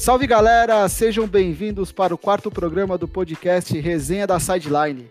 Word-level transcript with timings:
Salve 0.00 0.26
galera, 0.26 0.88
sejam 0.88 1.26
bem-vindos 1.26 1.92
para 1.92 2.14
o 2.14 2.16
quarto 2.16 2.50
programa 2.50 2.96
do 2.96 3.06
podcast 3.06 3.78
Resenha 3.78 4.26
da 4.26 4.40
Sideline. 4.40 5.10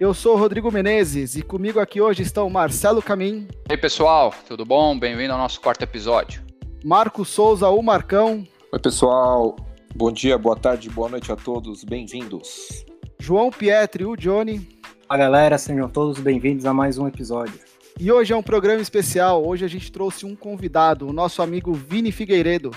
Eu 0.00 0.14
sou 0.14 0.34
o 0.34 0.38
Rodrigo 0.38 0.72
Menezes 0.72 1.36
e 1.36 1.42
comigo 1.42 1.78
aqui 1.78 2.00
hoje 2.00 2.22
estão 2.22 2.48
Marcelo 2.48 3.02
Camin. 3.02 3.46
E 3.68 3.72
aí 3.72 3.76
pessoal, 3.76 4.32
tudo 4.48 4.64
bom? 4.64 4.98
Bem-vindo 4.98 5.34
ao 5.34 5.38
nosso 5.38 5.60
quarto 5.60 5.82
episódio. 5.82 6.42
Marco 6.82 7.22
Souza, 7.22 7.68
o 7.68 7.82
Marcão. 7.82 8.42
Oi 8.72 8.78
pessoal, 8.78 9.56
bom 9.94 10.10
dia, 10.10 10.38
boa 10.38 10.56
tarde, 10.56 10.88
boa 10.88 11.10
noite 11.10 11.30
a 11.30 11.36
todos, 11.36 11.84
bem-vindos. 11.84 12.86
João 13.18 13.50
Pietri, 13.50 14.06
o 14.06 14.16
Johnny. 14.16 14.66
Fala 15.06 15.20
galera, 15.20 15.58
sejam 15.58 15.86
todos 15.86 16.18
bem-vindos 16.18 16.64
a 16.64 16.72
mais 16.72 16.96
um 16.96 17.06
episódio. 17.06 17.60
E 18.00 18.10
hoje 18.10 18.32
é 18.32 18.36
um 18.36 18.42
programa 18.42 18.80
especial. 18.80 19.46
Hoje 19.46 19.66
a 19.66 19.68
gente 19.68 19.92
trouxe 19.92 20.24
um 20.24 20.34
convidado, 20.34 21.06
o 21.06 21.12
nosso 21.12 21.42
amigo 21.42 21.74
Vini 21.74 22.10
Figueiredo. 22.10 22.70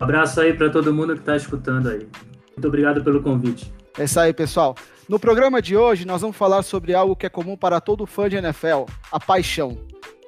Abraço 0.00 0.40
aí 0.40 0.54
para 0.54 0.70
todo 0.70 0.94
mundo 0.94 1.14
que 1.14 1.20
está 1.20 1.36
escutando 1.36 1.88
aí. 1.88 2.06
Muito 2.56 2.68
obrigado 2.68 3.02
pelo 3.02 3.22
convite. 3.22 3.72
É 3.98 4.04
isso 4.04 4.18
aí, 4.18 4.32
pessoal. 4.32 4.76
No 5.08 5.18
programa 5.18 5.60
de 5.60 5.76
hoje, 5.76 6.06
nós 6.06 6.20
vamos 6.20 6.36
falar 6.36 6.62
sobre 6.62 6.94
algo 6.94 7.16
que 7.16 7.26
é 7.26 7.28
comum 7.28 7.56
para 7.56 7.80
todo 7.80 8.06
fã 8.06 8.28
de 8.28 8.36
NFL: 8.36 8.84
a 9.10 9.18
paixão. 9.18 9.76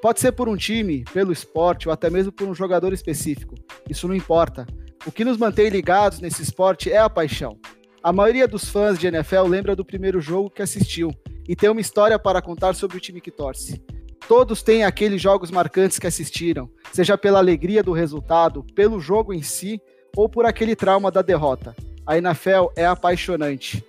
Pode 0.02 0.20
ser 0.20 0.33
por 0.33 0.48
um 0.48 0.56
time, 0.56 1.05
pelo 1.12 1.30
esporte 1.30 1.88
ou 1.88 1.93
até 1.93 2.09
mesmo 2.09 2.33
por 2.33 2.48
um 2.48 2.55
jogador 2.55 2.93
específico. 2.93 3.55
Isso 3.88 4.09
não 4.09 4.15
importa. 4.15 4.66
O 5.06 5.12
que 5.12 5.24
nos 5.24 5.37
mantém 5.37 5.69
ligados 5.69 6.21
nesse 6.21 6.43
esporte 6.43 6.91
é 6.91 6.98
a 6.98 7.10
paixão. 7.10 7.59
A 8.02 8.12
maioria 8.12 8.48
dos 8.48 8.68
fãs 8.68 8.98
de 8.98 9.07
NFL 9.07 9.43
lembra 9.46 9.77
do 9.77 9.84
primeiro 9.84 10.21
jogo 10.21 10.51
que 10.51 10.62
assistiu 10.62 11.10
e 11.46 11.55
tem 11.55 11.68
uma 11.68 11.80
história 11.80 12.18
para 12.18 12.41
contar 12.41 12.74
sobre 12.74 12.96
o 12.96 13.01
time 13.01 13.21
que 13.21 13.30
torce. 13.30 13.82
Todos 14.30 14.62
têm 14.62 14.84
aqueles 14.84 15.20
jogos 15.20 15.50
marcantes 15.50 15.98
que 15.98 16.06
assistiram, 16.06 16.70
seja 16.92 17.18
pela 17.18 17.40
alegria 17.40 17.82
do 17.82 17.90
resultado, 17.90 18.64
pelo 18.76 19.00
jogo 19.00 19.34
em 19.34 19.42
si 19.42 19.82
ou 20.14 20.28
por 20.28 20.46
aquele 20.46 20.76
trauma 20.76 21.10
da 21.10 21.20
derrota. 21.20 21.74
A 22.06 22.16
NFL 22.16 22.68
é 22.76 22.87
apaixonante. 22.87 23.84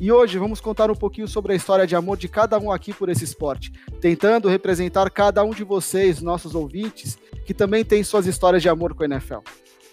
E 0.00 0.10
hoje 0.10 0.38
vamos 0.38 0.58
contar 0.58 0.90
um 0.90 0.94
pouquinho 0.94 1.28
sobre 1.28 1.52
a 1.52 1.54
história 1.54 1.86
de 1.86 1.94
amor 1.94 2.16
de 2.16 2.28
cada 2.28 2.58
um 2.58 2.72
aqui 2.72 2.94
por 2.94 3.10
esse 3.10 3.24
esporte, 3.24 3.72
tentando 4.00 4.48
representar 4.48 5.10
cada 5.10 5.44
um 5.44 5.50
de 5.50 5.64
vocês, 5.64 6.22
nossos 6.22 6.54
ouvintes, 6.54 7.18
que 7.44 7.52
também 7.52 7.84
tem 7.84 8.02
suas 8.02 8.26
histórias 8.26 8.62
de 8.62 8.70
amor 8.70 8.94
com 8.94 9.02
a 9.02 9.06
NFL. 9.06 9.40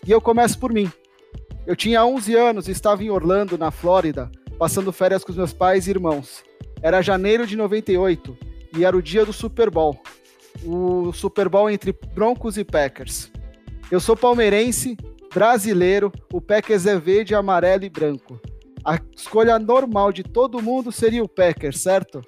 E 0.08 0.10
eu 0.10 0.22
começo 0.22 0.58
por 0.58 0.72
mim. 0.72 0.90
Eu 1.68 1.76
tinha 1.76 2.06
11 2.06 2.34
anos 2.34 2.70
e 2.70 2.72
estava 2.72 3.04
em 3.04 3.10
Orlando, 3.10 3.58
na 3.58 3.72
Flórida, 3.72 4.32
passando 4.58 4.94
férias 4.94 5.22
com 5.22 5.32
os 5.32 5.38
meus 5.38 5.52
pais 5.52 5.86
e 5.86 5.90
irmãos. 5.90 6.46
Era 6.82 7.02
janeiro 7.02 7.46
de 7.46 7.58
98 7.58 8.51
e 8.76 8.84
era 8.86 8.96
o 8.96 9.02
dia 9.02 9.26
do 9.26 9.34
Super 9.34 9.70
Bowl. 9.70 10.02
O 10.64 11.12
Super 11.14 11.50
Bowl 11.50 11.70
entre 11.70 11.96
Broncos 12.14 12.58
e 12.58 12.64
Packers. 12.64 13.32
Eu 13.90 14.00
sou 14.00 14.16
palmeirense, 14.16 14.98
brasileiro, 15.34 16.12
o 16.32 16.40
Packers 16.40 16.86
é 16.86 16.98
verde, 16.98 17.36
amarelo 17.36 17.84
e 17.84 17.90
branco. 17.90 18.40
A 18.84 19.00
escolha 19.16 19.60
normal 19.60 20.12
de 20.12 20.24
todo 20.24 20.62
mundo 20.62 20.92
seria 20.92 21.24
o 21.24 21.30
Packers, 21.30 21.80
certo? 21.80 22.22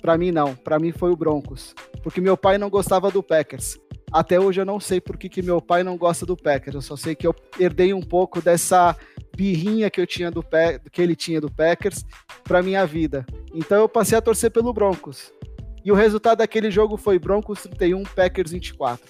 Para 0.00 0.16
mim 0.16 0.30
não, 0.30 0.54
para 0.54 0.78
mim 0.78 0.92
foi 0.92 1.10
o 1.10 1.16
Broncos, 1.16 1.74
porque 2.02 2.20
meu 2.20 2.36
pai 2.36 2.58
não 2.58 2.70
gostava 2.70 3.10
do 3.10 3.22
Packers. 3.22 3.78
Até 4.12 4.38
hoje 4.38 4.60
eu 4.60 4.64
não 4.64 4.78
sei 4.78 5.00
por 5.00 5.16
que, 5.16 5.28
que 5.28 5.42
meu 5.42 5.60
pai 5.60 5.82
não 5.82 5.96
gosta 5.96 6.24
do 6.24 6.36
Packers. 6.36 6.76
Eu 6.76 6.82
só 6.82 6.96
sei 6.96 7.14
que 7.14 7.26
eu 7.26 7.34
herdei 7.58 7.92
um 7.92 8.00
pouco 8.00 8.40
dessa 8.40 8.96
birrinha 9.36 9.90
que 9.90 10.00
eu 10.00 10.06
tinha 10.06 10.30
do 10.30 10.44
que 10.92 11.02
ele 11.02 11.16
tinha 11.16 11.40
do 11.40 11.50
Packers 11.50 12.04
para 12.44 12.62
minha 12.62 12.86
vida. 12.86 13.26
Então 13.52 13.78
eu 13.78 13.88
passei 13.88 14.16
a 14.16 14.22
torcer 14.22 14.50
pelo 14.50 14.72
Broncos. 14.72 15.32
E 15.86 15.92
o 15.92 15.94
resultado 15.94 16.38
daquele 16.38 16.68
jogo 16.68 16.96
foi 16.96 17.16
Broncos 17.16 17.62
31, 17.62 18.02
Packers 18.02 18.50
24. 18.50 19.06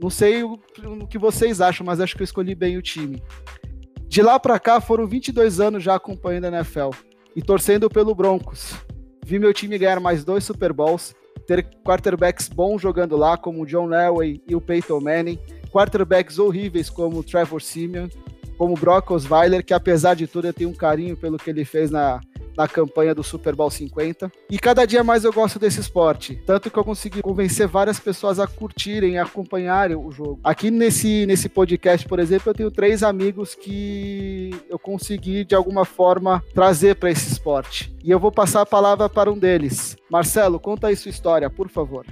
Não 0.00 0.10
sei 0.10 0.42
o, 0.42 0.58
o 1.00 1.06
que 1.06 1.16
vocês 1.16 1.60
acham, 1.60 1.86
mas 1.86 2.00
acho 2.00 2.16
que 2.16 2.22
eu 2.22 2.24
escolhi 2.24 2.56
bem 2.56 2.76
o 2.76 2.82
time. 2.82 3.22
De 4.08 4.20
lá 4.20 4.36
para 4.40 4.58
cá 4.58 4.80
foram 4.80 5.06
22 5.06 5.60
anos 5.60 5.84
já 5.84 5.94
acompanhando 5.94 6.46
a 6.46 6.48
NFL 6.48 6.90
e 7.36 7.40
torcendo 7.40 7.88
pelo 7.88 8.16
Broncos. 8.16 8.74
Vi 9.24 9.38
meu 9.38 9.54
time 9.54 9.78
ganhar 9.78 10.00
mais 10.00 10.24
dois 10.24 10.42
Super 10.42 10.72
Bowls, 10.72 11.14
ter 11.46 11.64
quarterbacks 11.84 12.48
bons 12.48 12.82
jogando 12.82 13.16
lá, 13.16 13.36
como 13.36 13.62
o 13.62 13.66
John 13.66 13.94
Elway 13.94 14.42
e 14.48 14.56
o 14.56 14.60
Peyton 14.60 15.00
Manning, 15.00 15.38
quarterbacks 15.70 16.36
horríveis 16.40 16.90
como 16.90 17.18
o 17.18 17.22
Trevor 17.22 17.62
Simeon, 17.62 18.08
como 18.58 18.74
o 18.74 18.76
Brock 18.76 19.08
Osweiler, 19.12 19.64
que 19.64 19.72
apesar 19.72 20.14
de 20.14 20.26
tudo 20.26 20.48
eu 20.48 20.52
tenho 20.52 20.70
um 20.70 20.74
carinho 20.74 21.16
pelo 21.16 21.38
que 21.38 21.48
ele 21.48 21.64
fez 21.64 21.92
na, 21.92 22.20
na 22.56 22.68
campanha 22.68 23.14
do 23.14 23.22
Super 23.22 23.54
Bowl 23.54 23.70
50. 23.70 24.30
E 24.50 24.58
cada 24.58 24.84
dia 24.86 25.02
mais 25.02 25.24
eu 25.24 25.32
gosto 25.32 25.58
desse 25.58 25.80
esporte, 25.80 26.40
tanto 26.46 26.70
que 26.70 26.78
eu 26.78 26.84
consegui 26.84 27.22
convencer 27.22 27.66
várias 27.66 27.98
pessoas 27.98 28.38
a 28.38 28.46
curtirem, 28.46 29.18
a 29.18 29.22
acompanharem 29.22 29.96
o 29.96 30.10
jogo. 30.10 30.40
Aqui 30.44 30.70
nesse, 30.70 31.26
nesse 31.26 31.48
podcast, 31.48 32.06
por 32.06 32.18
exemplo, 32.18 32.50
eu 32.50 32.54
tenho 32.54 32.70
três 32.70 33.02
amigos 33.02 33.54
que 33.54 34.50
eu 34.68 34.78
consegui 34.78 35.44
de 35.44 35.54
alguma 35.54 35.84
forma 35.84 36.42
trazer 36.54 36.96
para 36.96 37.10
esse 37.10 37.30
esporte. 37.30 37.94
E 38.04 38.10
eu 38.10 38.18
vou 38.18 38.32
passar 38.32 38.62
a 38.62 38.66
palavra 38.66 39.08
para 39.08 39.30
um 39.30 39.38
deles. 39.38 39.96
Marcelo, 40.10 40.58
conta 40.58 40.88
aí 40.88 40.96
sua 40.96 41.10
história, 41.10 41.48
por 41.48 41.68
favor. 41.68 42.04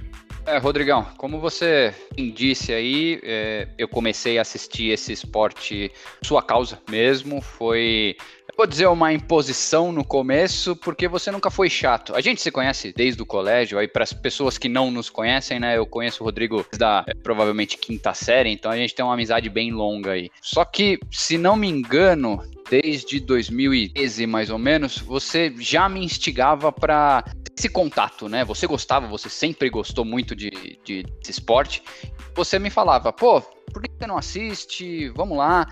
É, 0.45 0.57
Rodrigão, 0.57 1.05
como 1.17 1.39
você 1.39 1.93
disse 2.33 2.73
aí, 2.73 3.19
é, 3.23 3.67
eu 3.77 3.87
comecei 3.87 4.39
a 4.39 4.41
assistir 4.41 4.89
esse 4.89 5.13
esporte 5.13 5.91
sua 6.23 6.41
causa 6.41 6.79
mesmo. 6.89 7.41
Foi 7.41 8.15
vou 8.61 8.67
dizer 8.67 8.85
uma 8.85 9.11
imposição 9.11 9.91
no 9.91 10.05
começo, 10.05 10.75
porque 10.75 11.07
você 11.07 11.31
nunca 11.31 11.49
foi 11.49 11.67
chato. 11.67 12.13
A 12.13 12.21
gente 12.21 12.39
se 12.43 12.51
conhece 12.51 12.93
desde 12.95 13.19
o 13.19 13.25
colégio, 13.25 13.79
aí 13.79 13.87
para 13.87 14.03
as 14.03 14.13
pessoas 14.13 14.55
que 14.55 14.69
não 14.69 14.91
nos 14.91 15.09
conhecem, 15.09 15.59
né? 15.59 15.75
Eu 15.75 15.87
conheço 15.87 16.21
o 16.21 16.25
Rodrigo 16.25 16.63
da 16.77 17.03
é, 17.07 17.15
provavelmente 17.15 17.75
quinta 17.75 18.13
série, 18.13 18.51
então 18.51 18.69
a 18.69 18.77
gente 18.77 18.93
tem 18.93 19.03
uma 19.03 19.15
amizade 19.15 19.49
bem 19.49 19.71
longa 19.71 20.11
aí. 20.11 20.29
Só 20.43 20.63
que, 20.63 20.99
se 21.11 21.39
não 21.39 21.55
me 21.55 21.67
engano, 21.67 22.39
desde 22.69 23.19
2013 23.19 24.27
mais 24.27 24.51
ou 24.51 24.59
menos, 24.59 24.99
você 24.99 25.51
já 25.57 25.89
me 25.89 26.05
instigava 26.05 26.71
para 26.71 27.25
esse 27.57 27.67
contato, 27.67 28.29
né? 28.29 28.45
Você 28.45 28.67
gostava, 28.67 29.07
você 29.07 29.27
sempre 29.27 29.71
gostou 29.71 30.05
muito 30.05 30.35
de, 30.35 30.51
de, 30.85 31.01
desse 31.01 31.31
esporte. 31.31 31.81
Você 32.35 32.59
me 32.59 32.69
falava, 32.69 33.11
pô, 33.11 33.41
por 33.41 33.81
que 33.81 33.89
você 33.97 34.05
não 34.05 34.19
assiste? 34.19 35.09
Vamos 35.09 35.35
lá. 35.35 35.67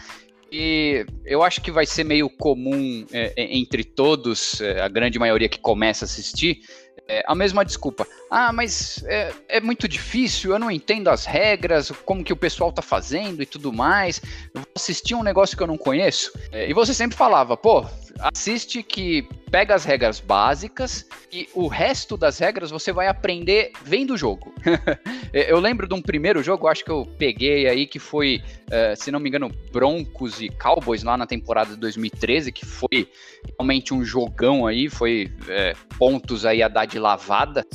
E 0.52 1.06
eu 1.26 1.44
acho 1.44 1.62
que 1.62 1.72
vai 1.72 1.86
ser 1.86 2.04
meio 2.04 2.30
comum 2.30 3.06
é, 3.12 3.34
é, 3.36 3.58
entre 3.58 3.84
todos, 3.84 4.60
é, 4.62 4.82
a 4.82 4.88
grande 4.88 5.20
maioria 5.20 5.48
que 5.48 5.60
começa 5.60 6.06
a 6.06 6.08
assistir, 6.08 6.62
é, 7.08 7.24
a 7.28 7.36
mesma 7.36 7.64
desculpa. 7.64 8.08
Ah, 8.30 8.54
mas 8.54 9.04
é, 9.08 9.34
é, 9.48 9.60
muito 9.60 9.88
difícil, 9.88 10.52
eu 10.52 10.60
não 10.60 10.70
entendo 10.70 11.10
as 11.10 11.26
regras, 11.26 11.92
como 12.06 12.24
que 12.24 12.32
o 12.32 12.38
pessoal 12.38 12.72
tá 12.72 12.82
fazendo 12.82 13.42
e 13.42 13.46
tudo 13.46 13.74
mais. 13.74 14.22
Eu 14.54 14.62
vou 14.62 14.72
assistir 14.76 15.16
um 15.16 15.24
negócio 15.24 15.58
que 15.58 15.64
eu 15.64 15.68
não 15.68 15.78
conheço. 15.78 16.32
É, 16.52 16.70
e 16.70 16.74
você 16.74 16.94
sempre 16.94 17.18
falava, 17.18 17.58
pô, 17.58 17.86
assiste 18.20 18.84
que 18.84 19.28
pega 19.50 19.74
as 19.74 19.84
regras 19.84 20.20
básicas 20.20 21.08
e 21.32 21.50
o 21.54 21.68
resto 21.68 22.16
das 22.16 22.38
regras 22.38 22.70
você 22.70 22.92
vai 22.92 23.08
aprender 23.08 23.72
vendo 23.84 24.14
o 24.14 24.18
jogo. 24.18 24.54
eu 25.34 25.60
lembro 25.60 25.88
de 25.88 25.94
um 25.94 26.02
primeiro 26.02 26.44
jogo, 26.44 26.68
acho 26.68 26.86
que 26.86 26.92
eu 26.92 27.08
peguei 27.18 27.68
aí, 27.68 27.88
que 27.88 28.00
foi, 28.00 28.42
uh, 28.68 28.96
se 28.96 29.12
não 29.12 29.20
me 29.20 29.30
engano, 29.30 29.52
Broncos 29.72 30.42
e 30.42 30.50
Cowboys 30.50 31.04
lá 31.04 31.18
na 31.18 31.26
temporada 31.26 31.72
de 31.72 31.78
2013, 31.78 32.52
que 32.52 32.66
foi 32.66 33.10
realmente 33.58 33.94
um 33.94 34.04
jogão 34.04 34.68
aí, 34.68 34.90
foi 34.90 35.32
é, 35.48 35.74
pontos 35.98 36.46
aí 36.46 36.62
a 36.62 36.68
dar 36.68 36.86
de 36.86 37.00
lavada. 37.00 37.66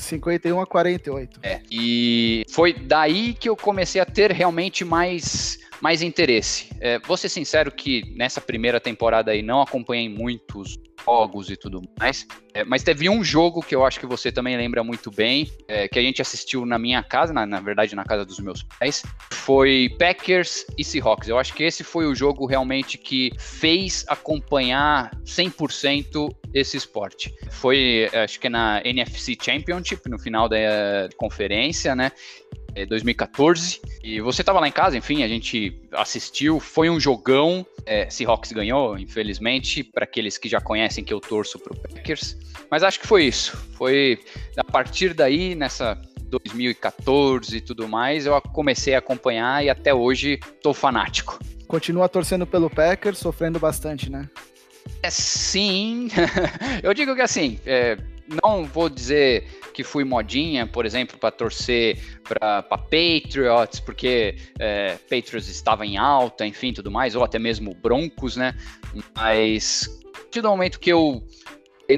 51 0.45 0.61
a 0.61 0.67
48. 0.67 1.41
É, 1.43 1.61
e 1.71 2.45
foi 2.51 2.75
daí 2.75 3.35
que 3.35 3.49
eu 3.49 3.57
comecei 3.57 4.01
a 4.01 4.05
ter 4.05 4.31
realmente 4.31 4.85
mais 4.85 5.59
mais 5.81 6.03
interesse. 6.03 6.69
É, 6.81 6.99
vou 7.01 7.17
ser 7.17 7.29
sincero 7.29 7.71
que 7.71 8.15
nessa 8.17 8.41
primeira 8.41 8.81
temporada 8.81 9.33
aí 9.33 9.43
não 9.43 9.61
acompanhei 9.61 10.09
muitos 10.09 10.79
jogos 11.05 11.51
e 11.51 11.57
tudo 11.57 11.83
mais, 11.99 12.27
é, 12.53 12.65
mas 12.65 12.83
teve 12.83 13.09
um 13.09 13.23
jogo 13.23 13.63
que 13.63 13.75
eu 13.75 13.85
acho 13.85 14.01
que 14.01 14.07
você 14.07 14.33
também 14.33 14.57
lembra 14.57 14.83
muito 14.83 15.11
bem, 15.11 15.51
é, 15.69 15.89
que 15.89 15.99
a 15.99 16.03
gente 16.03 16.23
assistiu 16.23 16.65
na 16.65 16.79
minha 16.79 17.03
casa, 17.03 17.33
na, 17.33 17.47
na, 17.47 17.61
verdade 17.61 17.95
na 17.95 18.05
casa 18.05 18.25
dos 18.25 18.39
meus 18.39 18.63
pais, 18.63 19.03
foi 19.33 19.95
Packers 19.99 20.65
e 20.79 20.85
Seahawks. 20.85 21.29
Eu 21.29 21.39
acho 21.39 21.55
que 21.55 21.63
esse 21.63 21.85
foi 21.85 22.07
o 22.07 22.15
jogo 22.15 22.47
realmente 22.47 22.97
que 22.97 23.31
fez 23.39 24.05
acompanhar 24.09 25.11
100% 25.25 26.35
esse 26.53 26.77
esporte. 26.77 27.35
Foi, 27.51 28.09
acho 28.13 28.39
que 28.39 28.49
na 28.49 28.81
NFC 28.85 29.37
Championship, 29.41 30.09
no 30.09 30.19
final 30.19 30.49
da 30.49 30.57
conferência, 31.17 31.95
né? 31.95 32.13
2014. 32.87 33.81
É, 33.85 34.07
e 34.07 34.21
você 34.21 34.43
estava 34.43 34.61
lá 34.61 34.67
em 34.67 34.73
casa, 34.73 34.97
enfim, 34.97 35.23
a 35.23 35.29
gente 35.29 35.79
assistiu. 35.93 36.59
Foi 36.59 36.89
um 36.89 36.99
jogão. 36.99 37.67
É, 37.87 38.09
Seahawks 38.09 38.53
ganhou, 38.53 38.99
infelizmente, 38.99 39.85
para 39.85 40.05
aqueles 40.05 40.39
que 40.39 40.49
já 40.49 40.61
conhecem 40.61 41.05
que 41.05 41.13
eu 41.13 41.21
torço 41.21 41.59
para 41.59 41.73
o 41.73 41.77
Packers. 41.77 42.37
Mas 42.71 42.83
acho 42.83 42.99
que 42.99 43.07
foi 43.07 43.25
isso. 43.25 43.57
Foi 43.75 44.19
a 44.57 44.65
partir 44.65 45.13
daí, 45.13 45.55
nessa 45.55 46.01
2014 46.31 47.57
e 47.57 47.61
tudo 47.61 47.87
mais, 47.87 48.27
eu 48.27 48.41
comecei 48.41 48.95
a 48.95 48.99
acompanhar 48.99 49.65
e 49.65 49.71
até 49.71 49.95
hoje 49.95 50.41
estou 50.43 50.75
fanático. 50.75 51.39
Continua 51.69 52.09
torcendo 52.09 52.47
pelo 52.47 52.69
Packers, 52.69 53.19
sofrendo 53.19 53.59
bastante, 53.59 54.11
né? 54.11 54.29
É, 55.03 55.11
sim, 55.11 56.09
eu 56.83 56.93
digo 56.93 57.15
que 57.15 57.23
assim, 57.23 57.59
é, 57.65 57.97
não 58.43 58.65
vou 58.65 58.89
dizer 58.89 59.45
que 59.73 59.83
fui 59.83 60.05
modinha, 60.05 60.67
por 60.67 60.87
exemplo, 60.87 61.19
para 61.19 61.31
torcer 61.31 61.99
para 62.23 62.63
Patriots, 62.63 63.81
porque 63.81 64.37
é, 64.59 64.97
Patriots 65.11 65.49
estava 65.49 65.85
em 65.85 65.97
alta, 65.97 66.47
enfim, 66.47 66.73
tudo 66.73 66.91
mais, 66.91 67.15
ou 67.15 67.23
até 67.23 67.39
mesmo 67.39 67.75
Broncos, 67.75 68.37
né? 68.37 68.55
Mas 69.15 69.89
a 70.15 70.19
partir 70.19 70.41
do 70.41 70.49
momento 70.49 70.81
que 70.81 70.91
eu 70.91 71.23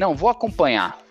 não 0.00 0.14
vou 0.14 0.28
acompanhar, 0.28 1.05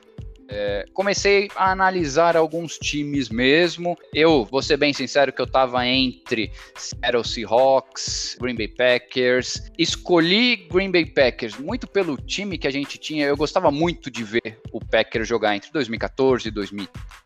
é, 0.48 0.86
comecei 0.94 1.50
a 1.56 1.72
analisar 1.72 2.38
alguns 2.38 2.78
times 2.78 3.30
mesmo. 3.30 3.98
Eu 4.14 4.46
vou 4.46 4.62
ser 4.62 4.78
bem 4.78 4.94
sincero 4.94 5.34
que 5.34 5.42
eu 5.42 5.46
estava 5.46 5.86
entre 5.86 6.52
Seattle 6.76 7.24
Seahawks, 7.24 8.38
Green 8.40 8.56
Bay 8.56 8.68
Packers. 8.68 9.72
Escolhi 9.78 10.68
Green 10.72 10.92
Bay 10.92 11.06
Packers 11.06 11.58
muito 11.58 11.88
pelo 11.88 12.18
time 12.18 12.58
que 12.58 12.68
a 12.68 12.72
gente 12.72 12.98
tinha. 12.98 13.26
Eu 13.26 13.38
gostava 13.38 13.72
muito 13.72 14.12
de 14.12 14.24
ver 14.24 14.60
o 14.72 14.80
Packers 14.80 15.28
jogar 15.28 15.56
entre 15.56 15.72
2014 15.72 16.48
e 16.48 16.52
2015. 16.52 17.25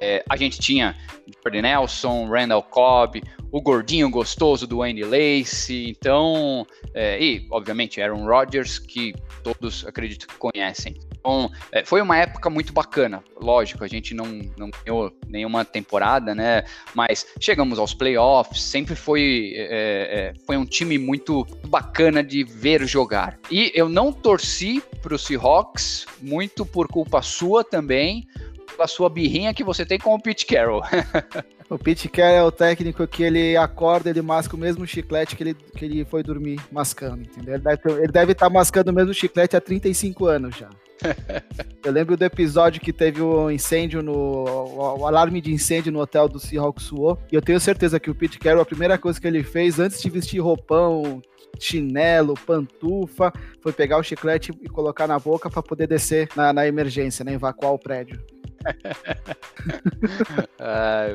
É, 0.00 0.24
a 0.28 0.36
gente 0.36 0.58
tinha 0.58 0.96
Jordan 1.42 1.62
Nelson, 1.62 2.28
Randall 2.28 2.62
Cobb, 2.62 3.22
o 3.50 3.60
gordinho 3.60 4.08
gostoso 4.08 4.66
do 4.66 4.78
Wayne 4.78 5.04
Lace, 5.04 5.88
então, 5.88 6.66
é, 6.94 7.22
e 7.22 7.46
obviamente 7.50 8.00
Aaron 8.00 8.24
Rodgers, 8.24 8.78
que 8.78 9.14
todos 9.42 9.86
acredito 9.86 10.26
que 10.26 10.34
conhecem. 10.36 10.96
Então, 11.22 11.52
é, 11.70 11.84
foi 11.84 12.00
uma 12.00 12.16
época 12.16 12.50
muito 12.50 12.72
bacana. 12.72 13.22
Lógico, 13.40 13.84
a 13.84 13.88
gente 13.88 14.12
não, 14.12 14.26
não 14.56 14.70
ganhou 14.84 15.12
nenhuma 15.28 15.64
temporada, 15.64 16.34
né? 16.34 16.64
Mas 16.94 17.26
chegamos 17.38 17.78
aos 17.78 17.94
playoffs, 17.94 18.60
sempre 18.60 18.96
foi, 18.96 19.52
é, 19.54 20.32
é 20.32 20.34
foi 20.46 20.56
um 20.56 20.64
time 20.64 20.98
muito 20.98 21.46
bacana 21.68 22.24
de 22.24 22.42
ver 22.42 22.86
jogar. 22.88 23.38
E 23.50 23.70
eu 23.74 23.88
não 23.88 24.12
torci 24.12 24.82
para 25.00 25.14
o 25.14 25.18
Seahawks, 25.18 26.06
muito 26.20 26.66
por 26.66 26.88
culpa 26.88 27.22
sua 27.22 27.62
também, 27.62 28.26
pela 28.72 28.88
sua 28.88 29.08
birrinha 29.08 29.54
que 29.54 29.64
você 29.64 29.84
tem 29.84 29.98
com 29.98 30.14
o 30.14 30.20
Pete 30.20 30.46
Carroll. 30.46 30.82
o 31.70 31.78
Pete 31.78 32.08
Carroll 32.08 32.36
é 32.36 32.42
o 32.42 32.52
técnico 32.52 33.06
que 33.06 33.22
ele 33.22 33.56
acorda, 33.56 34.10
ele 34.10 34.22
masca 34.22 34.56
o 34.56 34.58
mesmo 34.58 34.86
chiclete 34.86 35.36
que 35.36 35.42
ele, 35.42 35.54
que 35.54 35.84
ele 35.84 36.04
foi 36.04 36.22
dormir 36.22 36.60
mascando, 36.70 37.22
entendeu? 37.22 37.54
Ele 37.54 38.12
deve, 38.12 38.32
estar 38.32 38.50
mascando 38.50 38.90
o 38.90 38.94
mesmo 38.94 39.14
chiclete 39.14 39.56
há 39.56 39.60
35 39.60 40.26
anos 40.26 40.56
já. 40.56 40.68
Eu 41.84 41.92
lembro 41.92 42.16
do 42.16 42.24
episódio 42.24 42.80
que 42.80 42.92
teve 42.92 43.20
o 43.20 43.46
um 43.46 43.50
incêndio 43.50 44.02
no. 44.02 44.12
O, 44.12 45.00
o, 45.00 45.06
alarme 45.06 45.40
de 45.40 45.52
incêndio 45.52 45.90
no 45.90 46.00
hotel 46.00 46.28
do 46.28 46.38
Seahawks 46.38 46.84
suou. 46.84 47.18
E 47.30 47.34
eu 47.34 47.42
tenho 47.42 47.58
certeza 47.58 47.98
que 47.98 48.08
o 48.08 48.14
Pete 48.14 48.38
Carroll, 48.38 48.62
a 48.62 48.66
primeira 48.66 48.96
coisa 48.96 49.20
que 49.20 49.26
ele 49.26 49.42
fez 49.42 49.80
antes 49.80 50.00
de 50.00 50.08
vestir 50.08 50.38
roupão, 50.38 51.20
chinelo, 51.58 52.34
pantufa, 52.34 53.32
foi 53.60 53.72
pegar 53.72 53.98
o 53.98 54.02
chiclete 54.02 54.52
e 54.62 54.68
colocar 54.68 55.06
na 55.06 55.18
boca 55.18 55.50
para 55.50 55.62
poder 55.62 55.86
descer 55.86 56.28
na, 56.36 56.52
na 56.52 56.66
emergência, 56.66 57.24
né? 57.24 57.34
Evacuar 57.34 57.72
o 57.72 57.78
prédio. 57.78 58.20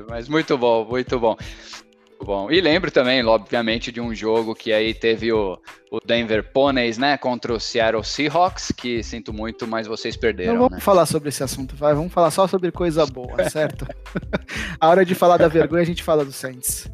Mas 0.10 0.28
muito 0.28 0.58
bom, 0.58 0.86
muito 0.86 1.20
bom. 1.20 1.38
Bom, 2.24 2.52
e 2.52 2.60
lembro 2.60 2.90
também, 2.90 3.24
obviamente, 3.24 3.92
de 3.92 4.02
um 4.02 4.14
jogo 4.14 4.56
que 4.56 4.74
aí 4.74 4.94
teve 4.94 5.32
o, 5.32 5.58
o 5.92 6.00
Denver 6.00 6.52
Ponies, 6.52 6.98
né, 6.98 7.18
contra 7.18 7.54
o 7.54 7.60
Seattle 7.60 8.04
Seahawks, 8.04 8.72
que 8.76 9.04
sinto 9.04 9.32
muito, 9.32 9.68
mas 9.68 9.86
vocês 9.86 10.18
perderam. 10.18 10.54
Não 10.54 10.60
vamos 10.62 10.78
né? 10.78 10.80
falar 10.80 11.06
sobre 11.06 11.30
esse 11.30 11.44
assunto, 11.44 11.76
vai, 11.76 11.94
vamos 11.94 12.12
falar 12.12 12.32
só 12.32 12.48
sobre 12.48 12.72
coisa 12.72 13.06
boa, 13.06 13.44
certo? 13.50 13.88
a 14.80 14.90
hora 14.90 15.06
de 15.06 15.14
falar 15.14 15.38
da 15.38 15.48
vergonha, 15.48 15.84
a 15.84 15.86
gente 15.86 16.04
fala 16.04 16.26
do 16.26 16.32
Saints. 16.32 16.90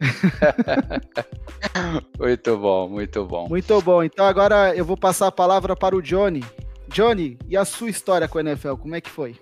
muito 2.18 2.56
bom, 2.56 2.88
muito 2.88 3.24
bom. 3.24 3.48
Muito 3.48 3.82
bom. 3.82 4.02
Então 4.02 4.24
agora 4.24 4.74
eu 4.74 4.84
vou 4.84 4.96
passar 4.96 5.26
a 5.26 5.32
palavra 5.32 5.76
para 5.76 5.94
o 5.94 6.02
Johnny. 6.02 6.42
Johnny, 6.88 7.38
e 7.48 7.56
a 7.56 7.64
sua 7.64 7.90
história 7.90 8.26
com 8.26 8.38
a 8.38 8.40
NFL, 8.40 8.74
como 8.74 8.94
é 8.94 9.00
que 9.00 9.10
foi? 9.10 9.36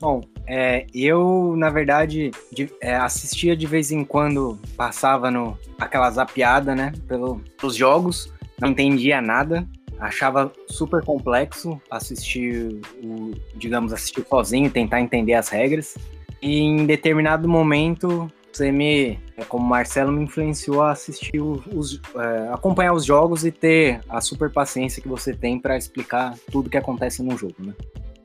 Bom, 0.00 0.22
é, 0.46 0.86
eu, 0.94 1.54
na 1.56 1.70
verdade, 1.70 2.30
de, 2.52 2.70
é, 2.80 2.94
assistia 2.96 3.56
de 3.56 3.66
vez 3.66 3.90
em 3.90 4.04
quando, 4.04 4.58
passava 4.76 5.30
no 5.30 5.56
aquela 5.78 6.10
zapiada, 6.10 6.74
né, 6.74 6.92
pelo, 7.08 7.40
pelos 7.58 7.74
jogos, 7.74 8.32
não 8.60 8.70
entendia 8.70 9.20
nada, 9.20 9.66
achava 9.98 10.52
super 10.68 11.02
complexo 11.04 11.80
assistir, 11.90 12.80
o, 13.02 13.32
digamos, 13.56 13.92
assistir 13.92 14.24
sozinho, 14.28 14.70
tentar 14.70 15.00
entender 15.00 15.34
as 15.34 15.48
regras. 15.48 15.96
E 16.42 16.60
em 16.60 16.84
determinado 16.84 17.48
momento, 17.48 18.30
você 18.52 18.70
me, 18.70 19.18
é, 19.36 19.44
como 19.48 19.64
Marcelo, 19.64 20.12
me 20.12 20.24
influenciou 20.24 20.82
a 20.82 20.92
assistir 20.92 21.40
os, 21.40 22.00
é, 22.16 22.52
acompanhar 22.52 22.92
os 22.92 23.04
jogos 23.04 23.44
e 23.44 23.50
ter 23.50 24.00
a 24.08 24.20
super 24.20 24.50
paciência 24.50 25.02
que 25.02 25.08
você 25.08 25.32
tem 25.32 25.58
para 25.58 25.76
explicar 25.76 26.36
tudo 26.50 26.70
que 26.70 26.76
acontece 26.76 27.22
no 27.22 27.36
jogo, 27.36 27.56
né? 27.58 27.74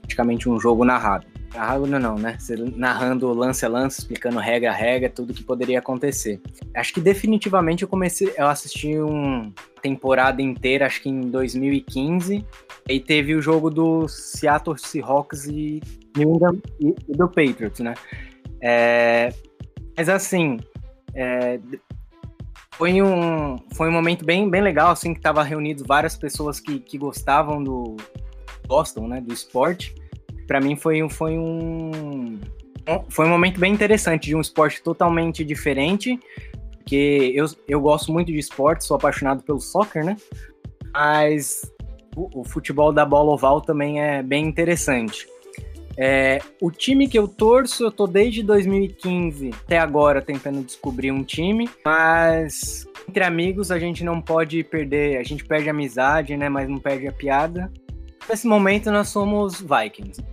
Praticamente 0.10 0.50
um 0.50 0.60
jogo 0.60 0.84
narrado. 0.84 1.28
Narrado 1.54 1.86
não, 1.86 2.16
né? 2.16 2.36
Você 2.40 2.56
narrando 2.56 3.32
lance 3.32 3.64
a 3.64 3.70
lance, 3.70 4.00
explicando 4.00 4.40
regra 4.40 4.72
a 4.72 4.74
regra, 4.74 5.08
tudo 5.08 5.36
que 5.36 5.44
poderia 5.44 5.78
acontecer. 5.78 6.42
Acho 6.76 6.96
que 6.96 7.00
definitivamente 7.00 7.84
eu 7.84 7.88
comecei, 7.88 8.34
eu 8.36 8.48
assisti 8.48 8.98
uma 8.98 9.54
temporada 9.84 10.42
inteira, 10.42 10.88
acho 10.88 11.02
que 11.04 11.10
em 11.10 11.22
2015, 11.30 12.44
e 12.88 13.00
teve 13.00 13.36
o 13.36 13.42
jogo 13.42 13.70
do 13.70 14.08
Seattle 14.08 14.78
Seahawks 14.80 15.46
e, 15.46 15.80
e 16.18 17.16
do 17.16 17.28
Patriots, 17.28 17.82
né? 17.82 17.94
É, 18.60 19.30
mas 19.96 20.10
assim, 20.10 20.60
é, 21.14 21.60
foi 22.72 23.00
um, 23.00 23.58
foi 23.76 23.90
um 23.90 23.92
momento 23.92 24.26
bem, 24.26 24.50
bem 24.50 24.62
legal, 24.62 24.90
assim, 24.92 25.14
que 25.14 25.22
tava 25.22 25.44
reunidos 25.44 25.84
várias 25.86 26.18
pessoas 26.18 26.60
que, 26.60 26.80
que 26.80 26.98
gostavam 26.98 27.64
do, 27.64 27.96
gostam, 28.70 29.08
né, 29.08 29.20
do 29.20 29.34
esporte 29.34 29.96
para 30.50 30.60
mim 30.60 30.76
foi, 30.76 31.08
foi 31.10 31.38
um 31.38 32.40
foi 33.08 33.28
um 33.28 33.30
momento 33.30 33.60
bem 33.60 33.72
interessante 33.72 34.26
de 34.26 34.36
um 34.36 34.42
esporte 34.42 34.82
totalmente 34.82 35.46
diferente, 35.46 36.20
porque 36.80 37.32
eu, 37.36 37.46
eu 37.68 37.80
gosto 37.80 38.12
muito 38.12 38.32
de 38.32 38.40
esporte, 38.40 38.84
sou 38.84 38.98
apaixonado 38.98 39.44
pelo 39.44 39.60
soccer, 39.60 40.04
né? 40.04 40.18
Mas 40.92 41.72
o, 42.16 42.40
o 42.40 42.44
futebol 42.44 42.92
da 42.92 43.06
bola 43.06 43.32
oval 43.32 43.62
também 43.62 44.02
é 44.02 44.24
bem 44.24 44.44
interessante. 44.48 45.28
É, 45.96 46.40
o 46.60 46.72
time 46.72 47.08
que 47.08 47.20
eu 47.20 47.28
torço, 47.28 47.84
eu 47.84 47.92
tô 47.92 48.08
desde 48.08 48.42
2015 48.42 49.52
até 49.66 49.78
agora 49.78 50.20
tentando 50.20 50.64
descobrir 50.64 51.12
um 51.12 51.24
time, 51.24 51.70
mas 51.86 52.88
entre 53.08 53.24
amigos 53.24 53.70
a 53.70 53.78
gente 53.78 54.04
não 54.04 54.20
pode 54.20 54.64
perder, 54.64 55.18
a 55.18 55.24
gente 55.24 55.46
perde 55.46 55.70
a 55.70 55.72
amizade, 55.72 56.36
né? 56.36 56.50
Mas 56.50 56.68
não 56.68 56.80
perde 56.80 57.08
a 57.08 57.12
piada. 57.12 57.72
Nesse 58.30 58.48
momento 58.48 58.92
nós 58.92 59.10
somos 59.10 59.60
Vikings. 59.60 60.24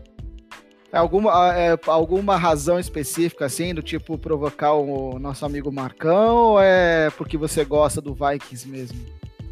É 0.93 0.99
alguma, 0.99 1.57
é, 1.57 1.79
alguma 1.87 2.37
razão 2.37 2.79
específica, 2.79 3.47
assim, 3.47 3.75
do 3.75 3.83
tipo 3.83 4.17
provocar 4.19 4.75
o 4.75 5.19
nosso 5.19 5.45
amigo 5.45 5.73
Marcão, 5.73 6.37
ou 6.37 6.61
é 6.61 7.11
porque 7.17 7.37
você 7.37 7.65
gosta 7.65 8.01
do 8.01 8.15
Vikings 8.15 8.69
mesmo? 8.69 8.99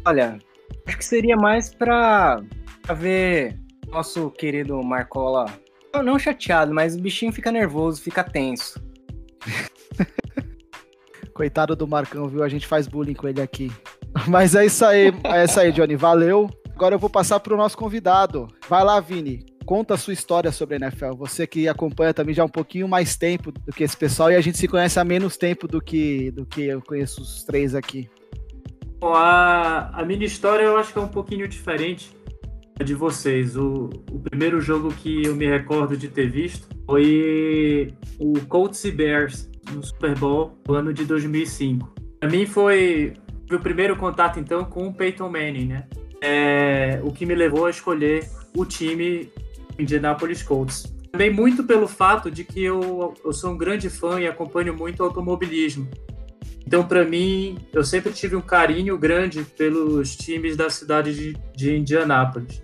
Olha, 0.05 0.39
acho 0.87 0.97
que 0.97 1.05
seria 1.05 1.35
mais 1.35 1.73
pra, 1.73 2.41
pra 2.81 2.93
ver 2.93 3.59
nosso 3.87 4.29
querido 4.31 4.81
Marcola, 4.83 5.45
não, 5.93 6.03
não 6.03 6.19
chateado, 6.19 6.73
mas 6.73 6.95
o 6.95 7.01
bichinho 7.01 7.31
fica 7.31 7.51
nervoso, 7.51 8.01
fica 8.01 8.23
tenso. 8.23 8.83
Coitado 11.33 11.75
do 11.75 11.87
Marcão, 11.87 12.27
viu? 12.27 12.43
A 12.43 12.49
gente 12.49 12.67
faz 12.67 12.87
bullying 12.87 13.13
com 13.13 13.27
ele 13.27 13.41
aqui. 13.41 13.71
Mas 14.27 14.55
é 14.55 14.65
isso 14.65 14.85
aí, 14.85 15.13
é 15.23 15.43
isso 15.43 15.59
aí, 15.59 15.71
Johnny. 15.71 15.95
Valeu. 15.95 16.49
Agora 16.75 16.95
eu 16.95 16.99
vou 16.99 17.09
passar 17.09 17.39
para 17.39 17.53
o 17.53 17.57
nosso 17.57 17.77
convidado. 17.77 18.47
Vai 18.67 18.83
lá, 18.83 18.99
Vini 18.99 19.45
conta 19.65 19.95
a 19.95 19.97
sua 19.97 20.13
história 20.13 20.51
sobre 20.51 20.75
a 20.75 20.77
NFL. 20.77 21.15
Você 21.17 21.47
que 21.47 21.67
acompanha 21.67 22.13
também 22.13 22.33
já 22.33 22.45
um 22.45 22.49
pouquinho 22.49 22.87
mais 22.87 23.17
tempo 23.17 23.51
do 23.51 23.71
que 23.73 23.83
esse 23.83 23.97
pessoal 23.97 24.31
e 24.31 24.35
a 24.35 24.41
gente 24.41 24.57
se 24.57 24.67
conhece 24.67 24.99
há 24.99 25.03
menos 25.03 25.35
tempo 25.37 25.67
do 25.67 25.81
que, 25.81 26.31
do 26.31 26.45
que 26.45 26.65
eu 26.65 26.81
conheço 26.81 27.21
os 27.21 27.43
três 27.43 27.73
aqui. 27.73 28.07
Bom, 28.99 29.13
a, 29.13 29.89
a 29.89 30.05
minha 30.05 30.25
história 30.25 30.63
eu 30.63 30.77
acho 30.77 30.93
que 30.93 30.99
é 30.99 31.01
um 31.01 31.07
pouquinho 31.07 31.47
diferente 31.47 32.15
de 32.83 32.93
vocês. 32.93 33.57
O, 33.57 33.89
o 34.11 34.19
primeiro 34.19 34.61
jogo 34.61 34.93
que 34.93 35.25
eu 35.25 35.35
me 35.35 35.47
recordo 35.47 35.97
de 35.97 36.07
ter 36.07 36.29
visto 36.29 36.67
foi 36.85 37.93
o 38.19 38.33
Colts 38.47 38.83
e 38.85 38.91
Bears 38.91 39.49
no 39.73 39.83
Super 39.83 40.17
Bowl 40.17 40.57
do 40.63 40.75
ano 40.75 40.93
de 40.93 41.05
2005. 41.05 41.93
Para 42.19 42.29
mim 42.29 42.45
foi 42.45 43.13
o 43.51 43.59
primeiro 43.59 43.95
contato 43.95 44.39
então 44.39 44.63
com 44.63 44.87
o 44.87 44.93
Peyton 44.93 45.29
Manning, 45.29 45.67
né? 45.67 45.87
É, 46.21 46.99
o 47.03 47.11
que 47.11 47.25
me 47.25 47.35
levou 47.35 47.65
a 47.65 47.69
escolher 47.69 48.29
o 48.55 48.65
time 48.65 49.31
Indianapolis 49.77 50.41
Colts. 50.41 50.93
Também 51.11 51.31
muito 51.31 51.63
pelo 51.63 51.87
fato 51.87 52.29
de 52.29 52.43
que 52.43 52.63
eu, 52.63 53.13
eu 53.23 53.31
sou 53.31 53.51
um 53.51 53.57
grande 53.57 53.89
fã 53.89 54.19
e 54.19 54.27
acompanho 54.27 54.75
muito 54.75 55.03
automobilismo. 55.03 55.87
Então, 56.65 56.83
para 56.85 57.05
mim, 57.05 57.57
eu 57.71 57.83
sempre 57.83 58.11
tive 58.11 58.35
um 58.35 58.41
carinho 58.41 58.97
grande 58.97 59.43
pelos 59.43 60.15
times 60.15 60.57
da 60.57 60.69
cidade 60.69 61.13
de, 61.13 61.37
de 61.55 61.75
Indianápolis. 61.77 62.61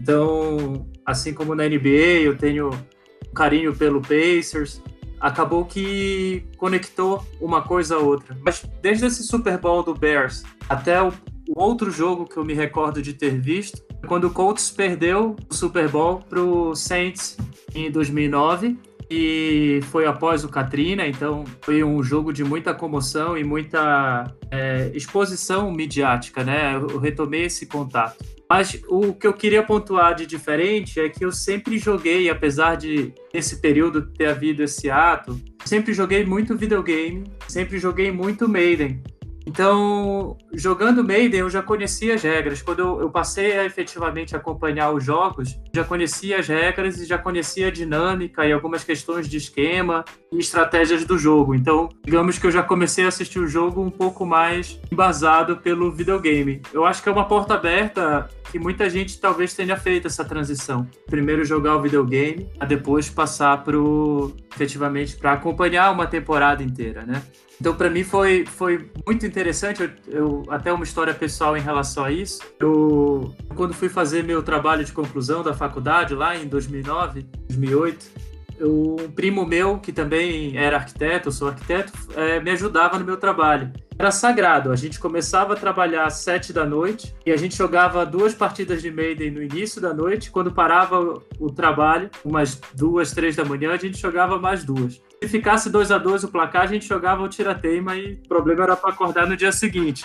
Então, 0.00 0.86
assim 1.04 1.34
como 1.34 1.54
na 1.54 1.64
NBA, 1.68 2.22
eu 2.22 2.36
tenho 2.36 2.70
um 2.70 3.34
carinho 3.34 3.74
pelo 3.74 4.00
Pacers. 4.00 4.80
Acabou 5.20 5.64
que 5.64 6.44
conectou 6.56 7.24
uma 7.40 7.62
coisa 7.62 7.96
a 7.96 7.98
outra. 7.98 8.36
Mas 8.40 8.64
desde 8.80 9.06
esse 9.06 9.24
Super 9.24 9.58
Bowl 9.58 9.82
do 9.82 9.94
Bears 9.94 10.44
até 10.68 11.02
o, 11.02 11.12
o 11.48 11.60
outro 11.60 11.90
jogo 11.90 12.26
que 12.26 12.36
eu 12.36 12.44
me 12.44 12.54
recordo 12.54 13.02
de 13.02 13.12
ter 13.12 13.40
visto, 13.40 13.82
quando 14.06 14.24
o 14.24 14.30
Colts 14.30 14.70
perdeu 14.70 15.36
o 15.48 15.54
Super 15.54 15.88
Bowl 15.88 16.18
para 16.18 16.40
o 16.40 16.74
Saints 16.74 17.36
em 17.74 17.90
2009 17.90 18.76
e 19.10 19.80
foi 19.90 20.06
após 20.06 20.42
o 20.42 20.48
Katrina, 20.48 21.06
então 21.06 21.44
foi 21.60 21.84
um 21.84 22.02
jogo 22.02 22.32
de 22.32 22.42
muita 22.42 22.72
comoção 22.72 23.36
e 23.36 23.44
muita 23.44 24.24
é, 24.50 24.90
exposição 24.94 25.70
midiática, 25.70 26.42
né? 26.42 26.74
Eu 26.74 26.98
retomei 26.98 27.44
esse 27.44 27.66
contato. 27.66 28.24
Mas 28.48 28.80
o 28.88 29.12
que 29.12 29.26
eu 29.26 29.32
queria 29.32 29.62
pontuar 29.62 30.14
de 30.14 30.26
diferente 30.26 31.00
é 31.00 31.08
que 31.08 31.24
eu 31.24 31.32
sempre 31.32 31.78
joguei, 31.78 32.28
apesar 32.28 32.76
de 32.76 33.12
nesse 33.32 33.60
período 33.60 34.02
ter 34.02 34.26
havido 34.26 34.62
esse 34.62 34.90
ato, 34.90 35.40
sempre 35.64 35.92
joguei 35.92 36.24
muito 36.24 36.56
videogame, 36.56 37.24
sempre 37.48 37.78
joguei 37.78 38.10
muito 38.10 38.48
Maiden. 38.48 39.02
Então, 39.46 40.36
jogando 40.52 41.04
Maiden, 41.04 41.40
eu 41.40 41.50
já 41.50 41.62
conhecia 41.62 42.14
as 42.14 42.22
regras. 42.22 42.62
Quando 42.62 43.00
eu, 43.00 43.10
passei 43.10 43.58
a 43.58 43.64
efetivamente 43.64 44.34
acompanhar 44.34 44.90
os 44.90 45.04
jogos, 45.04 45.58
já 45.74 45.84
conhecia 45.84 46.38
as 46.38 46.48
regras 46.48 46.98
e 47.00 47.04
já 47.04 47.18
conhecia 47.18 47.68
a 47.68 47.70
dinâmica 47.70 48.46
e 48.46 48.52
algumas 48.52 48.84
questões 48.84 49.28
de 49.28 49.36
esquema 49.36 50.04
e 50.30 50.38
estratégias 50.38 51.04
do 51.04 51.18
jogo. 51.18 51.54
Então, 51.54 51.88
digamos 52.04 52.38
que 52.38 52.46
eu 52.46 52.50
já 52.50 52.62
comecei 52.62 53.04
a 53.04 53.08
assistir 53.08 53.38
o 53.38 53.46
jogo 53.46 53.82
um 53.82 53.90
pouco 53.90 54.24
mais 54.24 54.80
embasado 54.90 55.56
pelo 55.58 55.90
videogame. 55.90 56.62
Eu 56.72 56.84
acho 56.84 57.02
que 57.02 57.08
é 57.08 57.12
uma 57.12 57.26
porta 57.26 57.54
aberta 57.54 58.28
que 58.50 58.58
muita 58.58 58.88
gente 58.90 59.18
talvez 59.18 59.54
tenha 59.54 59.76
feito 59.76 60.06
essa 60.06 60.24
transição. 60.24 60.86
Primeiro 61.06 61.42
jogar 61.44 61.76
o 61.76 61.82
videogame, 61.82 62.50
a 62.60 62.66
depois 62.66 63.08
passar 63.08 63.64
pro 63.64 64.34
efetivamente 64.54 65.16
para 65.16 65.32
acompanhar 65.32 65.90
uma 65.90 66.06
temporada 66.06 66.62
inteira, 66.62 67.04
né? 67.06 67.22
Então, 67.58 67.74
para 67.74 67.88
mim 67.88 68.02
foi, 68.02 68.44
foi 68.44 68.90
muito 69.06 69.24
interessante. 69.32 69.82
Eu, 69.82 69.90
eu, 70.06 70.44
até 70.48 70.72
uma 70.72 70.84
história 70.84 71.12
pessoal 71.14 71.56
em 71.56 71.60
relação 71.60 72.04
a 72.04 72.12
isso. 72.12 72.40
Eu, 72.60 73.34
quando 73.56 73.74
fui 73.74 73.88
fazer 73.88 74.22
meu 74.22 74.42
trabalho 74.42 74.84
de 74.84 74.92
conclusão 74.92 75.42
da 75.42 75.54
faculdade 75.54 76.14
lá 76.14 76.36
em 76.36 76.46
2009, 76.46 77.22
2008, 77.48 78.31
um 78.62 79.10
primo 79.10 79.44
meu 79.44 79.78
que 79.78 79.92
também 79.92 80.56
era 80.56 80.76
arquiteto, 80.76 81.28
eu 81.28 81.32
sou 81.32 81.48
arquiteto, 81.48 81.92
é, 82.16 82.40
me 82.40 82.50
ajudava 82.50 82.98
no 82.98 83.04
meu 83.04 83.16
trabalho. 83.16 83.72
Era 83.98 84.10
sagrado. 84.10 84.72
A 84.72 84.76
gente 84.76 84.98
começava 84.98 85.52
a 85.52 85.56
trabalhar 85.56 86.06
às 86.06 86.14
sete 86.14 86.52
da 86.52 86.64
noite 86.64 87.14
e 87.24 87.30
a 87.30 87.36
gente 87.36 87.56
jogava 87.56 88.06
duas 88.06 88.34
partidas 88.34 88.80
de 88.82 88.90
Maiden 88.90 89.30
no 89.30 89.42
início 89.42 89.80
da 89.80 89.92
noite. 89.92 90.30
Quando 90.30 90.52
parava 90.52 91.22
o 91.38 91.52
trabalho, 91.52 92.10
umas 92.24 92.60
duas, 92.74 93.12
três 93.12 93.36
da 93.36 93.44
manhã, 93.44 93.72
a 93.72 93.76
gente 93.76 93.98
jogava 93.98 94.38
mais 94.38 94.64
duas. 94.64 95.00
Se 95.22 95.28
ficasse 95.28 95.70
2 95.70 95.92
a 95.92 95.98
2 95.98 96.24
o 96.24 96.28
placar, 96.28 96.62
a 96.62 96.66
gente 96.66 96.86
jogava 96.86 97.22
o 97.22 97.28
tira-teima 97.28 97.96
e 97.96 98.14
o 98.14 98.28
problema 98.28 98.64
era 98.64 98.76
para 98.76 98.90
acordar 98.90 99.26
no 99.26 99.36
dia 99.36 99.52
seguinte. 99.52 100.04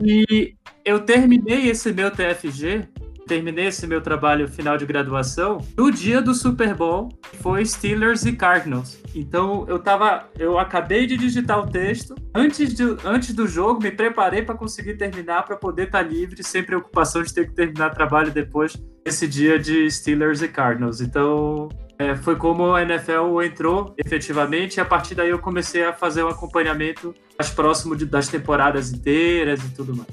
E 0.00 0.54
eu 0.84 1.00
terminei 1.00 1.68
esse 1.68 1.92
meu 1.92 2.10
TFG, 2.10 2.88
terminei 3.26 3.66
esse 3.66 3.86
meu 3.86 4.00
trabalho 4.00 4.48
final 4.48 4.76
de 4.76 4.86
graduação 4.86 5.58
no 5.76 5.90
dia 5.90 6.20
do 6.20 6.34
Super 6.34 6.74
Bowl, 6.74 7.08
que 7.30 7.36
foi 7.36 7.64
Steelers 7.64 8.24
e 8.24 8.32
Cardinals. 8.32 8.98
Então 9.14 9.64
eu 9.68 9.78
tava, 9.78 10.28
eu 10.38 10.58
acabei 10.58 11.06
de 11.06 11.16
digitar 11.16 11.58
o 11.58 11.66
texto 11.66 12.14
antes, 12.34 12.74
de, 12.74 12.84
antes 13.04 13.34
do 13.34 13.46
jogo, 13.46 13.82
me 13.82 13.90
preparei 13.90 14.42
para 14.42 14.54
conseguir 14.54 14.96
terminar 14.96 15.44
para 15.44 15.56
poder 15.56 15.86
estar 15.86 16.02
tá 16.02 16.08
livre 16.08 16.42
sem 16.42 16.62
preocupação 16.62 17.22
de 17.22 17.32
ter 17.32 17.46
que 17.46 17.54
terminar 17.54 17.90
trabalho 17.90 18.30
depois 18.30 18.76
esse 19.04 19.28
dia 19.28 19.58
de 19.58 19.90
Steelers 19.90 20.42
e 20.42 20.48
Cardinals. 20.48 21.00
Então 21.00 21.68
é, 21.98 22.14
foi 22.16 22.36
como 22.36 22.74
a 22.74 22.82
NFL 22.82 23.42
entrou 23.42 23.94
efetivamente, 23.96 24.76
e 24.76 24.80
a 24.80 24.84
partir 24.84 25.14
daí 25.14 25.30
eu 25.30 25.38
comecei 25.38 25.84
a 25.84 25.92
fazer 25.92 26.24
um 26.24 26.28
acompanhamento 26.28 27.14
mais 27.38 27.50
próximo 27.50 27.96
de, 27.96 28.04
das 28.04 28.28
temporadas 28.28 28.92
inteiras 28.92 29.62
e 29.62 29.74
tudo 29.74 29.94
mais. 29.96 30.08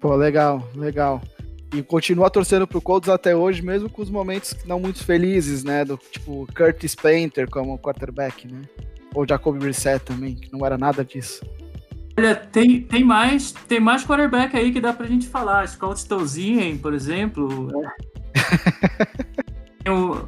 Pô, 0.00 0.14
legal, 0.14 0.68
legal. 0.76 1.20
E 1.74 1.82
continua 1.82 2.30
torcendo 2.30 2.68
pro 2.68 2.80
Colts 2.80 3.08
até 3.08 3.34
hoje, 3.34 3.60
mesmo 3.60 3.90
com 3.90 4.00
os 4.00 4.08
momentos 4.08 4.56
não 4.64 4.78
muito 4.78 5.04
felizes, 5.04 5.64
né? 5.64 5.84
Do 5.84 5.96
tipo 5.96 6.46
Curtis 6.54 6.94
Painter 6.94 7.50
como 7.50 7.76
quarterback, 7.78 8.46
né? 8.46 8.62
Ou 9.12 9.26
Jacoby 9.28 9.58
Brissett 9.58 10.04
também, 10.04 10.36
que 10.36 10.52
não 10.52 10.64
era 10.64 10.78
nada 10.78 11.04
disso. 11.04 11.44
Olha, 12.16 12.36
tem, 12.36 12.82
tem 12.82 13.02
mais 13.02 13.50
tem 13.50 13.80
mais 13.80 14.04
quarterback 14.04 14.56
aí 14.56 14.72
que 14.72 14.80
dá 14.80 14.92
pra 14.92 15.06
gente 15.06 15.26
falar. 15.26 15.66
Scott 15.66 15.98
Stolzien, 15.98 16.78
por 16.78 16.94
exemplo. 16.94 17.68
É. 17.84 19.24
Eu, 19.84 20.26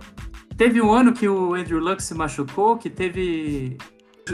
teve 0.57 0.83
um 0.83 0.93
ano 0.93 1.12
que 1.12 1.29
o 1.29 1.55
Andrew 1.55 1.79
Luck 1.79 2.03
se 2.03 2.12
machucou, 2.12 2.76
que 2.76 2.91
teve. 2.91 3.79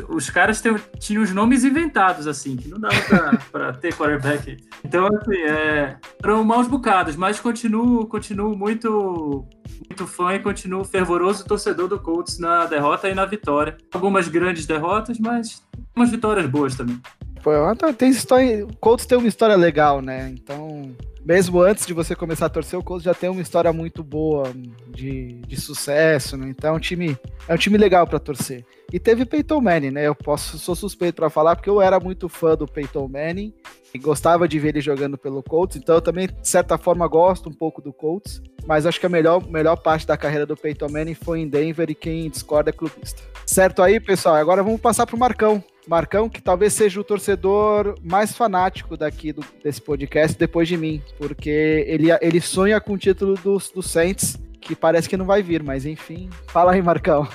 Os 0.09 0.31
caras 0.31 0.63
tinham 0.99 1.23
os 1.23 1.33
nomes 1.33 1.65
inventados, 1.65 2.27
assim, 2.27 2.57
que 2.57 2.69
não 2.69 2.79
dava 2.79 3.01
pra, 3.03 3.39
pra 3.53 3.73
ter 3.73 3.95
quarterback. 3.95 4.57
Então, 4.85 5.07
assim, 5.07 5.37
é, 5.37 5.97
foram 6.21 6.43
maus 6.45 6.67
bocados, 6.67 7.17
mas 7.17 7.39
continuo, 7.39 8.07
continuo 8.07 8.57
muito, 8.57 9.47
muito 9.89 10.07
fã 10.07 10.35
e 10.35 10.39
continuo 10.39 10.85
fervoroso 10.85 11.45
torcedor 11.45 11.89
do 11.89 11.99
Colts 11.99 12.39
na 12.39 12.67
derrota 12.67 13.09
e 13.09 13.15
na 13.15 13.27
vitória. 13.27 13.77
Algumas 13.93 14.29
grandes 14.29 14.67
derrotas, 14.67 15.19
mas 15.19 15.63
umas 15.95 16.11
vitórias 16.11 16.47
boas 16.47 16.75
também. 16.75 17.01
Pô, 17.43 17.51
tem 17.97 18.11
história. 18.11 18.65
O 18.65 18.77
Colts 18.77 19.07
tem 19.07 19.19
uma 19.19 19.29
história 19.29 19.57
legal, 19.57 20.01
né? 20.01 20.31
Então 20.33 20.95
mesmo 21.25 21.61
antes 21.61 21.87
de 21.87 21.95
você 21.95 22.17
começar 22.17 22.47
a 22.47 22.49
torcer, 22.49 22.79
o 22.79 22.83
Colts 22.83 23.05
já 23.05 23.15
tem 23.15 23.31
uma 23.31 23.41
história 23.41 23.73
muito 23.73 24.03
boa 24.03 24.53
de, 24.89 25.41
de 25.47 25.61
sucesso, 25.61 26.37
né? 26.37 26.49
Então 26.51 26.75
é 26.75 26.77
um 26.77 26.81
time, 26.81 27.17
é 27.47 27.55
um 27.55 27.57
time 27.57 27.79
legal 27.79 28.07
para 28.07 28.19
torcer. 28.19 28.65
E 28.93 28.99
teve 28.99 29.25
Peyton 29.25 29.61
Manning, 29.61 29.93
né? 29.93 30.07
Eu 30.07 30.15
posso, 30.15 30.59
sou 30.59 30.75
suspeito 30.75 31.17
para 31.17 31.31
falar 31.31 31.55
porque 31.55 31.71
eu 31.71 31.81
era 31.81 32.01
muito 32.01 32.29
fã 32.29 32.57
do 32.57 32.67
Peyton 32.67 33.09
Manning 33.09 33.55
e 33.95 33.99
gostava 33.99 34.49
de 34.49 34.59
ver 34.59 34.71
ele 34.71 34.81
jogando 34.81 35.17
pelo 35.17 35.43
Colts, 35.43 35.77
então 35.77 35.97
eu 35.97 36.01
também, 36.01 36.27
de 36.27 36.49
certa 36.49 36.77
forma, 36.79 37.07
gosto 37.07 37.49
um 37.49 37.53
pouco 37.53 37.81
do 37.81 37.93
Colts, 37.93 38.43
mas 38.67 38.87
acho 38.87 38.99
que 38.99 39.07
a 39.07 39.09
melhor, 39.09 39.47
melhor 39.49 39.77
parte 39.77 40.07
da 40.07 40.17
carreira 40.17 40.47
do 40.47 40.57
Peyton 40.57 40.89
Manning 40.89 41.15
foi 41.15 41.41
em 41.41 41.49
Denver 41.49 41.91
e 41.91 41.95
quem 41.95 42.29
discorda 42.31 42.71
é 42.71 42.73
clubista. 42.73 43.23
Certo 43.47 43.83
aí, 43.83 44.01
pessoal? 44.01 44.37
Agora 44.37 44.63
vamos 44.63 44.81
passar 44.81 45.07
pro 45.07 45.19
Marcão. 45.19 45.63
Marcão, 45.87 46.29
que 46.29 46.41
talvez 46.41 46.73
seja 46.73 47.01
o 47.01 47.05
torcedor 47.05 47.99
mais 48.03 48.37
fanático 48.37 48.97
daqui 48.97 49.33
do, 49.33 49.45
desse 49.63 49.81
podcast 49.81 50.39
depois 50.39 50.69
de 50.69 50.77
mim, 50.77 51.03
porque 51.19 51.85
ele, 51.87 52.07
ele 52.21 52.41
sonha 52.41 52.81
com 52.81 52.93
o 52.93 52.99
título 52.99 53.35
dos 53.35 53.71
do 53.71 53.83
Saints, 53.83 54.39
que 54.61 54.77
parece 54.77 55.09
que 55.09 55.17
não 55.17 55.27
vai 55.27 55.43
vir, 55.43 55.63
mas 55.63 55.85
enfim. 55.85 56.31
Fala 56.47 56.73
aí, 56.73 56.83
Marcão. 56.83 57.29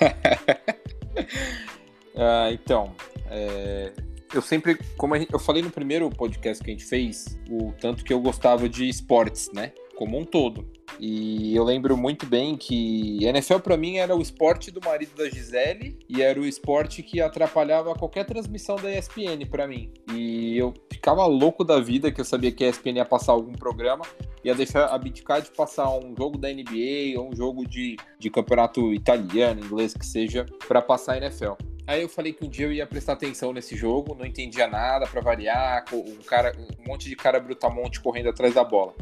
ah, 2.14 2.50
então, 2.52 2.94
é, 3.30 3.92
eu 4.34 4.42
sempre, 4.42 4.78
como 4.96 5.16
gente, 5.16 5.32
eu 5.32 5.38
falei 5.38 5.62
no 5.62 5.70
primeiro 5.70 6.10
podcast 6.10 6.62
que 6.62 6.70
a 6.70 6.74
gente 6.74 6.84
fez, 6.84 7.38
o 7.48 7.72
tanto 7.80 8.04
que 8.04 8.12
eu 8.12 8.20
gostava 8.20 8.68
de 8.68 8.88
esportes, 8.88 9.50
né? 9.52 9.72
Como 9.96 10.18
um 10.18 10.24
todo. 10.24 10.64
E 10.98 11.54
eu 11.54 11.62
lembro 11.62 11.96
muito 11.96 12.26
bem 12.26 12.56
que 12.56 13.22
NFL 13.24 13.58
para 13.58 13.76
mim 13.76 13.96
era 13.96 14.14
o 14.16 14.22
esporte 14.22 14.70
do 14.70 14.80
marido 14.82 15.14
da 15.16 15.28
Gisele 15.28 15.98
e 16.08 16.22
era 16.22 16.40
o 16.40 16.46
esporte 16.46 17.02
que 17.02 17.20
atrapalhava 17.20 17.94
qualquer 17.94 18.24
transmissão 18.24 18.76
da 18.76 18.90
ESPN 18.90 19.46
para 19.50 19.66
mim. 19.66 19.92
E 20.12 20.56
eu 20.56 20.72
ficava 20.90 21.26
louco 21.26 21.64
da 21.64 21.80
vida 21.80 22.10
que 22.10 22.20
eu 22.20 22.24
sabia 22.24 22.50
que 22.50 22.64
a 22.64 22.68
ESPN 22.68 22.96
ia 22.96 23.04
passar 23.04 23.32
algum 23.32 23.52
programa, 23.52 24.04
ia 24.42 24.54
deixar 24.54 24.86
abdicar 24.86 25.42
de 25.42 25.50
passar 25.50 25.90
um 25.90 26.14
jogo 26.16 26.38
da 26.38 26.48
NBA 26.48 27.18
ou 27.18 27.30
um 27.30 27.36
jogo 27.36 27.66
de, 27.68 27.96
de 28.18 28.30
campeonato 28.30 28.94
italiano, 28.94 29.64
inglês 29.64 29.92
que 29.92 30.06
seja, 30.06 30.46
para 30.66 30.80
passar 30.80 31.14
a 31.14 31.16
NFL. 31.18 31.52
Aí 31.86 32.02
eu 32.02 32.08
falei 32.08 32.32
que 32.32 32.44
um 32.44 32.48
dia 32.48 32.66
eu 32.66 32.72
ia 32.72 32.86
prestar 32.86 33.12
atenção 33.12 33.52
nesse 33.52 33.76
jogo, 33.76 34.16
não 34.18 34.26
entendia 34.26 34.66
nada 34.66 35.06
para 35.06 35.20
variar, 35.20 35.84
um 35.92 36.16
cara, 36.26 36.52
um 36.80 36.88
monte 36.88 37.08
de 37.08 37.14
cara 37.14 37.38
brutamonte 37.38 38.00
correndo 38.00 38.28
atrás 38.28 38.54
da 38.54 38.64
bola. 38.64 38.92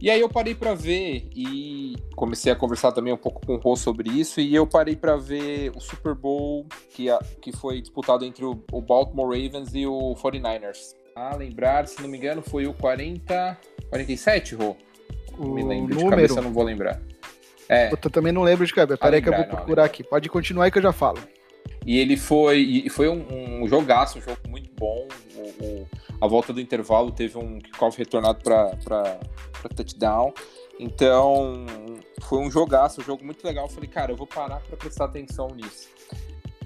E 0.00 0.10
aí 0.10 0.20
eu 0.20 0.28
parei 0.28 0.54
para 0.54 0.74
ver 0.74 1.28
e 1.34 1.96
comecei 2.14 2.52
a 2.52 2.56
conversar 2.56 2.92
também 2.92 3.12
um 3.12 3.16
pouco 3.16 3.44
com 3.44 3.54
o 3.54 3.56
Rô 3.56 3.74
sobre 3.74 4.08
isso 4.10 4.40
e 4.40 4.54
eu 4.54 4.66
parei 4.66 4.94
para 4.94 5.16
ver 5.16 5.72
o 5.74 5.80
Super 5.80 6.14
Bowl 6.14 6.66
que, 6.90 7.10
a, 7.10 7.18
que 7.42 7.50
foi 7.50 7.80
disputado 7.80 8.24
entre 8.24 8.44
o, 8.44 8.62
o, 8.70 8.80
Baltimore 8.80 9.26
Ravens 9.26 9.74
e 9.74 9.86
o 9.86 10.14
49ers. 10.14 10.94
A 11.16 11.34
lembrar, 11.34 11.88
se 11.88 12.00
não 12.00 12.08
me 12.08 12.16
engano, 12.16 12.42
foi 12.42 12.66
o 12.66 12.74
40 12.74 13.58
47, 13.88 14.54
Rô? 14.54 14.76
Não 15.36 15.54
me 15.54 15.64
lembro 15.64 15.94
número. 15.94 16.04
de 16.04 16.10
cabeça, 16.10 16.40
não 16.40 16.52
vou 16.52 16.62
lembrar. 16.62 17.00
É. 17.68 17.90
Eu 17.92 18.10
também 18.10 18.32
não 18.32 18.42
lembro 18.42 18.64
de 18.64 18.72
cabeça. 18.72 18.98
Peraí 18.98 19.20
que 19.20 19.28
eu 19.28 19.36
vou 19.36 19.44
procurar 19.44 19.84
aqui. 19.84 20.02
Pode 20.02 20.28
continuar 20.28 20.64
aí 20.64 20.70
que 20.70 20.78
eu 20.78 20.82
já 20.82 20.92
falo. 20.92 21.18
E 21.84 21.98
ele 21.98 22.16
foi, 22.16 22.58
e 22.60 22.88
foi 22.88 23.08
um, 23.08 23.62
um 23.62 23.68
jogaço, 23.68 24.18
um 24.18 24.22
jogo 24.22 24.38
muito 24.48 24.70
bom. 24.78 25.06
O, 25.36 25.64
o, 25.64 25.88
a 26.20 26.26
volta 26.26 26.52
do 26.52 26.60
intervalo 26.60 27.10
teve 27.10 27.38
um 27.38 27.58
kickoff 27.58 27.96
retornado 27.96 28.42
para 28.42 29.68
touchdown. 29.74 30.32
Então, 30.80 31.66
foi 32.22 32.38
um 32.38 32.50
jogaço, 32.50 33.00
um 33.00 33.04
jogo 33.04 33.24
muito 33.24 33.44
legal. 33.44 33.66
Eu 33.66 33.70
falei, 33.70 33.88
cara, 33.88 34.12
eu 34.12 34.16
vou 34.16 34.26
parar 34.26 34.60
para 34.60 34.76
prestar 34.76 35.06
atenção 35.06 35.48
nisso. 35.48 35.88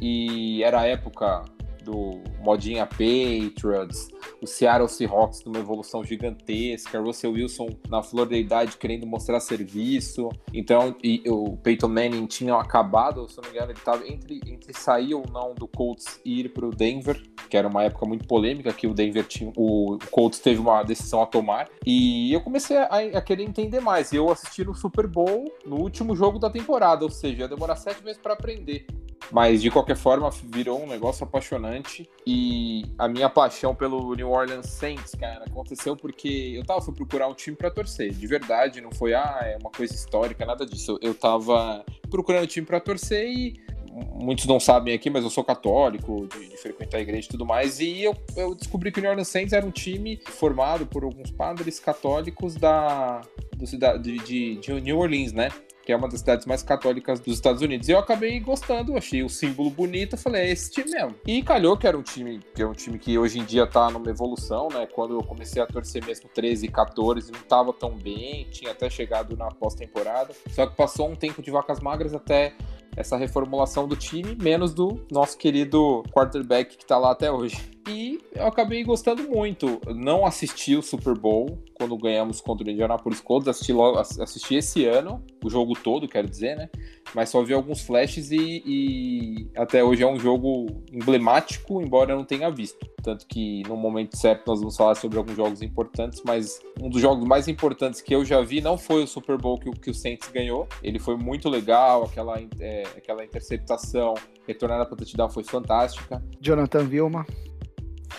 E 0.01 0.63
era 0.63 0.81
a 0.81 0.87
época 0.87 1.45
do 1.83 2.21
modinha 2.41 2.87
Patriots, 2.87 4.09
o 4.41 4.47
Seattle 4.47 4.89
Seahawks 4.89 5.45
numa 5.45 5.59
evolução 5.59 6.05
gigantesca, 6.05 7.01
Russell 7.01 7.33
Wilson 7.33 7.69
na 7.89 8.03
flor 8.03 8.29
da 8.29 8.37
idade 8.37 8.77
querendo 8.77 9.07
mostrar 9.07 9.41
serviço. 9.41 10.29
Então, 10.53 10.97
e, 11.03 11.23
o 11.27 11.57
Peyton 11.57 11.89
Manning 11.89 12.27
tinha 12.27 12.55
acabado, 12.57 13.29
se 13.29 13.37
não 13.37 13.45
me 13.45 13.51
engano, 13.51 13.71
ele 13.71 13.79
estava 13.79 14.07
entre, 14.07 14.41
entre 14.47 14.73
sair 14.73 15.15
ou 15.15 15.25
não 15.33 15.55
do 15.55 15.69
Colts 15.69 16.21
e 16.25 16.41
ir 16.41 16.49
para 16.53 16.67
o 16.67 16.71
Denver, 16.71 17.21
que 17.49 17.57
era 17.57 17.69
uma 17.69 17.85
época 17.85 18.07
muito 18.07 18.27
polêmica, 18.27 18.73
que 18.73 18.87
o 18.87 18.95
Denver 18.95 19.25
tinha, 19.27 19.53
o 19.57 19.99
Colts 20.11 20.39
teve 20.39 20.61
uma 20.61 20.83
decisão 20.83 21.23
a 21.23 21.27
tomar, 21.27 21.69
e 21.87 22.33
eu 22.33 22.41
comecei 22.41 22.77
a, 22.77 22.87
a 22.87 23.21
querer 23.21 23.45
entender 23.45 23.81
mais. 23.81 24.13
Eu 24.13 24.31
assisti 24.31 24.65
no 24.65 24.75
Super 24.75 25.07
Bowl 25.07 25.53
no 25.65 25.77
último 25.77 26.17
jogo 26.17 26.39
da 26.39 26.51
temporada, 26.51 27.05
ou 27.05 27.11
seja, 27.11 27.43
ia 27.43 27.49
demorar 27.49 27.77
sete 27.77 28.03
meses 28.05 28.21
para 28.21 28.35
aprender. 28.35 28.87
Mas 29.33 29.63
de 29.63 29.71
qualquer 29.71 29.97
forma, 29.97 30.29
virou 30.45 30.83
um 30.83 30.87
negócio 30.87 31.25
apaixonante. 31.25 32.09
E 32.27 32.85
a 32.99 33.09
minha 33.09 33.31
paixão 33.31 33.75
pelo 33.75 34.15
New 34.15 34.31
Orleans 34.31 34.67
Saints, 34.67 35.15
cara, 35.15 35.45
aconteceu 35.47 35.97
porque 35.97 36.53
eu 36.55 36.63
tava 36.65 36.83
fui 36.83 36.95
procurar 36.95 37.29
um 37.29 37.35
time 37.35 37.57
para 37.57 37.71
torcer. 37.71 38.13
De 38.13 38.27
verdade, 38.27 38.83
não 38.83 38.93
foi, 38.93 39.15
ah, 39.15 39.41
é 39.43 39.57
uma 39.59 39.71
coisa 39.71 39.95
histórica, 39.95 40.45
nada 40.45 40.67
disso. 40.67 40.99
Eu 41.01 41.15
tava 41.15 41.83
procurando 42.11 42.45
um 42.45 42.47
time 42.47 42.67
para 42.67 42.79
torcer 42.79 43.27
e 43.27 43.61
muitos 43.93 44.47
não 44.47 44.59
sabem 44.59 44.95
aqui, 44.95 45.11
mas 45.11 45.25
eu 45.25 45.31
sou 45.31 45.45
católico, 45.45 46.27
de, 46.27 46.49
de, 46.49 46.57
frequentar 46.57 46.99
a 46.99 47.01
igreja 47.01 47.27
e 47.27 47.31
tudo 47.31 47.45
mais, 47.45 47.79
e 47.79 48.03
eu, 48.03 48.17
eu 48.37 48.55
descobri 48.55 48.91
que 48.91 48.99
o 48.99 49.03
New 49.03 49.11
Orleans 49.11 49.29
Saints 49.29 49.53
era 49.53 49.65
um 49.65 49.71
time 49.71 50.19
formado 50.27 50.87
por 50.87 51.05
alguns 51.05 51.31
padres 51.31 51.79
católicos 51.79 52.55
da, 52.55 53.21
do, 53.55 53.67
de, 54.01 54.19
de, 54.19 54.57
de 54.57 54.81
New 54.81 54.99
Orleans, 54.99 55.33
né? 55.33 55.51
Que 55.85 55.93
é 55.93 55.97
uma 55.97 56.09
das 56.09 56.21
cidades 56.21 56.47
mais 56.47 56.63
católicas 56.63 57.21
dos 57.21 57.35
Estados 57.35 57.63
Unidos. 57.63 57.89
E 57.89 57.93
eu 57.93 57.99
acabei 57.99 58.39
gostando, 58.41 58.97
achei 58.97 59.23
o 59.23 59.29
símbolo 59.29 59.71
bonito, 59.71 60.17
falei, 60.17 60.43
é 60.43 60.51
esse 60.53 60.71
time 60.71 60.91
mesmo. 60.91 61.15
E 61.27 61.43
calhou 61.43 61.77
que 61.77 61.87
era 61.87 61.97
um 61.97 62.03
time 62.03 62.41
que 62.55 62.63
é 62.63 62.67
um 62.67 62.73
time 62.73 62.99
que 62.99 63.19
hoje 63.19 63.39
em 63.39 63.45
dia 63.45 63.67
tá 63.67 63.91
numa 63.91 64.11
evolução, 64.11 64.69
né? 64.69 64.87
Quando 64.87 65.15
eu 65.15 65.23
comecei 65.23 65.63
a 65.63 65.67
torcer 65.67 66.05
mesmo 66.05 66.29
13 66.33 66.67
e 66.67 66.69
14, 66.69 67.33
não 67.33 67.41
tava 67.41 67.73
tão 67.73 67.91
bem, 67.97 68.47
tinha 68.51 68.71
até 68.71 68.89
chegado 68.89 69.37
na 69.37 69.49
pós-temporada. 69.49 70.35
Só 70.51 70.67
que 70.67 70.77
passou 70.77 71.09
um 71.09 71.15
tempo 71.15 71.43
de 71.43 71.51
vacas 71.51 71.81
magras 71.81 72.15
até 72.15 72.55
essa 72.97 73.17
reformulação 73.17 73.89
do 73.89 73.97
time, 73.97 74.37
menos 74.41 74.75
do 74.75 75.05
nosso 75.11 75.39
querido 75.39 76.03
quarterback 76.13 76.77
que 76.77 76.85
tá 76.85 76.99
lá 76.99 77.13
até 77.13 77.31
hoje. 77.31 77.72
E 77.89 78.21
eu 78.35 78.47
acabei 78.47 78.85
gostando 78.85 79.29
muito. 79.29 79.81
Não 79.89 80.25
assisti 80.25 80.77
o 80.77 80.83
Super 80.83 81.19
Bowl 81.19 81.59
quando 81.75 81.97
ganhamos 81.97 82.41
contra 82.41 82.67
o 82.67 82.71
Indianapolis 82.71 83.21
Colts, 83.21 83.49
assisti, 83.49 83.73
logo, 83.73 83.99
assisti 83.99 84.55
esse 84.55 84.85
ano, 84.87 85.25
o 85.45 85.51
jogo 85.51 85.75
todo, 85.75 86.07
quero 86.07 86.29
dizer, 86.29 86.57
né? 86.57 86.71
Mas 87.13 87.29
só 87.31 87.43
vi 87.43 87.53
alguns 87.53 87.81
flashes 87.81 88.31
e, 88.31 88.63
e 88.65 89.51
até 89.57 89.83
hoje 89.83 90.05
é 90.05 90.07
um 90.07 90.19
jogo 90.19 90.67
emblemático, 90.93 91.83
embora 91.83 92.13
eu 92.13 92.17
não 92.17 92.25
tenha 92.25 92.51
visto. 92.51 92.87
Tanto 93.03 93.27
que 93.27 93.65
no 93.67 93.77
momento 93.77 94.17
certo 94.17 94.47
nós 94.47 94.61
vamos 94.61 94.77
falar 94.77 94.95
sobre 94.95 95.19
alguns 95.19 95.37
jogos 95.37 95.61
importantes, 95.61 96.23
mas 96.25 96.61
um 96.81 96.89
dos 96.89 97.01
jogos 97.01 97.27
mais 97.27 97.49
importantes 97.49 98.01
que 98.01 98.15
eu 98.15 98.25
já 98.25 98.41
vi 98.41 98.61
não 98.61 98.79
foi 98.79 99.03
o 99.03 99.07
Super 99.09 99.37
Bowl 99.37 99.59
que, 99.59 99.69
que 99.73 99.91
o 99.91 99.95
Saints 99.95 100.31
ganhou. 100.31 100.69
Ele 100.85 101.01
foi 101.01 101.17
muito 101.17 101.49
legal, 101.49 102.05
aquela, 102.05 102.41
é, 102.61 102.85
aquela 102.97 103.25
interceptação 103.25 104.15
retornada 104.47 104.87
para 104.87 104.95
o 104.95 104.97
touchdown 104.97 105.29
foi 105.29 105.43
fantástica. 105.43 106.23
Jonathan 106.41 106.85
Vilma. 106.85 107.27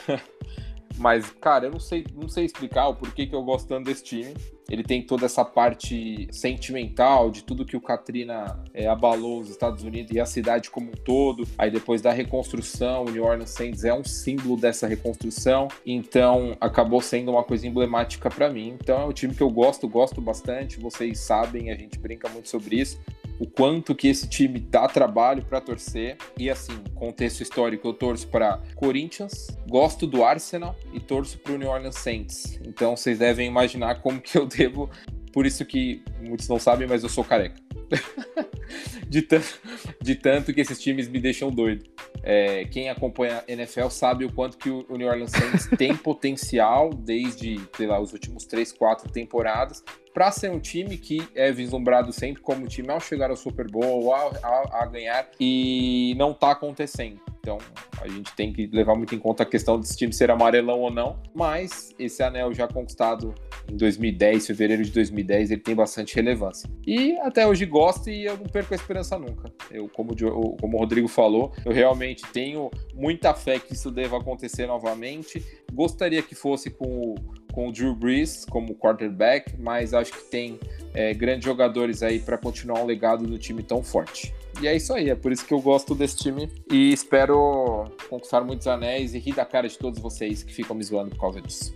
Mas, 0.98 1.32
cara, 1.32 1.66
eu 1.66 1.72
não 1.72 1.80
sei, 1.80 2.06
não 2.14 2.28
sei 2.30 2.46
explicar 2.46 2.88
o 2.88 2.96
porquê 2.96 3.26
que 3.26 3.36
eu 3.36 3.44
gosto 3.44 3.68
tanto 3.68 3.86
desse 3.86 4.04
time. 4.04 4.34
Ele 4.70 4.84
tem 4.84 5.02
toda 5.02 5.26
essa 5.26 5.44
parte 5.44 6.28
sentimental 6.32 7.30
de 7.30 7.44
tudo 7.44 7.66
que 7.66 7.76
o 7.76 7.82
Katrina 7.82 8.60
é, 8.74 8.88
abalou 8.88 9.40
os 9.40 9.50
Estados 9.50 9.84
Unidos 9.84 10.12
e 10.16 10.20
a 10.20 10.26
cidade 10.26 10.70
como 10.70 10.90
um 10.90 10.96
todo. 10.96 11.48
Aí 11.58 11.70
depois 11.70 12.02
da 12.02 12.12
reconstrução, 12.12 13.06
o 13.06 13.12
New 13.12 13.24
Orleans 13.24 13.50
Saints 13.50 13.84
é 13.84 13.94
um 13.94 14.04
símbolo 14.04 14.58
dessa 14.58 14.88
reconstrução. 14.88 15.68
Então 15.86 16.58
acabou 16.60 17.02
sendo 17.02 17.32
uma 17.32 17.44
coisa 17.44 17.68
emblemática 17.68 18.30
para 18.30 18.50
mim. 18.50 18.78
Então 18.82 19.02
é 19.02 19.06
um 19.06 19.14
time 19.14 19.36
que 19.36 19.44
eu 19.44 19.50
gosto, 19.50 19.88
gosto 19.88 20.22
bastante. 20.22 20.80
Vocês 20.80 21.20
sabem, 21.20 21.72
a 21.72 21.76
gente 21.76 22.00
brinca 22.00 22.30
muito 22.30 22.50
sobre 22.50 22.80
isso 22.80 23.00
o 23.40 23.48
quanto 23.48 23.96
que 23.96 24.08
esse 24.08 24.28
time 24.28 24.60
dá 24.60 24.88
trabalho 24.88 25.44
para 25.44 25.60
torcer. 25.60 26.18
E 26.38 26.50
assim, 26.50 26.78
contexto 26.96 27.42
histórico, 27.42 27.88
eu 27.88 27.94
torço 27.94 28.28
para 28.28 28.62
Corinthians, 28.76 29.48
gosto 29.68 30.06
do 30.08 30.24
Arsenal 30.24 30.76
e 30.94 31.00
torço 31.00 31.38
para 31.40 31.54
o 31.54 31.58
New 31.58 31.70
Orleans 31.70 31.96
Saints. 31.96 32.60
Então 32.66 32.96
vocês 32.96 33.20
devem 33.20 33.48
imaginar 33.48 34.02
como 34.02 34.22
que 34.22 34.38
eu 34.38 34.46
devo. 34.56 34.90
Por 35.32 35.46
isso 35.46 35.66
que 35.66 36.04
muitos 36.22 36.48
não 36.48 36.60
sabem, 36.60 36.88
mas 36.88 37.04
eu 37.04 37.10
sou 37.10 37.24
careca. 37.24 37.56
de, 39.10 39.22
tanto, 39.22 39.60
de 40.02 40.16
tanto 40.16 40.54
que 40.54 40.62
esses 40.62 40.80
times 40.80 41.08
me 41.08 41.20
deixam 41.20 41.50
doido. 41.50 41.86
É, 42.22 42.66
quem 42.66 42.90
acompanha 42.90 43.44
a 43.48 43.52
NFL 43.52 43.90
sabe 43.90 44.26
o 44.26 44.32
quanto 44.32 44.58
que 44.58 44.70
o 44.70 44.96
New 44.96 45.08
Orleans 45.08 45.32
Saints 45.32 45.68
tem 45.78 45.96
potencial 45.96 46.92
desde, 46.92 47.60
sei 47.76 47.88
lá, 47.88 48.00
os 48.00 48.14
últimos 48.14 48.46
3, 48.46 48.72
4 48.74 49.12
temporadas 49.12 49.84
para 50.14 50.32
ser 50.32 50.52
um 50.52 50.60
time 50.60 50.98
que 50.98 51.28
é 51.34 51.52
vislumbrado 51.52 52.14
sempre 52.14 52.42
como 52.42 52.68
time 52.68 52.90
ao 52.92 53.00
chegar 53.00 53.32
ao 53.32 53.36
Super 53.36 53.70
Bowl, 53.70 54.14
a, 54.14 54.30
a, 54.44 54.84
a 54.84 54.86
ganhar, 54.86 55.28
e 55.40 56.14
não 56.18 56.32
está 56.32 56.52
acontecendo. 56.52 57.20
Então 57.44 57.58
a 58.02 58.08
gente 58.08 58.34
tem 58.36 58.54
que 58.54 58.68
levar 58.68 58.96
muito 58.96 59.14
em 59.14 59.20
conta 59.20 59.44
a 59.44 59.46
questão 59.46 59.78
desse 59.78 59.98
time 59.98 60.14
ser 60.14 60.32
amarelão 60.32 60.80
ou 60.80 60.90
não. 60.90 61.22
Mas 61.36 61.94
esse 62.00 62.24
anel 62.24 62.54
já 62.54 62.70
conquistado 62.70 63.36
em 63.70 63.76
2010, 63.76 64.48
fevereiro 64.48 64.82
de 64.82 64.92
2010, 64.92 65.52
ele 65.52 65.60
tem 65.60 65.76
bastante 65.76 66.16
relevância. 66.16 66.70
E 66.88 67.18
até 67.20 67.46
hoje 67.46 67.66
gosto 67.66 68.10
e 68.10 68.24
eu 68.24 68.38
não 68.38 68.46
perco 68.46 68.74
a 68.74 68.78
esperança 68.78 69.20
nunca. 69.20 69.52
Eu, 69.70 69.90
como, 69.90 70.16
como 70.58 70.78
o 70.78 70.80
Rodrigo 70.80 71.10
falou, 71.10 71.52
eu 71.66 71.74
realmente 71.74 72.24
tenho 72.32 72.72
muita 72.96 73.34
fé 73.34 73.60
que 73.60 73.74
isso 73.74 73.92
deva 73.92 74.18
acontecer 74.18 74.66
novamente. 74.66 75.44
Gostaria 75.74 76.22
que 76.22 76.36
fosse 76.36 76.70
com 76.70 76.86
o, 76.86 77.16
com 77.54 77.70
o 77.70 77.72
Drew 77.72 77.96
Brees 77.96 78.46
como 78.46 78.76
quarterback, 78.76 79.54
mas 79.58 79.94
acho 79.94 80.12
que 80.12 80.24
tem 80.26 80.60
é, 80.94 81.14
grandes 81.14 81.46
jogadores 81.46 82.04
aí 82.04 82.20
para 82.20 82.38
continuar 82.38 82.82
um 82.82 82.86
legado 82.86 83.26
do 83.26 83.38
time 83.38 83.64
tão 83.64 83.82
forte. 83.82 84.34
E 84.62 84.68
é 84.68 84.76
isso 84.76 84.94
aí, 84.94 85.10
é 85.10 85.16
por 85.16 85.32
isso 85.32 85.46
que 85.46 85.54
eu 85.54 85.62
gosto 85.62 85.96
desse 85.96 86.18
time 86.18 86.50
e 86.70 86.92
espero 86.92 87.86
conquistar 88.10 88.42
muitos 88.42 88.68
anéis 88.68 89.14
e 89.14 89.20
rir 89.20 89.34
da 89.34 89.46
cara 89.46 89.68
de 89.68 89.78
todos 89.78 90.00
vocês 90.00 90.44
que 90.44 90.54
ficam 90.54 90.76
me 90.76 90.84
zoando 90.84 91.12
por 91.12 91.20
causa 91.22 91.42
disso. 91.42 91.74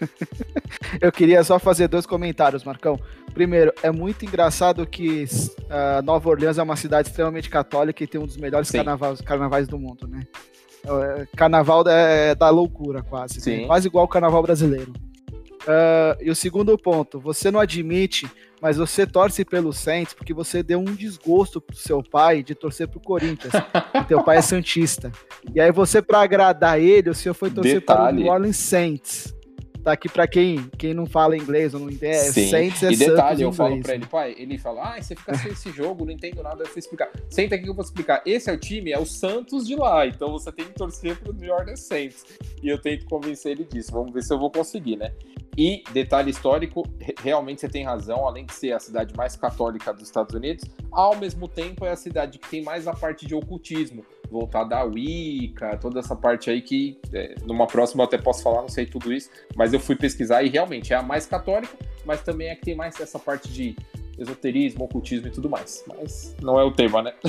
eu 1.00 1.12
queria 1.12 1.42
só 1.44 1.58
fazer 1.58 1.88
dois 1.88 2.06
comentários, 2.06 2.64
Marcão. 2.64 2.98
Primeiro, 3.32 3.72
é 3.82 3.90
muito 3.90 4.24
engraçado 4.24 4.86
que 4.86 5.24
uh, 5.24 6.02
Nova 6.04 6.28
Orleans 6.28 6.58
é 6.58 6.62
uma 6.62 6.76
cidade 6.76 7.08
extremamente 7.08 7.48
católica 7.48 8.02
e 8.02 8.06
tem 8.06 8.20
um 8.20 8.26
dos 8.26 8.36
melhores 8.36 8.70
carnavais, 8.70 9.20
carnavais 9.20 9.68
do 9.68 9.78
mundo, 9.78 10.08
né? 10.08 10.26
É, 10.84 11.26
carnaval 11.36 11.84
é 11.86 12.34
da 12.34 12.48
loucura, 12.50 13.02
quase. 13.02 13.38
Né? 13.50 13.66
Quase 13.66 13.88
igual 13.88 14.04
o 14.04 14.08
carnaval 14.08 14.42
brasileiro. 14.42 14.92
Uh, 15.62 16.16
e 16.20 16.30
o 16.30 16.34
segundo 16.34 16.76
ponto, 16.78 17.20
você 17.20 17.50
não 17.50 17.60
admite, 17.60 18.30
mas 18.62 18.78
você 18.78 19.06
torce 19.06 19.44
pelo 19.44 19.72
Saints 19.72 20.14
porque 20.14 20.32
você 20.32 20.62
deu 20.62 20.80
um 20.80 20.94
desgosto 20.94 21.60
pro 21.60 21.76
seu 21.76 22.02
pai 22.02 22.42
de 22.42 22.54
torcer 22.54 22.88
pro 22.88 23.00
Corinthians. 23.00 23.52
teu 24.08 24.22
pai 24.22 24.38
é 24.38 24.42
santista. 24.42 25.12
E 25.54 25.60
aí 25.60 25.70
você, 25.70 26.00
para 26.00 26.22
agradar 26.22 26.80
ele, 26.80 27.10
o 27.10 27.14
senhor 27.14 27.34
foi 27.34 27.50
torcer 27.50 27.80
Detalhe. 27.80 28.00
para 28.00 28.10
o 28.10 28.14
New 28.14 28.32
Orleans 28.32 28.56
Saints. 28.56 29.34
Tá 29.82 29.92
aqui 29.92 30.08
para 30.08 30.26
quem, 30.26 30.68
quem 30.76 30.92
não 30.92 31.06
fala 31.06 31.36
inglês 31.36 31.72
ou 31.72 31.80
não 31.80 31.90
entende. 31.90 32.06
É 32.06 32.32
Sim. 32.32 32.54
É 32.54 32.92
e 32.92 32.96
detalhe, 32.96 33.42
eu 33.42 33.52
falo 33.52 33.80
para 33.80 33.94
ele, 33.94 34.06
pai, 34.06 34.34
ele 34.36 34.58
fala, 34.58 34.94
ah, 34.94 35.02
você 35.02 35.16
fica 35.16 35.34
sem 35.34 35.52
esse 35.52 35.70
jogo, 35.70 36.04
não 36.04 36.12
entendo 36.12 36.42
nada, 36.42 36.62
eu 36.62 36.66
vou 36.66 36.78
explicar. 36.78 37.10
Senta 37.28 37.54
aqui 37.54 37.64
que 37.64 37.70
eu 37.70 37.74
vou 37.74 37.84
explicar. 37.84 38.22
Esse 38.26 38.50
é 38.50 38.52
o 38.52 38.58
time, 38.58 38.92
é 38.92 38.98
o 38.98 39.06
Santos 39.06 39.66
de 39.66 39.74
lá, 39.74 40.06
então 40.06 40.32
você 40.32 40.52
tem 40.52 40.66
que 40.66 40.74
torcer 40.74 41.16
pro 41.18 41.32
New 41.32 41.52
Orleans 41.52 41.80
Saints. 41.80 42.26
E 42.62 42.68
eu 42.68 42.78
tento 42.78 43.06
convencer 43.06 43.52
ele 43.52 43.64
disso, 43.64 43.92
vamos 43.92 44.12
ver 44.12 44.22
se 44.22 44.32
eu 44.32 44.38
vou 44.38 44.50
conseguir, 44.50 44.96
né? 44.96 45.12
E, 45.56 45.82
detalhe 45.92 46.30
histórico, 46.30 46.84
realmente 47.22 47.60
você 47.60 47.68
tem 47.68 47.84
razão, 47.84 48.26
além 48.26 48.46
de 48.46 48.52
ser 48.54 48.72
a 48.72 48.78
cidade 48.78 49.14
mais 49.16 49.36
católica 49.36 49.92
dos 49.92 50.04
Estados 50.04 50.34
Unidos, 50.34 50.64
ao 50.92 51.16
mesmo 51.16 51.48
tempo 51.48 51.84
é 51.84 51.90
a 51.90 51.96
cidade 51.96 52.38
que 52.38 52.48
tem 52.48 52.62
mais 52.62 52.86
a 52.86 52.94
parte 52.94 53.26
de 53.26 53.34
ocultismo, 53.34 54.04
voltada 54.30 54.76
à 54.76 54.84
Wicca, 54.84 55.76
toda 55.76 55.98
essa 55.98 56.14
parte 56.14 56.50
aí 56.50 56.62
que 56.62 56.98
é, 57.12 57.34
numa 57.44 57.66
próxima 57.66 58.02
eu 58.02 58.06
até 58.06 58.16
posso 58.16 58.42
falar, 58.42 58.62
não 58.62 58.68
sei 58.68 58.86
tudo 58.86 59.12
isso, 59.12 59.28
mas 59.56 59.72
eu 59.72 59.80
fui 59.80 59.96
pesquisar 59.96 60.42
e 60.42 60.48
realmente 60.48 60.92
é 60.92 60.96
a 60.96 61.02
mais 61.02 61.26
católica, 61.26 61.74
mas 62.04 62.22
também 62.22 62.48
é 62.48 62.54
que 62.54 62.62
tem 62.62 62.74
mais 62.74 62.98
essa 63.00 63.18
parte 63.18 63.48
de 63.48 63.74
esoterismo, 64.16 64.84
ocultismo 64.84 65.26
e 65.26 65.30
tudo 65.30 65.48
mais. 65.48 65.82
Mas 65.86 66.36
não 66.40 66.60
é 66.60 66.64
o 66.64 66.70
tema, 66.70 67.02
né? 67.02 67.14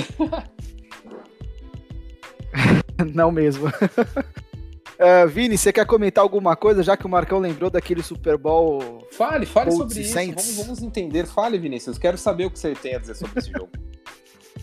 não 3.14 3.32
mesmo. 3.32 3.68
Uh, 3.68 5.28
Vini, 5.28 5.56
você 5.56 5.72
quer 5.72 5.86
comentar 5.86 6.22
alguma 6.22 6.54
coisa, 6.54 6.82
já 6.82 6.96
que 6.96 7.06
o 7.06 7.08
Marcão 7.08 7.38
lembrou 7.38 7.70
daquele 7.70 8.02
Super 8.02 8.36
Bowl? 8.36 9.06
Fale, 9.12 9.46
fale 9.46 9.70
Colts 9.70 9.94
sobre 9.94 10.00
isso. 10.00 10.14
Vamos, 10.14 10.56
vamos, 10.56 10.82
entender. 10.82 11.26
Fale, 11.26 11.58
Vinícius. 11.58 11.98
Quero 11.98 12.18
saber 12.18 12.44
o 12.44 12.50
que 12.50 12.58
você 12.58 12.74
tem 12.74 12.94
a 12.94 12.98
dizer 12.98 13.14
sobre 13.14 13.38
esse 13.38 13.50
jogo. 13.50 13.70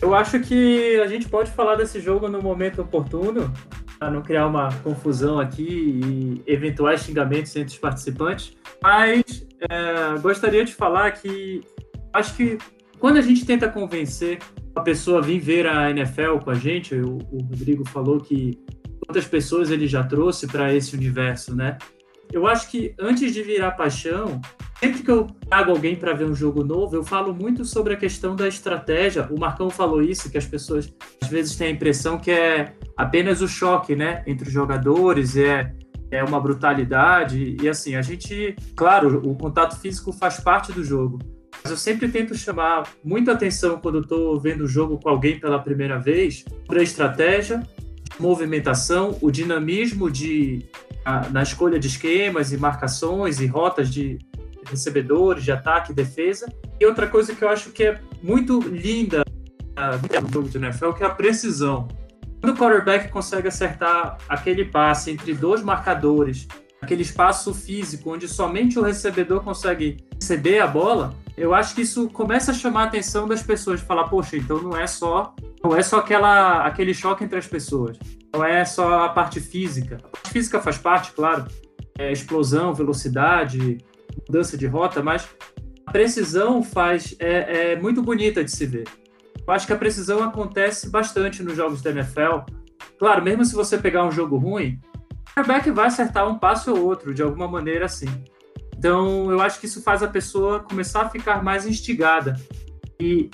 Eu 0.02 0.14
acho 0.14 0.40
que 0.40 0.98
a 1.00 1.06
gente 1.06 1.28
pode 1.28 1.50
falar 1.50 1.74
desse 1.76 2.00
jogo 2.00 2.28
no 2.28 2.40
momento 2.40 2.80
oportuno, 2.80 3.52
para 3.98 4.10
não 4.10 4.22
criar 4.22 4.46
uma 4.46 4.72
confusão 4.82 5.38
aqui 5.38 5.62
e 5.62 6.42
eventuais 6.50 7.02
xingamentos 7.02 7.54
entre 7.54 7.74
os 7.74 7.78
participantes. 7.78 8.56
Mas 8.82 9.46
é, 9.60 10.18
gostaria 10.20 10.64
de 10.64 10.74
falar 10.74 11.10
que 11.12 11.60
acho 12.14 12.34
que 12.34 12.56
quando 12.98 13.18
a 13.18 13.20
gente 13.20 13.44
tenta 13.44 13.68
convencer 13.68 14.38
a 14.74 14.80
pessoa 14.80 15.18
a 15.18 15.22
vir 15.22 15.38
ver 15.38 15.66
a 15.66 15.90
NFL 15.90 16.38
com 16.42 16.50
a 16.50 16.54
gente, 16.54 16.94
o, 16.94 17.18
o 17.30 17.42
Rodrigo 17.42 17.86
falou 17.86 18.20
que 18.20 18.58
quantas 19.04 19.26
pessoas 19.26 19.70
ele 19.70 19.86
já 19.86 20.02
trouxe 20.02 20.46
para 20.46 20.74
esse 20.74 20.96
universo, 20.96 21.54
né? 21.54 21.76
Eu 22.32 22.46
acho 22.46 22.70
que 22.70 22.94
antes 22.98 23.32
de 23.32 23.42
virar 23.42 23.72
paixão, 23.72 24.40
sempre 24.78 25.02
que 25.02 25.10
eu 25.10 25.26
trago 25.48 25.72
alguém 25.72 25.96
para 25.96 26.12
ver 26.12 26.24
um 26.24 26.34
jogo 26.34 26.62
novo, 26.62 26.94
eu 26.94 27.02
falo 27.02 27.34
muito 27.34 27.64
sobre 27.64 27.94
a 27.94 27.96
questão 27.96 28.36
da 28.36 28.46
estratégia. 28.46 29.28
O 29.30 29.38
Marcão 29.38 29.68
falou 29.68 30.00
isso, 30.00 30.30
que 30.30 30.38
as 30.38 30.46
pessoas 30.46 30.92
às 31.22 31.28
vezes 31.28 31.56
têm 31.56 31.68
a 31.68 31.70
impressão 31.70 32.18
que 32.18 32.30
é 32.30 32.72
apenas 32.96 33.40
o 33.40 33.48
choque, 33.48 33.96
né, 33.96 34.22
entre 34.26 34.46
os 34.46 34.52
jogadores, 34.52 35.36
é, 35.36 35.72
é 36.10 36.22
uma 36.22 36.40
brutalidade. 36.40 37.56
E 37.60 37.68
assim, 37.68 37.96
a 37.96 38.02
gente, 38.02 38.54
claro, 38.76 39.20
o 39.28 39.34
contato 39.34 39.78
físico 39.80 40.12
faz 40.12 40.38
parte 40.38 40.72
do 40.72 40.84
jogo. 40.84 41.18
Mas 41.62 41.70
eu 41.70 41.76
sempre 41.76 42.08
tento 42.08 42.34
chamar 42.34 42.84
muita 43.04 43.32
atenção 43.32 43.78
quando 43.78 44.00
estou 44.00 44.38
vendo 44.40 44.64
o 44.64 44.68
jogo 44.68 44.98
com 44.98 45.08
alguém 45.08 45.38
pela 45.38 45.58
primeira 45.58 45.98
vez 45.98 46.44
sobre 46.64 46.80
a 46.80 46.82
estratégia, 46.82 47.62
movimentação, 48.18 49.16
o 49.20 49.30
dinamismo 49.30 50.10
de, 50.10 50.66
a, 51.04 51.28
na 51.28 51.42
escolha 51.42 51.78
de 51.78 51.86
esquemas 51.86 52.52
e 52.52 52.56
marcações 52.56 53.40
e 53.40 53.46
rotas 53.46 53.92
de 53.92 54.18
recebedores, 54.66 55.44
de 55.44 55.52
ataque 55.52 55.92
e 55.92 55.94
defesa. 55.94 56.52
E 56.78 56.86
outra 56.86 57.06
coisa 57.06 57.34
que 57.34 57.42
eu 57.42 57.48
acho 57.48 57.70
que 57.70 57.84
é 57.84 58.00
muito 58.22 58.60
linda 58.60 59.22
no 60.22 60.32
jogo 60.32 60.48
de 60.48 60.58
NFL, 60.58 60.92
que 60.92 61.02
é 61.02 61.06
a 61.06 61.10
precisão. 61.10 61.88
Quando 62.40 62.54
o 62.54 62.58
quarterback 62.58 63.08
consegue 63.10 63.48
acertar 63.48 64.16
aquele 64.28 64.64
passe 64.64 65.10
entre 65.10 65.34
dois 65.34 65.62
marcadores, 65.62 66.46
aquele 66.80 67.02
espaço 67.02 67.52
físico 67.52 68.12
onde 68.12 68.26
somente 68.26 68.78
o 68.78 68.82
recebedor 68.82 69.42
consegue 69.42 69.98
receber 70.20 70.60
a 70.60 70.66
bola, 70.66 71.14
eu 71.40 71.54
acho 71.54 71.74
que 71.74 71.80
isso 71.80 72.08
começa 72.10 72.50
a 72.50 72.54
chamar 72.54 72.82
a 72.82 72.84
atenção 72.84 73.26
das 73.26 73.42
pessoas, 73.42 73.80
de 73.80 73.86
falar, 73.86 74.04
poxa, 74.08 74.36
então 74.36 74.60
não 74.60 74.76
é 74.76 74.86
só 74.86 75.34
não 75.62 75.74
é 75.74 75.82
só 75.82 75.98
aquela, 75.98 76.64
aquele 76.66 76.94
choque 76.94 77.24
entre 77.24 77.38
as 77.38 77.46
pessoas, 77.46 77.98
não 78.32 78.44
é 78.44 78.64
só 78.64 79.04
a 79.04 79.08
parte 79.08 79.40
física. 79.40 79.98
A 80.02 80.08
parte 80.08 80.30
física 80.30 80.60
faz 80.60 80.78
parte, 80.78 81.12
claro, 81.12 81.46
é 81.98 82.12
explosão, 82.12 82.74
velocidade, 82.74 83.78
mudança 84.26 84.56
de 84.56 84.66
rota, 84.66 85.02
mas 85.02 85.28
a 85.86 85.92
precisão 85.92 86.62
faz 86.62 87.14
é, 87.18 87.72
é 87.72 87.76
muito 87.76 88.02
bonita 88.02 88.44
de 88.44 88.50
se 88.50 88.66
ver. 88.66 88.88
Eu 89.46 89.52
acho 89.52 89.66
que 89.66 89.72
a 89.72 89.76
precisão 89.76 90.22
acontece 90.22 90.88
bastante 90.88 91.42
nos 91.42 91.56
jogos 91.56 91.82
da 91.82 91.90
NFL. 91.90 92.40
Claro, 92.98 93.22
mesmo 93.22 93.44
se 93.44 93.54
você 93.54 93.76
pegar 93.76 94.04
um 94.04 94.12
jogo 94.12 94.36
ruim, 94.36 94.78
o 95.10 95.34
quarterback 95.34 95.70
vai 95.70 95.86
acertar 95.86 96.28
um 96.28 96.38
passo 96.38 96.72
ou 96.72 96.84
outro, 96.84 97.12
de 97.12 97.22
alguma 97.22 97.48
maneira 97.48 97.86
assim. 97.86 98.08
Então, 98.80 99.30
eu 99.30 99.42
acho 99.42 99.60
que 99.60 99.66
isso 99.66 99.82
faz 99.82 100.02
a 100.02 100.08
pessoa 100.08 100.60
começar 100.60 101.02
a 101.02 101.08
ficar 101.10 101.44
mais 101.44 101.66
instigada. 101.66 102.40
E 102.98 103.28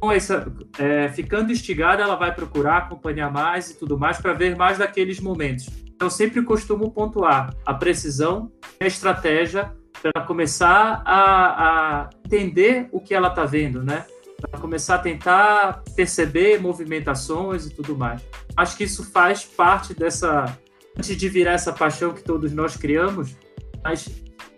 com 0.00 0.10
essa, 0.10 0.52
é, 0.80 1.08
ficando 1.10 1.52
instigada, 1.52 2.02
ela 2.02 2.16
vai 2.16 2.34
procurar 2.34 2.78
acompanhar 2.78 3.30
mais 3.30 3.70
e 3.70 3.78
tudo 3.78 3.96
mais 3.96 4.18
para 4.18 4.32
ver 4.32 4.56
mais 4.56 4.78
daqueles 4.78 5.20
momentos. 5.20 5.68
Eu 6.00 6.10
sempre 6.10 6.42
costumo 6.42 6.90
pontuar 6.90 7.54
a 7.64 7.72
precisão 7.72 8.50
e 8.80 8.84
a 8.84 8.88
estratégia 8.88 9.72
para 10.02 10.24
começar 10.24 11.04
a, 11.06 12.00
a, 12.06 12.10
entender 12.26 12.88
o 12.90 13.00
que 13.00 13.14
ela 13.14 13.28
está 13.28 13.44
vendo, 13.44 13.84
né? 13.84 14.04
Para 14.40 14.58
começar 14.58 14.96
a 14.96 14.98
tentar 14.98 15.84
perceber 15.94 16.60
movimentações 16.60 17.66
e 17.66 17.70
tudo 17.70 17.96
mais. 17.96 18.20
Acho 18.56 18.76
que 18.76 18.82
isso 18.82 19.08
faz 19.08 19.44
parte 19.44 19.94
dessa. 19.94 20.58
Antes 20.98 21.16
de 21.16 21.28
virar 21.28 21.52
essa 21.52 21.72
paixão 21.72 22.12
que 22.12 22.24
todos 22.24 22.52
nós 22.52 22.76
criamos, 22.76 23.36
mas 23.84 24.08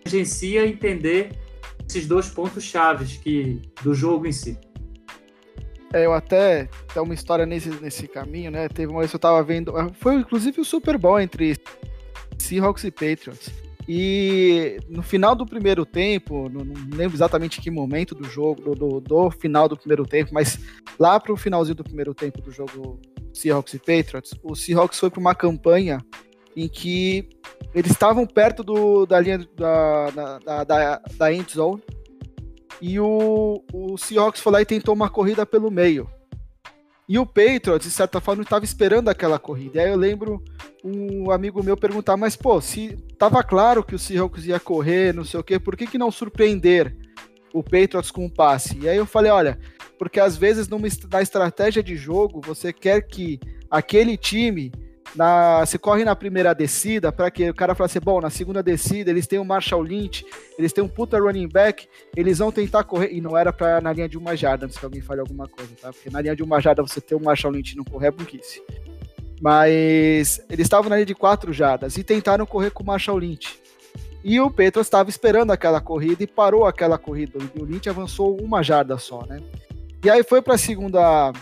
agencia 0.05 0.65
entender 0.65 1.31
esses 1.87 2.07
dois 2.07 2.29
pontos 2.29 2.63
chaves 2.63 3.17
que 3.17 3.61
do 3.81 3.93
jogo 3.93 4.25
em 4.27 4.31
si. 4.31 4.57
É, 5.93 6.05
eu 6.05 6.13
até 6.13 6.67
tem 6.91 7.03
uma 7.03 7.13
história 7.13 7.45
nesse, 7.45 7.69
nesse 7.69 8.07
caminho, 8.07 8.49
né? 8.49 8.67
Teve 8.67 8.91
uma 8.91 9.01
vez 9.01 9.11
que 9.11 9.15
eu 9.15 9.19
tava 9.19 9.43
vendo, 9.43 9.73
foi 9.99 10.15
inclusive 10.15 10.59
o 10.59 10.65
Super 10.65 10.97
Bowl 10.97 11.19
entre 11.19 11.55
Seahawks 12.39 12.83
e 12.83 12.91
Patriots. 12.91 13.51
E 13.87 14.79
no 14.87 15.03
final 15.03 15.35
do 15.35 15.45
primeiro 15.45 15.85
tempo, 15.85 16.49
não, 16.49 16.63
não 16.63 16.97
lembro 16.97 17.15
exatamente 17.15 17.61
que 17.61 17.69
momento 17.69 18.15
do 18.15 18.23
jogo, 18.23 18.73
do, 18.73 18.99
do, 19.01 19.29
final 19.31 19.67
do 19.67 19.77
primeiro 19.77 20.05
tempo, 20.05 20.33
mas 20.33 20.57
lá 20.97 21.19
pro 21.19 21.35
finalzinho 21.35 21.75
do 21.75 21.83
primeiro 21.83 22.13
tempo 22.13 22.41
do 22.41 22.49
jogo 22.49 22.99
Seahawks 23.33 23.73
e 23.73 23.79
Patriots, 23.79 24.33
o 24.41 24.55
Seahawks 24.55 24.99
foi 24.99 25.09
para 25.09 25.19
uma 25.19 25.35
campanha 25.35 25.99
em 26.55 26.67
que 26.67 27.29
eles 27.73 27.91
estavam 27.91 28.25
perto 28.25 28.63
do, 28.63 29.05
da 29.05 29.19
linha 29.19 29.47
da, 29.55 30.39
da, 30.39 30.63
da, 30.63 31.01
da 31.17 31.33
end 31.33 31.51
zone 31.51 31.81
e 32.81 32.99
o, 32.99 33.63
o 33.71 33.97
Seahawks 33.97 34.41
foi 34.41 34.51
lá 34.51 34.61
e 34.61 34.65
tentou 34.65 34.93
uma 34.93 35.09
corrida 35.09 35.45
pelo 35.45 35.71
meio. 35.71 36.09
E 37.07 37.19
o 37.19 37.25
Patriots, 37.25 37.87
de 37.87 37.91
certa 37.91 38.21
forma, 38.21 38.43
estava 38.43 38.63
esperando 38.63 39.09
aquela 39.09 39.37
corrida. 39.37 39.77
E 39.77 39.85
aí 39.85 39.89
eu 39.89 39.97
lembro 39.97 40.43
um 40.83 41.31
amigo 41.31 41.63
meu 41.63 41.77
perguntar, 41.77 42.17
mas 42.17 42.35
pô, 42.35 42.59
se 42.59 42.97
tava 43.17 43.43
claro 43.43 43.83
que 43.83 43.95
o 43.95 43.99
Seahawks 43.99 44.45
ia 44.45 44.59
correr, 44.59 45.13
não 45.13 45.23
sei 45.23 45.39
o 45.39 45.43
quê, 45.43 45.59
por 45.59 45.75
que, 45.75 45.87
que 45.87 45.97
não 45.97 46.11
surpreender 46.11 46.95
o 47.53 47.61
Patriots 47.63 48.11
com 48.11 48.25
um 48.25 48.29
passe? 48.29 48.77
E 48.79 48.89
aí 48.89 48.97
eu 48.97 49.05
falei, 49.05 49.31
olha, 49.31 49.59
porque 49.97 50.19
às 50.19 50.35
vezes 50.35 50.67
numa, 50.67 50.87
na 51.11 51.21
estratégia 51.21 51.83
de 51.83 51.95
jogo 51.95 52.41
você 52.41 52.73
quer 52.73 53.01
que 53.01 53.39
aquele 53.69 54.17
time 54.17 54.71
na, 55.15 55.65
você 55.65 55.77
corre 55.77 56.03
na 56.03 56.15
primeira 56.15 56.53
descida 56.53 57.11
para 57.11 57.29
que 57.29 57.49
o 57.49 57.53
cara 57.53 57.75
fale 57.75 57.85
assim, 57.85 57.99
bom, 57.99 58.19
na 58.19 58.29
segunda 58.29 58.63
descida 58.63 59.11
eles 59.11 59.27
têm 59.27 59.39
o 59.39 59.45
Marshall 59.45 59.81
Lynch, 59.81 60.25
eles 60.57 60.73
têm 60.73 60.83
um 60.83 60.87
puta 60.87 61.19
running 61.19 61.47
back, 61.47 61.87
eles 62.15 62.39
vão 62.39 62.51
tentar 62.51 62.83
correr, 62.83 63.11
e 63.11 63.21
não 63.21 63.37
era 63.37 63.53
para 63.53 63.79
na 63.79 63.93
linha 63.93 64.09
de 64.09 64.17
uma 64.17 64.35
jarda, 64.35 64.65
antes 64.65 64.77
que 64.77 64.85
alguém 64.85 65.01
fale 65.01 65.21
alguma 65.21 65.47
coisa, 65.47 65.71
tá? 65.79 65.91
Porque 65.91 66.09
na 66.09 66.21
linha 66.21 66.35
de 66.35 66.43
uma 66.43 66.59
jarda 66.59 66.81
você 66.81 66.99
ter 66.99 67.15
o 67.15 67.23
Marshall 67.23 67.53
Lynch 67.53 67.73
e 67.73 67.77
não 67.77 67.83
correr 67.83 68.07
é 68.07 68.11
burrice. 68.11 68.61
Mas 69.41 70.43
eles 70.49 70.65
estavam 70.65 70.89
na 70.89 70.95
linha 70.95 71.05
de 71.05 71.15
quatro 71.15 71.51
jardas 71.51 71.97
e 71.97 72.03
tentaram 72.03 72.45
correr 72.45 72.71
com 72.71 72.81
o 72.81 72.85
Marshall 72.85 73.17
Lynch. 73.17 73.61
E 74.23 74.39
o 74.39 74.49
Petros 74.49 74.87
estava 74.87 75.09
esperando 75.09 75.51
aquela 75.51 75.81
corrida 75.81 76.23
e 76.23 76.27
parou 76.27 76.65
aquela 76.65 76.97
corrida. 76.97 77.39
E 77.53 77.61
o 77.61 77.65
Lynch 77.65 77.89
avançou 77.89 78.39
uma 78.41 78.63
jarda 78.63 78.97
só, 78.97 79.25
né? 79.25 79.41
E 80.03 80.09
aí 80.09 80.23
foi 80.23 80.41
para 80.41 80.55
a 80.55 80.57
segunda 80.57 81.33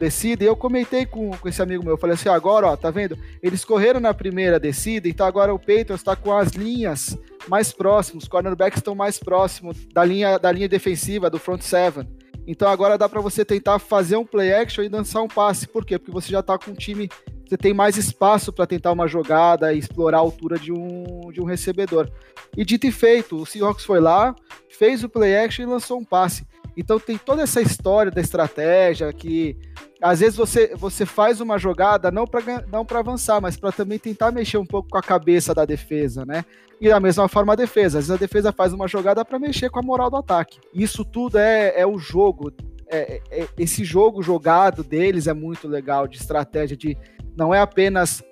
descida, 0.00 0.42
e 0.42 0.46
eu 0.46 0.56
comentei 0.56 1.04
com, 1.04 1.30
com 1.30 1.48
esse 1.48 1.60
amigo 1.60 1.84
meu, 1.84 1.92
eu 1.92 1.98
falei 1.98 2.14
assim, 2.14 2.30
agora, 2.30 2.68
ó, 2.68 2.76
tá 2.76 2.90
vendo? 2.90 3.18
Eles 3.42 3.66
correram 3.66 4.00
na 4.00 4.14
primeira 4.14 4.58
descida, 4.58 5.06
então 5.06 5.26
agora 5.26 5.52
o 5.52 5.58
Patriots 5.58 6.00
está 6.00 6.16
com 6.16 6.34
as 6.34 6.52
linhas 6.52 7.18
mais 7.46 7.70
próximos, 7.70 8.24
os 8.24 8.28
cornerbacks 8.28 8.78
estão 8.78 8.94
mais 8.94 9.18
próximos 9.18 9.76
da 9.92 10.02
linha, 10.02 10.38
da 10.38 10.50
linha 10.50 10.68
defensiva, 10.68 11.28
do 11.28 11.38
front 11.38 11.60
seven. 11.60 12.08
Então 12.46 12.66
agora 12.68 12.96
dá 12.96 13.08
para 13.08 13.20
você 13.20 13.44
tentar 13.44 13.78
fazer 13.78 14.16
um 14.16 14.24
play 14.24 14.52
action 14.54 14.82
e 14.82 14.88
dançar 14.88 15.22
um 15.22 15.28
passe. 15.28 15.68
Por 15.68 15.84
quê? 15.84 15.98
Porque 15.98 16.10
você 16.10 16.30
já 16.30 16.42
tá 16.42 16.58
com 16.58 16.70
um 16.70 16.74
time, 16.74 17.08
você 17.46 17.56
tem 17.56 17.74
mais 17.74 17.98
espaço 17.98 18.52
para 18.52 18.66
tentar 18.66 18.92
uma 18.92 19.06
jogada 19.06 19.72
e 19.72 19.78
explorar 19.78 20.16
a 20.16 20.20
altura 20.20 20.58
de 20.58 20.72
um, 20.72 21.30
de 21.30 21.40
um 21.40 21.44
recebedor. 21.44 22.10
E 22.56 22.64
dito 22.64 22.86
e 22.86 22.90
feito, 22.92 23.36
o 23.36 23.46
Seahawks 23.46 23.84
foi 23.84 24.00
lá, 24.00 24.34
fez 24.70 25.04
o 25.04 25.08
play 25.08 25.36
action 25.36 25.62
e 25.62 25.68
lançou 25.68 25.98
um 25.98 26.04
passe. 26.04 26.44
Então 26.76 26.98
tem 26.98 27.18
toda 27.18 27.42
essa 27.42 27.60
história 27.60 28.10
da 28.10 28.20
estratégia 28.20 29.12
que 29.12 29.56
às 30.00 30.20
vezes 30.20 30.36
você, 30.36 30.74
você 30.74 31.04
faz 31.04 31.40
uma 31.40 31.58
jogada 31.58 32.10
não 32.10 32.26
para 32.26 32.64
não 32.72 32.86
avançar, 32.98 33.40
mas 33.40 33.56
para 33.56 33.70
também 33.70 33.98
tentar 33.98 34.32
mexer 34.32 34.58
um 34.58 34.64
pouco 34.64 34.88
com 34.88 34.98
a 34.98 35.02
cabeça 35.02 35.54
da 35.54 35.64
defesa, 35.64 36.24
né? 36.24 36.44
E 36.80 36.88
da 36.88 36.98
mesma 36.98 37.28
forma 37.28 37.52
a 37.52 37.56
defesa, 37.56 37.98
às 37.98 38.06
vezes 38.06 38.10
a 38.10 38.16
defesa 38.16 38.52
faz 38.52 38.72
uma 38.72 38.88
jogada 38.88 39.24
para 39.24 39.38
mexer 39.38 39.68
com 39.68 39.78
a 39.78 39.82
moral 39.82 40.10
do 40.10 40.16
ataque. 40.16 40.58
Isso 40.72 41.04
tudo 41.04 41.36
é, 41.38 41.78
é 41.78 41.86
o 41.86 41.98
jogo, 41.98 42.50
é, 42.88 43.20
é, 43.30 43.46
esse 43.58 43.84
jogo 43.84 44.22
jogado 44.22 44.82
deles 44.82 45.26
é 45.26 45.34
muito 45.34 45.68
legal 45.68 46.08
de 46.08 46.16
estratégia 46.16 46.76
de 46.76 46.96
não 47.40 47.54
é 47.54 47.58
apenas 47.58 48.22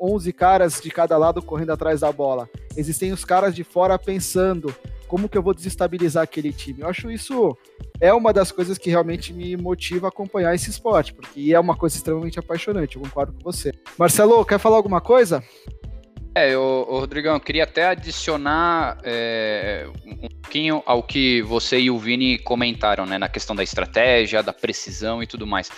11 0.00 0.32
caras 0.32 0.80
de 0.80 0.90
cada 0.90 1.18
lado 1.18 1.42
correndo 1.42 1.70
atrás 1.70 2.00
da 2.00 2.10
bola. 2.10 2.48
Existem 2.74 3.12
os 3.12 3.22
caras 3.22 3.54
de 3.54 3.62
fora 3.62 3.98
pensando 3.98 4.74
como 5.06 5.28
que 5.28 5.36
eu 5.36 5.42
vou 5.42 5.52
desestabilizar 5.52 6.22
aquele 6.22 6.50
time. 6.50 6.80
Eu 6.80 6.88
acho 6.88 7.10
isso 7.10 7.54
é 8.00 8.10
uma 8.14 8.32
das 8.32 8.50
coisas 8.50 8.78
que 8.78 8.88
realmente 8.88 9.34
me 9.34 9.54
motiva 9.54 10.06
a 10.06 10.08
acompanhar 10.08 10.54
esse 10.54 10.70
esporte, 10.70 11.12
porque 11.12 11.52
é 11.52 11.60
uma 11.60 11.76
coisa 11.76 11.94
extremamente 11.94 12.38
apaixonante, 12.38 12.96
eu 12.96 13.02
concordo 13.02 13.34
com 13.34 13.40
você. 13.40 13.70
Marcelo, 13.98 14.42
quer 14.46 14.58
falar 14.58 14.76
alguma 14.76 15.02
coisa? 15.02 15.44
É, 16.34 16.56
o, 16.56 16.84
Rodrigão, 16.84 17.34
eu 17.34 17.40
queria 17.40 17.64
até 17.64 17.86
adicionar 17.86 18.98
é, 19.04 19.86
um 20.06 20.26
pouquinho 20.26 20.82
ao 20.86 21.02
que 21.02 21.42
você 21.42 21.78
e 21.78 21.90
o 21.90 21.98
Vini 21.98 22.38
comentaram, 22.38 23.04
né, 23.04 23.18
na 23.18 23.28
questão 23.28 23.54
da 23.54 23.62
estratégia, 23.62 24.42
da 24.42 24.54
precisão 24.54 25.22
e 25.22 25.26
tudo 25.26 25.46
mais. 25.46 25.70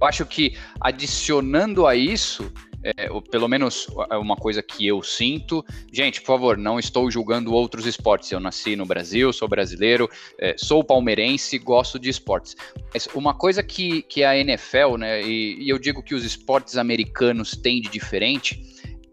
Eu 0.00 0.06
acho 0.06 0.24
que 0.26 0.56
adicionando 0.80 1.86
a 1.86 1.94
isso, 1.96 2.52
é, 2.82 3.08
pelo 3.30 3.48
menos 3.48 3.88
é 4.10 4.16
uma 4.16 4.36
coisa 4.36 4.62
que 4.62 4.86
eu 4.86 5.02
sinto. 5.02 5.64
Gente, 5.92 6.20
por 6.20 6.28
favor, 6.28 6.56
não 6.56 6.78
estou 6.78 7.10
julgando 7.10 7.52
outros 7.52 7.86
esportes. 7.86 8.30
Eu 8.30 8.40
nasci 8.40 8.76
no 8.76 8.86
Brasil, 8.86 9.32
sou 9.32 9.48
brasileiro, 9.48 10.08
é, 10.38 10.54
sou 10.56 10.84
palmeirense, 10.84 11.58
gosto 11.58 11.98
de 11.98 12.08
esportes. 12.08 12.56
Mas 12.92 13.06
uma 13.14 13.34
coisa 13.34 13.62
que, 13.62 14.02
que 14.02 14.22
a 14.22 14.36
NFL, 14.36 14.96
né, 14.98 15.22
e, 15.22 15.64
e 15.64 15.68
eu 15.68 15.78
digo 15.78 16.02
que 16.02 16.14
os 16.14 16.24
esportes 16.24 16.76
americanos 16.76 17.52
têm 17.52 17.80
de 17.80 17.88
diferente, 17.88 18.62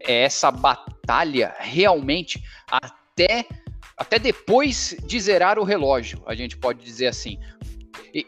é 0.00 0.22
essa 0.22 0.50
batalha 0.50 1.54
realmente 1.58 2.40
até, 2.70 3.46
até 3.96 4.18
depois 4.18 4.96
de 5.04 5.18
zerar 5.18 5.58
o 5.58 5.64
relógio, 5.64 6.22
a 6.26 6.34
gente 6.34 6.56
pode 6.56 6.84
dizer 6.84 7.08
assim. 7.08 7.38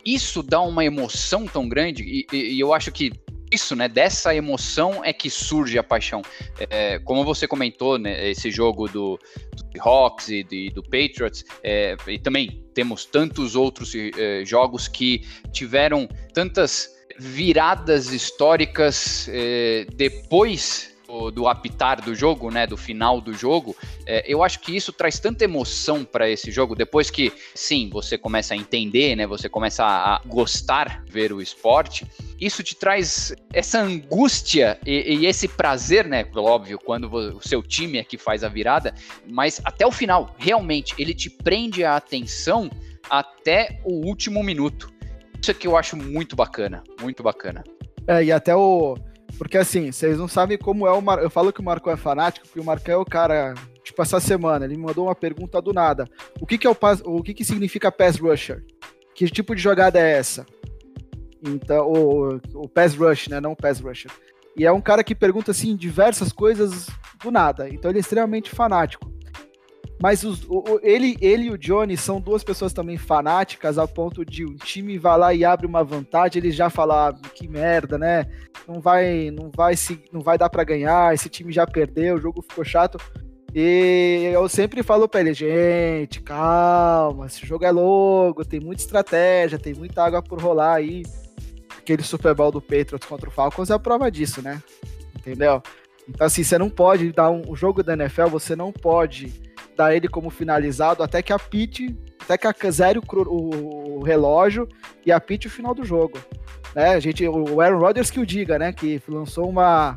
Isso 0.04 0.42
dá 0.42 0.60
uma 0.60 0.84
emoção 0.84 1.46
tão 1.46 1.68
grande, 1.68 2.02
e, 2.02 2.26
e, 2.32 2.54
e 2.54 2.60
eu 2.60 2.72
acho 2.72 2.90
que 2.92 3.12
isso, 3.50 3.74
né? 3.74 3.88
Dessa 3.88 4.34
emoção 4.34 5.04
é 5.04 5.12
que 5.12 5.30
surge 5.30 5.78
a 5.78 5.82
paixão. 5.82 6.22
É, 6.70 6.98
como 6.98 7.24
você 7.24 7.46
comentou, 7.46 7.98
né? 7.98 8.30
Esse 8.30 8.50
jogo 8.50 8.86
do, 8.88 9.18
do 9.56 9.80
Hawks 9.80 10.28
e 10.28 10.42
do, 10.42 10.74
do 10.74 10.82
Patriots, 10.82 11.44
é, 11.62 11.96
e 12.06 12.18
também 12.18 12.62
temos 12.74 13.04
tantos 13.04 13.56
outros 13.56 13.92
é, 13.94 14.44
jogos 14.44 14.86
que 14.86 15.26
tiveram 15.52 16.08
tantas 16.32 16.90
viradas 17.18 18.12
históricas 18.12 19.28
é, 19.32 19.86
depois 19.94 20.96
do, 21.08 21.30
do, 21.30 21.48
apitar 21.48 22.02
do 22.02 22.14
jogo, 22.14 22.50
né, 22.50 22.66
do 22.66 22.76
final 22.76 23.20
do 23.20 23.32
jogo, 23.32 23.74
é, 24.06 24.22
eu 24.28 24.44
acho 24.44 24.60
que 24.60 24.76
isso 24.76 24.92
traz 24.92 25.18
tanta 25.18 25.44
emoção 25.44 26.04
para 26.04 26.28
esse 26.28 26.50
jogo. 26.50 26.74
Depois 26.74 27.10
que, 27.10 27.32
sim, 27.54 27.88
você 27.90 28.18
começa 28.18 28.52
a 28.52 28.56
entender, 28.56 29.16
né, 29.16 29.26
você 29.26 29.48
começa 29.48 29.84
a 29.84 30.20
gostar 30.26 31.02
de 31.04 31.10
ver 31.10 31.32
o 31.32 31.40
esporte, 31.40 32.06
isso 32.38 32.62
te 32.62 32.76
traz 32.76 33.34
essa 33.52 33.80
angústia 33.80 34.78
e, 34.84 35.20
e 35.20 35.26
esse 35.26 35.48
prazer, 35.48 36.06
né, 36.06 36.24
óbvio, 36.36 36.78
quando 36.78 37.10
o 37.12 37.40
seu 37.40 37.62
time 37.62 37.98
é 37.98 38.04
que 38.04 38.18
faz 38.18 38.44
a 38.44 38.48
virada, 38.48 38.94
mas 39.26 39.60
até 39.64 39.86
o 39.86 39.90
final, 39.90 40.34
realmente, 40.38 40.94
ele 40.98 41.14
te 41.14 41.30
prende 41.30 41.82
a 41.84 41.96
atenção 41.96 42.70
até 43.08 43.80
o 43.84 44.06
último 44.06 44.42
minuto. 44.42 44.92
Isso 45.40 45.50
é 45.50 45.54
que 45.54 45.66
eu 45.66 45.76
acho 45.76 45.96
muito 45.96 46.36
bacana, 46.36 46.82
muito 47.00 47.22
bacana. 47.22 47.64
É, 48.06 48.24
e 48.24 48.32
até 48.32 48.54
o. 48.56 48.96
Porque 49.36 49.58
assim, 49.58 49.92
vocês 49.92 50.18
não 50.18 50.28
sabem 50.28 50.56
como 50.56 50.86
é 50.86 50.92
o 50.92 51.02
Mar... 51.02 51.18
Eu 51.18 51.30
falo 51.30 51.52
que 51.52 51.60
o 51.60 51.64
Marco 51.64 51.90
é 51.90 51.96
fanático, 51.96 52.46
porque 52.46 52.60
o 52.60 52.64
Marco 52.64 52.90
é 52.90 52.96
o 52.96 53.04
cara. 53.04 53.54
Tipo, 53.84 54.02
essa 54.02 54.20
semana, 54.20 54.64
ele 54.64 54.76
me 54.76 54.82
mandou 54.82 55.06
uma 55.06 55.14
pergunta 55.14 55.60
do 55.60 55.72
nada. 55.72 56.08
O 56.40 56.46
que, 56.46 56.58
que 56.58 56.66
é 56.66 56.70
o 56.70 56.74
pass... 56.74 57.02
O 57.04 57.22
que, 57.22 57.34
que 57.34 57.44
significa 57.44 57.92
pass 57.92 58.16
rusher? 58.16 58.64
Que 59.14 59.26
tipo 59.28 59.54
de 59.54 59.60
jogada 59.60 59.98
é 59.98 60.12
essa? 60.12 60.46
Então, 61.42 61.86
o, 61.86 62.40
o 62.54 62.68
pass 62.68 62.94
rush, 62.94 63.28
né? 63.28 63.40
Não 63.40 63.52
o 63.52 63.56
pass 63.56 63.80
rusher. 63.80 64.10
E 64.56 64.66
é 64.66 64.72
um 64.72 64.80
cara 64.80 65.04
que 65.04 65.14
pergunta 65.14 65.52
assim 65.52 65.76
diversas 65.76 66.32
coisas 66.32 66.88
do 67.22 67.30
nada. 67.30 67.68
Então 67.68 67.90
ele 67.90 67.98
é 67.98 68.00
extremamente 68.00 68.50
fanático. 68.50 69.10
Mas 70.00 70.22
os, 70.22 70.44
o, 70.48 70.78
ele, 70.82 71.16
ele 71.20 71.44
e 71.44 71.50
o 71.50 71.58
Johnny 71.58 71.96
são 71.96 72.20
duas 72.20 72.44
pessoas 72.44 72.72
também 72.72 72.96
fanáticas, 72.96 73.78
ao 73.78 73.88
ponto 73.88 74.24
de 74.24 74.44
um 74.44 74.54
time 74.54 74.96
vai 74.96 75.18
lá 75.18 75.34
e 75.34 75.44
abre 75.44 75.66
uma 75.66 75.82
vantagem, 75.82 76.40
eles 76.40 76.54
já 76.54 76.70
falam, 76.70 76.96
ah, 76.96 77.12
que 77.34 77.48
merda, 77.48 77.98
né? 77.98 78.26
Não 78.66 78.80
vai, 78.80 79.30
não 79.30 79.50
vai 79.54 79.74
se, 79.76 80.00
não 80.12 80.20
vai 80.20 80.38
dar 80.38 80.48
para 80.48 80.62
ganhar, 80.62 81.12
esse 81.12 81.28
time 81.28 81.52
já 81.52 81.66
perdeu, 81.66 82.14
o 82.14 82.20
jogo 82.20 82.42
ficou 82.42 82.64
chato. 82.64 82.98
E 83.52 84.30
eu 84.32 84.48
sempre 84.48 84.82
falo 84.84 85.08
pra 85.08 85.20
ele, 85.20 85.34
gente, 85.34 86.20
calma, 86.20 87.26
esse 87.26 87.44
jogo 87.44 87.64
é 87.64 87.70
louco, 87.70 88.44
tem 88.44 88.60
muita 88.60 88.82
estratégia, 88.82 89.58
tem 89.58 89.74
muita 89.74 90.04
água 90.04 90.22
por 90.22 90.40
rolar 90.40 90.74
aí. 90.74 91.02
Aquele 91.76 92.02
Super 92.02 92.34
Bowl 92.34 92.52
do 92.52 92.60
Patriots 92.60 93.08
contra 93.08 93.28
o 93.28 93.32
Falcons 93.32 93.70
é 93.70 93.74
a 93.74 93.78
prova 93.78 94.10
disso, 94.10 94.42
né? 94.42 94.62
Entendeu? 95.18 95.60
Então, 96.08 96.26
assim, 96.26 96.44
você 96.44 96.56
não 96.56 96.70
pode 96.70 97.10
dar 97.10 97.30
um, 97.30 97.50
um 97.50 97.56
jogo 97.56 97.82
da 97.82 97.94
NFL, 97.94 98.28
você 98.28 98.54
não 98.54 98.70
pode 98.70 99.47
dar 99.78 99.94
ele 99.94 100.08
como 100.08 100.28
finalizado 100.28 101.04
até 101.04 101.22
que 101.22 101.32
apite, 101.32 101.96
até 102.20 102.36
que 102.36 102.66
a 102.66 102.70
zere 102.70 102.98
o, 102.98 104.02
relógio 104.02 104.68
e 105.06 105.12
apite 105.12 105.46
o 105.46 105.50
final 105.50 105.72
do 105.72 105.84
jogo. 105.84 106.18
Né? 106.74 106.90
A 106.90 107.00
gente, 107.00 107.26
o 107.26 107.60
Aaron 107.60 107.78
Rodgers 107.78 108.10
que 108.10 108.18
o 108.18 108.26
diga, 108.26 108.58
né? 108.58 108.72
Que 108.72 109.00
lançou 109.08 109.48
uma 109.48 109.94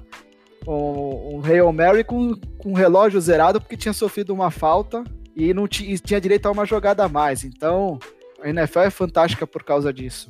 um, 0.67 1.37
um 1.37 1.41
Hail 1.43 1.73
Mary 1.73 2.03
com, 2.03 2.35
com 2.59 2.73
relógio 2.73 3.19
zerado 3.19 3.59
porque 3.59 3.75
tinha 3.75 3.93
sofrido 3.93 4.31
uma 4.31 4.51
falta 4.51 5.03
e 5.35 5.51
não 5.51 5.65
e 5.65 5.97
tinha 5.97 6.21
direito 6.21 6.45
a 6.45 6.51
uma 6.51 6.65
jogada 6.65 7.03
a 7.03 7.09
mais. 7.09 7.43
Então, 7.43 7.97
a 8.39 8.49
NFL 8.49 8.81
é 8.81 8.89
fantástica 8.91 9.47
por 9.47 9.63
causa 9.63 9.91
disso. 9.91 10.29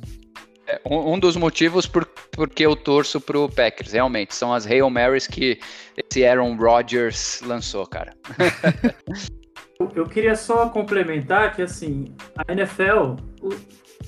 É, 0.66 0.80
um, 0.88 1.14
um, 1.14 1.18
dos 1.18 1.36
motivos 1.36 1.86
por, 1.86 2.06
porque 2.06 2.64
eu 2.64 2.74
torço 2.74 3.20
pro 3.20 3.48
Packers, 3.50 3.92
realmente, 3.92 4.34
são 4.34 4.54
as 4.54 4.64
Hail 4.64 4.88
Marys 4.88 5.26
que 5.26 5.60
esse 5.96 6.24
Aaron 6.24 6.56
Rodgers 6.56 7.42
lançou, 7.44 7.86
cara. 7.86 8.14
Eu 9.94 10.06
queria 10.06 10.36
só 10.36 10.68
complementar 10.68 11.54
que, 11.54 11.62
assim, 11.62 12.14
a 12.36 12.52
NFL, 12.52 13.16
o, 13.40 13.48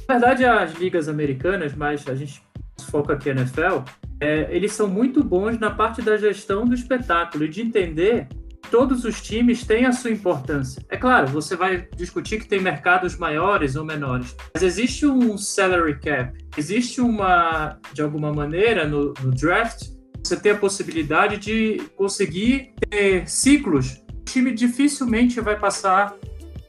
na 0.09 0.19
verdade, 0.19 0.45
as 0.45 0.75
ligas 0.75 1.09
americanas, 1.09 1.75
mas 1.75 2.07
a 2.09 2.15
gente 2.15 2.43
foca 2.91 3.15
aqui 3.15 3.33
na 3.33 3.43
NFL, 3.43 3.83
é, 4.21 4.49
eles 4.51 4.73
são 4.73 4.89
muito 4.89 5.23
bons 5.23 5.59
na 5.59 5.71
parte 5.71 6.03
da 6.03 6.17
gestão 6.17 6.65
do 6.65 6.75
espetáculo 6.75 7.45
e 7.45 7.49
de 7.49 7.61
entender 7.61 8.29
que 8.63 8.71
todos 8.71 9.05
os 9.05 9.21
times 9.21 9.67
têm 9.67 9.85
a 9.85 9.93
sua 9.93 10.11
importância. 10.11 10.85
É 10.89 10.97
claro, 10.97 11.29
você 11.29 11.57
vai 11.57 11.89
discutir 11.97 12.41
que 12.41 12.49
tem 12.49 12.61
mercados 12.61 13.17
maiores 13.17 13.77
ou 13.77 13.85
menores, 13.85 14.37
mas 14.53 14.63
existe 14.63 15.07
um 15.07 15.37
salary 15.37 15.99
cap, 15.99 16.33
existe 16.57 17.01
uma, 17.01 17.79
de 17.93 18.03
alguma 18.03 18.33
maneira, 18.33 18.87
no, 18.87 19.13
no 19.23 19.31
draft, 19.31 19.89
você 20.23 20.37
tem 20.37 20.53
a 20.53 20.57
possibilidade 20.57 21.37
de 21.37 21.83
conseguir 21.97 22.73
ter 22.89 23.29
ciclos 23.29 24.04
time 24.25 24.53
dificilmente 24.53 25.41
vai 25.41 25.59
passar 25.59 26.17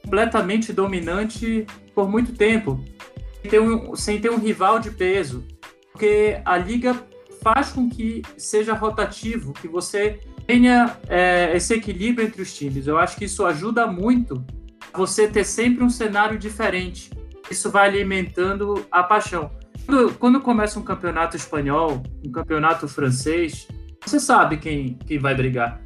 completamente 0.02 0.72
dominante 0.72 1.66
por 1.94 2.08
muito 2.08 2.32
tempo, 2.32 2.82
sem 3.42 3.50
ter 3.50 3.60
um, 3.60 3.96
sem 3.96 4.20
ter 4.20 4.30
um 4.30 4.38
rival 4.38 4.78
de 4.78 4.90
peso, 4.90 5.44
porque 5.92 6.40
a 6.44 6.56
liga 6.56 6.94
faz 7.42 7.70
com 7.70 7.88
que 7.88 8.22
seja 8.36 8.74
rotativo, 8.74 9.52
que 9.52 9.66
você 9.66 10.20
tenha 10.46 10.96
é, 11.08 11.56
esse 11.56 11.74
equilíbrio 11.74 12.26
entre 12.26 12.42
os 12.42 12.54
times. 12.54 12.86
Eu 12.86 12.98
acho 12.98 13.16
que 13.16 13.24
isso 13.24 13.44
ajuda 13.44 13.86
muito 13.86 14.44
você 14.94 15.26
ter 15.26 15.44
sempre 15.44 15.82
um 15.82 15.90
cenário 15.90 16.38
diferente. 16.38 17.10
Isso 17.50 17.70
vai 17.70 17.88
alimentando 17.88 18.86
a 18.90 19.02
paixão. 19.02 19.50
Quando, 19.84 20.14
quando 20.14 20.40
começa 20.40 20.78
um 20.78 20.82
campeonato 20.82 21.36
espanhol, 21.36 22.02
um 22.24 22.30
campeonato 22.30 22.88
francês, 22.88 23.68
você 24.04 24.18
sabe 24.18 24.56
quem, 24.56 24.98
quem 25.06 25.18
vai 25.18 25.34
brigar 25.34 25.80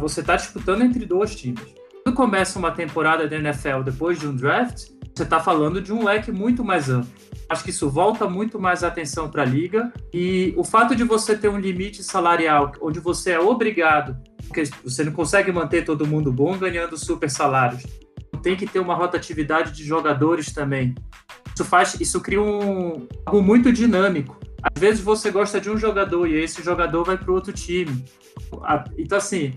você 0.00 0.20
está 0.20 0.36
disputando 0.36 0.82
entre 0.82 1.04
dois 1.04 1.34
times. 1.34 1.62
Quando 2.04 2.14
começa 2.14 2.58
uma 2.58 2.70
temporada 2.70 3.26
da 3.28 3.36
NFL 3.36 3.82
depois 3.84 4.18
de 4.18 4.26
um 4.26 4.34
draft, 4.34 4.90
você 5.14 5.22
está 5.22 5.40
falando 5.40 5.80
de 5.80 5.92
um 5.92 6.04
leque 6.04 6.30
muito 6.30 6.62
mais 6.62 6.88
amplo. 6.88 7.10
Acho 7.48 7.64
que 7.64 7.70
isso 7.70 7.88
volta 7.88 8.28
muito 8.28 8.58
mais 8.60 8.84
atenção 8.84 9.30
para 9.30 9.42
a 9.42 9.46
liga 9.46 9.92
e 10.12 10.52
o 10.56 10.64
fato 10.64 10.94
de 10.94 11.04
você 11.04 11.36
ter 11.36 11.48
um 11.48 11.58
limite 11.58 12.02
salarial 12.02 12.72
onde 12.80 13.00
você 13.00 13.32
é 13.32 13.40
obrigado, 13.40 14.16
porque 14.46 14.64
você 14.84 15.04
não 15.04 15.12
consegue 15.12 15.50
manter 15.52 15.84
todo 15.84 16.06
mundo 16.06 16.32
bom 16.32 16.58
ganhando 16.58 16.96
super 16.98 17.30
salários. 17.30 17.84
Tem 18.42 18.56
que 18.56 18.66
ter 18.66 18.78
uma 18.78 18.94
rotatividade 18.94 19.72
de 19.72 19.84
jogadores 19.84 20.52
também. 20.52 20.94
Isso 21.54 21.64
faz, 21.64 22.00
isso 22.00 22.20
cria 22.20 22.42
um 22.42 23.06
algo 23.24 23.42
muito 23.42 23.72
dinâmico. 23.72 24.38
Às 24.74 24.80
vezes 24.80 25.00
você 25.00 25.30
gosta 25.30 25.60
de 25.60 25.70
um 25.70 25.76
jogador 25.76 26.26
e 26.26 26.34
esse 26.34 26.62
jogador 26.62 27.04
vai 27.04 27.16
para 27.16 27.32
outro 27.32 27.52
time. 27.52 28.04
Então, 28.98 29.18
assim, 29.18 29.54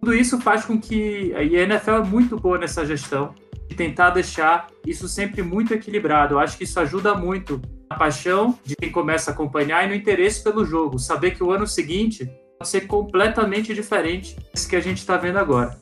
tudo 0.00 0.14
isso 0.14 0.40
faz 0.40 0.64
com 0.64 0.80
que. 0.80 1.32
E 1.32 1.56
a 1.56 1.62
NFL 1.62 1.90
é 1.90 2.04
muito 2.04 2.36
boa 2.36 2.58
nessa 2.58 2.84
gestão, 2.84 3.34
de 3.68 3.76
tentar 3.76 4.10
deixar 4.10 4.68
isso 4.86 5.08
sempre 5.08 5.42
muito 5.42 5.74
equilibrado. 5.74 6.34
Eu 6.34 6.38
acho 6.38 6.56
que 6.56 6.64
isso 6.64 6.78
ajuda 6.80 7.14
muito 7.14 7.60
a 7.88 7.96
paixão 7.96 8.58
de 8.64 8.74
quem 8.76 8.90
começa 8.90 9.30
a 9.30 9.34
acompanhar 9.34 9.84
e 9.84 9.88
no 9.88 9.94
interesse 9.94 10.42
pelo 10.42 10.64
jogo. 10.64 10.98
Saber 10.98 11.32
que 11.32 11.42
o 11.42 11.50
ano 11.50 11.66
seguinte 11.66 12.28
pode 12.58 12.70
ser 12.70 12.82
completamente 12.82 13.74
diferente 13.74 14.36
desse 14.52 14.68
que 14.68 14.76
a 14.76 14.80
gente 14.80 14.98
está 14.98 15.16
vendo 15.16 15.38
agora. 15.38 15.78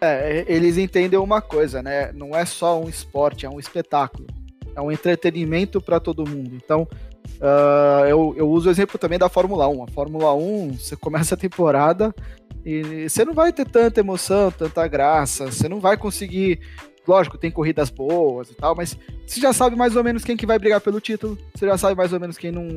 É, 0.00 0.44
eles 0.46 0.78
entendem 0.78 1.18
uma 1.18 1.40
coisa, 1.40 1.82
né? 1.82 2.12
Não 2.12 2.34
é 2.34 2.44
só 2.44 2.80
um 2.80 2.88
esporte, 2.88 3.44
é 3.44 3.50
um 3.50 3.58
espetáculo. 3.58 4.26
É 4.76 4.80
um 4.80 4.92
entretenimento 4.92 5.80
para 5.80 5.98
todo 5.98 6.28
mundo. 6.28 6.54
Então, 6.54 6.86
Uh, 7.36 8.04
eu, 8.06 8.34
eu 8.36 8.48
uso 8.48 8.68
o 8.68 8.72
exemplo 8.72 8.98
também 8.98 9.18
da 9.18 9.28
Fórmula 9.28 9.68
1. 9.68 9.84
A 9.84 9.86
Fórmula 9.88 10.34
1, 10.34 10.74
você 10.74 10.96
começa 10.96 11.34
a 11.34 11.38
temporada 11.38 12.14
e 12.64 13.08
você 13.08 13.24
não 13.24 13.32
vai 13.32 13.52
ter 13.52 13.66
tanta 13.66 14.00
emoção, 14.00 14.50
tanta 14.50 14.86
graça, 14.88 15.46
você 15.46 15.68
não 15.68 15.80
vai 15.80 15.96
conseguir. 15.96 16.60
Lógico, 17.06 17.38
tem 17.38 17.50
corridas 17.50 17.88
boas 17.88 18.50
e 18.50 18.54
tal, 18.54 18.74
mas 18.74 18.98
você 19.26 19.40
já 19.40 19.52
sabe 19.52 19.74
mais 19.76 19.96
ou 19.96 20.04
menos 20.04 20.24
quem 20.24 20.36
que 20.36 20.44
vai 20.44 20.58
brigar 20.58 20.80
pelo 20.80 21.00
título, 21.00 21.38
você 21.54 21.66
já 21.66 21.78
sabe 21.78 21.94
mais 21.96 22.12
ou 22.12 22.20
menos 22.20 22.36
quem 22.36 22.52
não. 22.52 22.68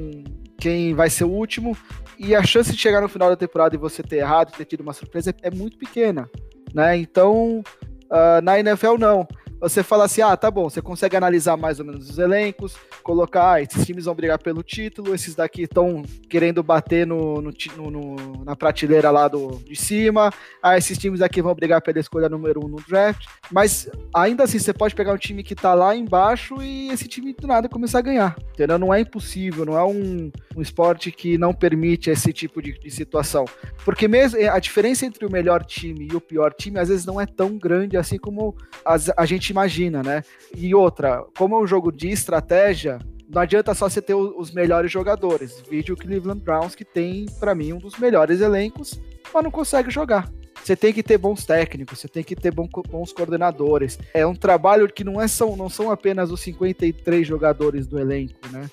quem 0.57 0.93
vai 0.93 1.09
ser 1.09 1.25
o 1.25 1.29
último, 1.29 1.75
e 2.17 2.33
a 2.33 2.41
chance 2.41 2.71
de 2.71 2.77
chegar 2.77 3.01
no 3.01 3.09
final 3.09 3.29
da 3.29 3.35
temporada 3.35 3.75
e 3.75 3.79
você 3.79 4.01
ter 4.01 4.17
errado, 4.17 4.55
ter 4.55 4.63
tido 4.63 4.81
uma 4.81 4.93
surpresa 4.93 5.35
é 5.41 5.51
muito 5.51 5.77
pequena. 5.77 6.29
Né? 6.73 6.95
Então, 6.95 7.61
uh, 8.09 8.41
na 8.41 8.57
NFL 8.57 8.97
não 8.97 9.27
você 9.61 9.83
fala 9.83 10.05
assim: 10.05 10.21
ah, 10.21 10.35
tá 10.35 10.49
bom, 10.49 10.69
você 10.69 10.81
consegue 10.81 11.15
analisar 11.15 11.55
mais 11.55 11.79
ou 11.79 11.85
menos 11.85 12.09
os 12.09 12.17
elencos, 12.17 12.75
colocar, 13.03 13.53
ah, 13.53 13.61
esses 13.61 13.85
times 13.85 14.05
vão 14.05 14.15
brigar 14.15 14.39
pelo 14.39 14.63
título, 14.63 15.13
esses 15.13 15.35
daqui 15.35 15.63
estão 15.63 16.01
querendo 16.27 16.63
bater 16.63 17.05
no, 17.05 17.41
no, 17.41 17.51
no, 17.91 18.43
na 18.43 18.55
prateleira 18.55 19.11
lá 19.11 19.27
do, 19.27 19.61
de 19.63 19.75
cima, 19.75 20.31
ah, 20.63 20.77
esses 20.77 20.97
times 20.97 21.21
aqui 21.21 21.41
vão 21.41 21.53
brigar 21.53 21.81
pela 21.81 21.99
escolha 21.99 22.27
número 22.27 22.65
um 22.65 22.67
no 22.67 22.81
draft. 22.87 23.25
Mas 23.51 23.89
ainda 24.13 24.43
assim, 24.43 24.57
você 24.57 24.73
pode 24.73 24.95
pegar 24.95 25.13
um 25.13 25.17
time 25.17 25.43
que 25.43 25.53
tá 25.53 25.73
lá 25.73 25.95
embaixo 25.95 26.61
e 26.61 26.89
esse 26.89 27.07
time 27.07 27.33
do 27.33 27.47
nada 27.47 27.69
começar 27.69 27.99
a 27.99 28.01
ganhar. 28.01 28.35
Entendeu? 28.53 28.79
Não 28.79 28.93
é 28.93 29.01
impossível, 29.01 29.65
não 29.65 29.77
é 29.77 29.83
um, 29.83 30.31
um 30.55 30.61
esporte 30.61 31.11
que 31.11 31.37
não 31.37 31.53
permite 31.53 32.09
esse 32.09 32.33
tipo 32.33 32.61
de, 32.61 32.77
de 32.79 32.89
situação. 32.89 33.45
Porque 33.85 34.07
mesmo 34.07 34.39
a 34.49 34.59
diferença 34.59 35.05
entre 35.05 35.25
o 35.25 35.31
melhor 35.31 35.63
time 35.63 36.07
e 36.11 36.15
o 36.15 36.21
pior 36.21 36.53
time 36.53 36.79
às 36.79 36.89
vezes 36.89 37.05
não 37.05 37.21
é 37.21 37.25
tão 37.25 37.57
grande 37.57 37.97
assim 37.97 38.17
como 38.17 38.55
a 38.85 39.25
gente 39.25 39.50
imagina, 39.51 40.01
né? 40.01 40.23
E 40.55 40.73
outra, 40.73 41.23
como 41.37 41.55
é 41.55 41.59
um 41.59 41.67
jogo 41.67 41.91
de 41.91 42.09
estratégia, 42.09 42.99
não 43.29 43.41
adianta 43.41 43.73
só 43.73 43.89
você 43.89 44.01
ter 44.01 44.13
os 44.13 44.51
melhores 44.51 44.91
jogadores. 44.91 45.63
Vídeo 45.69 45.95
Cleveland 45.95 46.41
Browns, 46.41 46.75
que 46.75 46.83
tem, 46.83 47.25
para 47.39 47.55
mim, 47.55 47.73
um 47.73 47.77
dos 47.77 47.97
melhores 47.97 48.41
elencos, 48.41 48.99
mas 49.33 49.43
não 49.43 49.51
consegue 49.51 49.89
jogar. 49.89 50.29
Você 50.63 50.75
tem 50.75 50.93
que 50.93 51.01
ter 51.01 51.17
bons 51.17 51.45
técnicos, 51.45 51.99
você 51.99 52.07
tem 52.07 52.23
que 52.23 52.35
ter 52.35 52.51
bons 52.53 53.11
coordenadores. 53.11 53.97
É 54.13 54.25
um 54.25 54.35
trabalho 54.35 54.87
que 54.87 55.03
não, 55.03 55.19
é, 55.19 55.27
são, 55.27 55.55
não 55.55 55.69
são 55.69 55.89
apenas 55.89 56.31
os 56.31 56.39
53 56.41 57.27
jogadores 57.27 57.87
do 57.87 57.99
elenco, 57.99 58.35
né? 58.51 58.69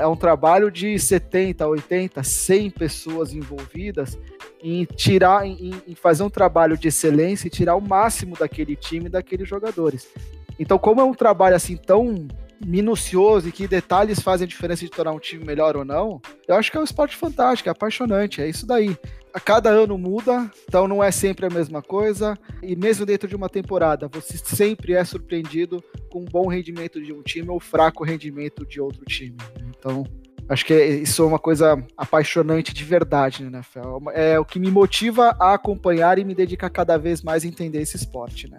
É 0.00 0.06
um 0.06 0.16
trabalho 0.16 0.70
de 0.70 0.98
70, 0.98 1.66
80, 1.66 2.22
100 2.22 2.70
pessoas 2.70 3.32
envolvidas 3.32 4.18
em 4.62 4.84
tirar, 4.84 5.46
em, 5.46 5.72
em 5.88 5.94
fazer 5.94 6.22
um 6.22 6.30
trabalho 6.30 6.76
de 6.76 6.88
excelência 6.88 7.46
e 7.46 7.50
tirar 7.50 7.74
o 7.76 7.80
máximo 7.80 8.36
daquele 8.38 8.76
time, 8.76 9.08
daqueles 9.08 9.48
jogadores. 9.48 10.06
Então, 10.58 10.78
como 10.78 11.00
é 11.00 11.04
um 11.04 11.14
trabalho 11.14 11.56
assim 11.56 11.76
tão 11.76 12.28
minucioso 12.66 13.48
e 13.48 13.52
que 13.52 13.66
detalhes 13.66 14.20
fazem 14.20 14.44
a 14.44 14.48
diferença 14.48 14.84
de 14.84 14.90
tornar 14.90 15.12
um 15.12 15.18
time 15.18 15.44
melhor 15.44 15.76
ou 15.76 15.84
não, 15.84 16.20
eu 16.46 16.54
acho 16.54 16.70
que 16.70 16.76
é 16.76 16.80
um 16.80 16.84
esporte 16.84 17.16
fantástico, 17.16 17.68
é 17.68 17.72
apaixonante, 17.72 18.40
é 18.40 18.48
isso 18.48 18.66
daí. 18.66 18.96
A 19.34 19.40
cada 19.40 19.70
ano 19.70 19.96
muda, 19.96 20.50
então 20.68 20.86
não 20.86 21.02
é 21.02 21.10
sempre 21.10 21.46
a 21.46 21.50
mesma 21.50 21.80
coisa, 21.80 22.38
e 22.62 22.76
mesmo 22.76 23.06
dentro 23.06 23.26
de 23.26 23.34
uma 23.34 23.48
temporada, 23.48 24.06
você 24.06 24.36
sempre 24.36 24.92
é 24.92 25.02
surpreendido 25.04 25.82
com 26.10 26.20
um 26.20 26.26
bom 26.26 26.46
rendimento 26.48 27.00
de 27.00 27.14
um 27.14 27.22
time 27.22 27.48
ou 27.48 27.58
fraco 27.58 28.04
rendimento 28.04 28.66
de 28.66 28.78
outro 28.78 29.02
time. 29.06 29.38
Então, 29.70 30.04
acho 30.50 30.66
que 30.66 30.74
isso 30.74 31.22
é 31.22 31.26
uma 31.26 31.38
coisa 31.38 31.82
apaixonante 31.96 32.74
de 32.74 32.84
verdade 32.84 33.42
né, 33.42 33.50
NFL. 33.58 34.10
É 34.12 34.38
o 34.38 34.44
que 34.44 34.58
me 34.58 34.70
motiva 34.70 35.34
a 35.40 35.54
acompanhar 35.54 36.18
e 36.18 36.24
me 36.24 36.34
dedicar 36.34 36.68
cada 36.68 36.98
vez 36.98 37.22
mais 37.22 37.42
a 37.42 37.48
entender 37.48 37.80
esse 37.80 37.96
esporte, 37.96 38.50
né? 38.50 38.58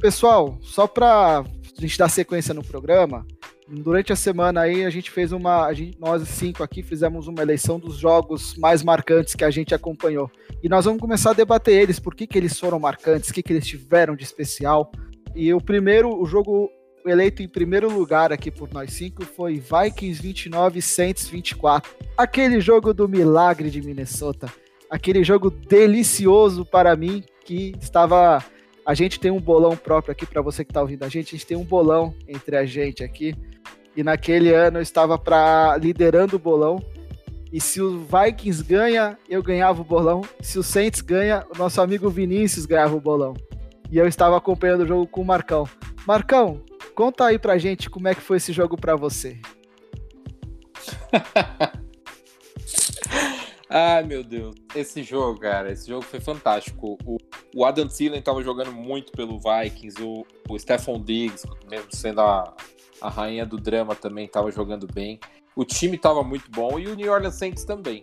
Pessoal, 0.00 0.58
só 0.60 0.86
para 0.86 1.44
a 1.80 1.86
gente 1.86 1.98
dar 1.98 2.08
sequência 2.08 2.52
no 2.52 2.62
programa, 2.62 3.26
durante 3.68 4.12
a 4.12 4.16
semana 4.16 4.62
aí 4.62 4.84
a 4.84 4.90
gente 4.90 5.10
fez 5.10 5.32
uma, 5.32 5.66
a 5.66 5.72
gente, 5.72 5.98
nós 5.98 6.26
cinco 6.28 6.62
aqui 6.62 6.82
fizemos 6.82 7.28
uma 7.28 7.40
eleição 7.40 7.78
dos 7.78 7.96
jogos 7.96 8.56
mais 8.56 8.82
marcantes 8.82 9.34
que 9.34 9.44
a 9.44 9.50
gente 9.50 9.74
acompanhou. 9.74 10.30
E 10.62 10.68
nós 10.68 10.84
vamos 10.84 11.00
começar 11.00 11.30
a 11.30 11.34
debater 11.34 11.80
eles, 11.80 11.98
por 12.00 12.14
que, 12.14 12.26
que 12.26 12.36
eles 12.36 12.58
foram 12.58 12.78
marcantes, 12.78 13.30
o 13.30 13.34
que, 13.34 13.42
que 13.42 13.52
eles 13.52 13.66
tiveram 13.66 14.16
de 14.16 14.24
especial. 14.24 14.90
E 15.34 15.54
o 15.54 15.60
primeiro, 15.60 16.20
o 16.20 16.26
jogo 16.26 16.68
eleito 17.06 17.42
em 17.42 17.48
primeiro 17.48 17.90
lugar 17.90 18.32
aqui 18.32 18.50
por 18.50 18.70
nós 18.72 18.92
cinco 18.92 19.24
foi 19.24 19.54
Vikings 19.54 20.20
29, 20.20 20.82
Saints 20.82 21.28
24. 21.28 21.90
Aquele 22.16 22.60
jogo 22.60 22.92
do 22.92 23.08
milagre 23.08 23.70
de 23.70 23.80
Minnesota. 23.80 24.52
Aquele 24.90 25.22
jogo 25.22 25.50
delicioso 25.50 26.64
para 26.64 26.96
mim 26.96 27.22
que 27.44 27.72
estava 27.80 28.44
a 28.90 28.94
gente 28.94 29.20
tem 29.20 29.30
um 29.30 29.40
bolão 29.40 29.76
próprio 29.76 30.10
aqui 30.10 30.26
para 30.26 30.42
você 30.42 30.64
que 30.64 30.72
está 30.72 30.80
ouvindo 30.80 31.04
a 31.04 31.08
gente. 31.08 31.28
A 31.28 31.38
gente 31.38 31.46
tem 31.46 31.56
um 31.56 31.62
bolão 31.62 32.12
entre 32.26 32.56
a 32.56 32.66
gente 32.66 33.04
aqui. 33.04 33.36
E 33.96 34.02
naquele 34.02 34.52
ano 34.52 34.78
eu 34.78 34.82
estava 34.82 35.16
para 35.16 35.76
liderando 35.76 36.34
o 36.34 36.40
bolão. 36.40 36.84
E 37.52 37.60
se 37.60 37.80
o 37.80 38.00
Vikings 38.00 38.64
ganha, 38.64 39.16
eu 39.28 39.44
ganhava 39.44 39.80
o 39.80 39.84
bolão. 39.84 40.22
Se 40.40 40.58
o 40.58 40.62
Saints 40.64 41.02
ganha, 41.02 41.46
o 41.54 41.56
nosso 41.56 41.80
amigo 41.80 42.10
Vinícius 42.10 42.66
ganhava 42.66 42.96
o 42.96 43.00
bolão. 43.00 43.34
E 43.92 43.96
eu 43.96 44.08
estava 44.08 44.36
acompanhando 44.36 44.80
o 44.80 44.86
jogo 44.88 45.06
com 45.06 45.20
o 45.20 45.24
Marcão. 45.24 45.68
Marcão, 46.04 46.60
conta 46.92 47.26
aí 47.26 47.38
pra 47.38 47.58
gente 47.58 47.88
como 47.88 48.08
é 48.08 48.14
que 48.16 48.20
foi 48.20 48.38
esse 48.38 48.52
jogo 48.52 48.76
para 48.76 48.96
você. 48.96 49.38
Ai, 53.72 54.02
meu 54.02 54.24
Deus. 54.24 54.56
Esse 54.74 55.00
jogo, 55.04 55.38
cara, 55.38 55.70
esse 55.70 55.86
jogo 55.86 56.02
foi 56.02 56.18
fantástico. 56.18 56.98
O, 57.06 57.18
o 57.54 57.64
Adam 57.64 57.86
Thielen 57.86 58.20
tava 58.20 58.42
jogando 58.42 58.72
muito 58.72 59.12
pelo 59.12 59.38
Vikings, 59.38 60.02
o, 60.02 60.26
o 60.48 60.58
Stephon 60.58 61.00
Diggs, 61.00 61.46
mesmo 61.70 61.86
sendo 61.94 62.20
a, 62.20 62.52
a 63.00 63.08
rainha 63.08 63.46
do 63.46 63.56
drama, 63.56 63.94
também 63.94 64.26
tava 64.26 64.50
jogando 64.50 64.88
bem. 64.92 65.20
O 65.54 65.64
time 65.64 65.96
tava 65.96 66.24
muito 66.24 66.50
bom 66.50 66.80
e 66.80 66.88
o 66.88 66.96
New 66.96 67.12
Orleans 67.12 67.36
Saints 67.36 67.62
também. 67.62 68.02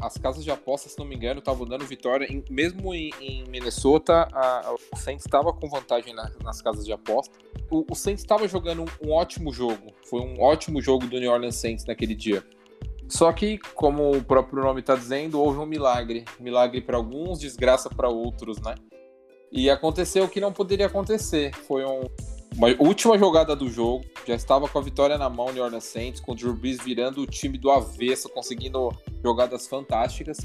As 0.00 0.16
casas 0.16 0.44
de 0.44 0.52
aposta, 0.52 0.88
se 0.88 0.96
não 0.96 1.04
me 1.04 1.16
engano, 1.16 1.40
estavam 1.40 1.66
dando 1.66 1.84
vitória. 1.84 2.24
Em, 2.32 2.44
mesmo 2.48 2.94
em, 2.94 3.10
em 3.20 3.42
Minnesota, 3.48 4.28
a, 4.32 4.72
o 4.92 4.96
Saints 4.96 5.26
estava 5.26 5.52
com 5.52 5.68
vantagem 5.68 6.14
na, 6.14 6.30
nas 6.44 6.62
casas 6.62 6.84
de 6.84 6.92
aposta. 6.92 7.36
O, 7.68 7.84
o 7.90 7.94
Saints 7.96 8.22
estava 8.22 8.46
jogando 8.46 8.82
um, 8.82 9.08
um 9.08 9.12
ótimo 9.12 9.52
jogo. 9.52 9.92
Foi 10.08 10.20
um 10.20 10.40
ótimo 10.40 10.80
jogo 10.80 11.08
do 11.08 11.18
New 11.18 11.32
Orleans 11.32 11.56
Saints 11.56 11.84
naquele 11.84 12.14
dia. 12.14 12.44
Só 13.12 13.30
que, 13.30 13.58
como 13.74 14.10
o 14.10 14.24
próprio 14.24 14.62
nome 14.62 14.80
está 14.80 14.96
dizendo, 14.96 15.38
houve 15.38 15.58
um 15.58 15.66
milagre. 15.66 16.24
Milagre 16.40 16.80
para 16.80 16.96
alguns, 16.96 17.38
desgraça 17.38 17.90
para 17.90 18.08
outros, 18.08 18.58
né? 18.62 18.74
E 19.52 19.68
aconteceu 19.68 20.24
o 20.24 20.28
que 20.28 20.40
não 20.40 20.50
poderia 20.50 20.86
acontecer. 20.86 21.54
Foi 21.54 21.84
um, 21.84 22.08
uma 22.56 22.68
última 22.78 23.18
jogada 23.18 23.54
do 23.54 23.68
jogo. 23.68 24.02
Já 24.26 24.34
estava 24.34 24.66
com 24.66 24.78
a 24.78 24.80
vitória 24.80 25.18
na 25.18 25.28
mão, 25.28 25.52
New 25.52 25.62
Orleans 25.62 25.84
Saints, 25.84 26.22
com 26.22 26.32
o 26.32 26.34
Drew 26.34 26.54
Brees 26.54 26.82
virando 26.82 27.20
o 27.20 27.26
time 27.26 27.58
do 27.58 27.70
avesso, 27.70 28.30
conseguindo 28.30 28.90
jogadas 29.22 29.68
fantásticas. 29.68 30.38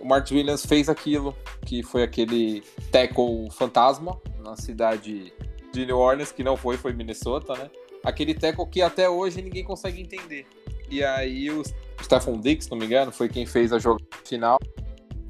O 0.00 0.06
Mark 0.06 0.30
Williams 0.30 0.64
fez 0.64 0.88
aquilo, 0.88 1.34
que 1.64 1.82
foi 1.82 2.04
aquele 2.04 2.62
tackle 2.92 3.50
fantasma 3.50 4.16
na 4.44 4.54
cidade 4.54 5.32
de 5.72 5.84
New 5.84 5.98
Orleans, 5.98 6.30
que 6.30 6.44
não 6.44 6.56
foi, 6.56 6.76
foi 6.76 6.92
Minnesota, 6.92 7.54
né? 7.54 7.68
Aquele 8.04 8.32
tackle 8.32 8.68
que 8.68 8.80
até 8.80 9.10
hoje 9.10 9.42
ninguém 9.42 9.64
consegue 9.64 10.00
entender. 10.00 10.46
E 10.88 11.02
aí 11.02 11.50
o 11.50 11.64
Stephon 12.02 12.40
Diggs, 12.40 12.64
se 12.64 12.70
não 12.70 12.78
me 12.78 12.86
engano, 12.86 13.10
foi 13.10 13.28
quem 13.28 13.46
fez 13.46 13.72
a 13.72 13.78
jogada 13.78 14.04
final 14.24 14.58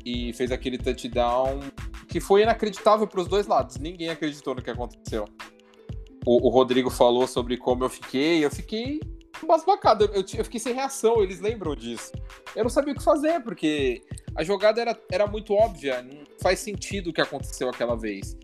e 0.05 0.33
fez 0.33 0.53
aquele 0.53 0.79
touchdown 0.79 1.61
que 2.09 2.21
foi 2.21 2.43
inacreditável 2.43 3.07
para 3.07 3.21
os 3.21 3.27
dois 3.27 3.47
lados. 3.47 3.77
Ninguém 3.79 4.09
acreditou 4.09 4.55
no 4.55 4.63
que 4.63 4.71
aconteceu. 4.71 5.25
O, 6.25 6.47
o, 6.47 6.51
Rodrigo 6.51 6.91
falou 6.91 7.27
sobre 7.27 7.57
como 7.57 7.85
eu 7.85 7.89
fiquei. 7.89 8.45
Eu 8.45 8.51
fiquei 8.51 9.01
embasbacado. 9.43 10.05
Eu, 10.05 10.15
eu, 10.15 10.25
eu, 10.39 10.45
fiquei 10.45 10.61
sem 10.61 10.75
reação. 10.75 11.23
Eles 11.23 11.41
lembram 11.41 11.75
disso. 11.75 12.13
Eu 12.55 12.65
não 12.65 12.71
sabia 12.71 12.93
o 12.93 12.97
que 12.97 13.03
fazer, 13.03 13.41
porque 13.43 14.03
a 14.35 14.45
jogada 14.45 14.81
era, 14.81 14.99
era 15.11 15.27
muito 15.27 15.53
óbvia. 15.53 16.03
Não 16.03 16.25
faz 16.41 16.61
sentido 16.61 17.11
o 17.11 17.13
que 17.13 17.21
aconteceu 17.21 17.69
aquela 17.69 17.97
vez. 17.97 18.37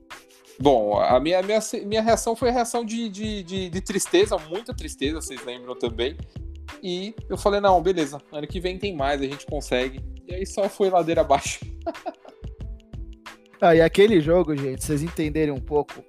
Bom, 0.61 1.01
a 1.01 1.19
minha, 1.19 1.43
minha, 1.43 1.61
minha 1.85 2.03
reação 2.03 2.37
foi 2.37 2.51
a 2.51 2.53
reação 2.53 2.85
de, 2.85 3.09
de, 3.09 3.43
de, 3.43 3.71
de 3.71 3.81
tristeza, 3.81 4.37
muita 4.39 4.75
tristeza, 4.75 5.21
vocês 5.21 5.45
lembram 5.45 5.77
também. 5.77 6.17
E 6.83 7.15
eu 7.29 7.37
falei, 7.37 7.61
não, 7.61 7.81
beleza, 7.81 8.21
ano 8.33 8.47
que 8.47 8.59
vem 8.59 8.77
tem 8.77 8.95
mais, 8.95 9.21
a 9.21 9.25
gente 9.25 9.47
consegue. 9.47 10.01
E 10.27 10.35
aí 10.35 10.45
só 10.45 10.69
foi 10.69 10.91
ladeira 10.91 11.21
abaixo. 11.21 11.61
ah, 13.61 13.75
e 13.75 13.81
aquele 13.81 14.21
jogo, 14.21 14.57
gente, 14.57 14.85
vocês 14.85 15.03
entenderem 15.03 15.55
um 15.55 15.61
pouco, 15.61 16.03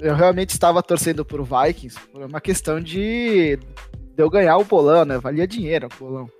eu 0.00 0.14
realmente 0.14 0.50
estava 0.50 0.82
torcendo 0.82 1.24
por 1.24 1.42
Vikings 1.44 1.98
por 2.12 2.22
uma 2.24 2.40
questão 2.40 2.80
de, 2.80 3.56
de 3.56 4.22
eu 4.22 4.28
ganhar 4.28 4.56
o 4.56 4.64
bolão, 4.64 5.04
né? 5.04 5.18
Valia 5.18 5.46
dinheiro 5.46 5.86
o 5.86 6.04
bolão. 6.04 6.30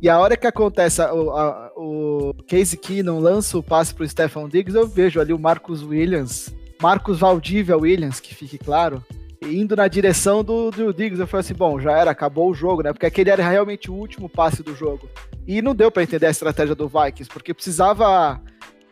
E 0.00 0.08
a 0.08 0.18
hora 0.20 0.36
que 0.36 0.46
acontece 0.46 1.00
o, 1.00 1.30
a, 1.30 1.72
o 1.74 2.34
Casey 2.46 2.78
Keenum 2.78 3.18
lança 3.18 3.58
o 3.58 3.62
passe 3.62 3.94
pro 3.94 4.08
Stefan 4.08 4.48
Diggs, 4.48 4.76
eu 4.76 4.86
vejo 4.86 5.20
ali 5.20 5.32
o 5.32 5.38
Marcus 5.38 5.82
Williams, 5.82 6.54
Marcos 6.80 7.18
Valdívia 7.18 7.76
Williams, 7.76 8.20
que 8.20 8.34
fique 8.34 8.58
claro, 8.58 9.02
indo 9.46 9.76
na 9.76 9.88
direção 9.88 10.42
do, 10.42 10.70
do 10.70 10.92
Diggs. 10.92 11.20
Eu 11.20 11.26
falei 11.26 11.40
assim, 11.40 11.54
bom, 11.54 11.80
já 11.80 11.92
era, 11.92 12.10
acabou 12.10 12.50
o 12.50 12.54
jogo, 12.54 12.82
né? 12.82 12.92
Porque 12.92 13.06
aquele 13.06 13.30
era 13.30 13.48
realmente 13.48 13.90
o 13.90 13.94
último 13.94 14.28
passe 14.28 14.62
do 14.62 14.74
jogo. 14.74 15.08
E 15.46 15.62
não 15.62 15.74
deu 15.74 15.90
para 15.90 16.02
entender 16.02 16.26
a 16.26 16.30
estratégia 16.30 16.74
do 16.74 16.88
Vikings, 16.88 17.30
porque 17.32 17.54
precisava 17.54 18.40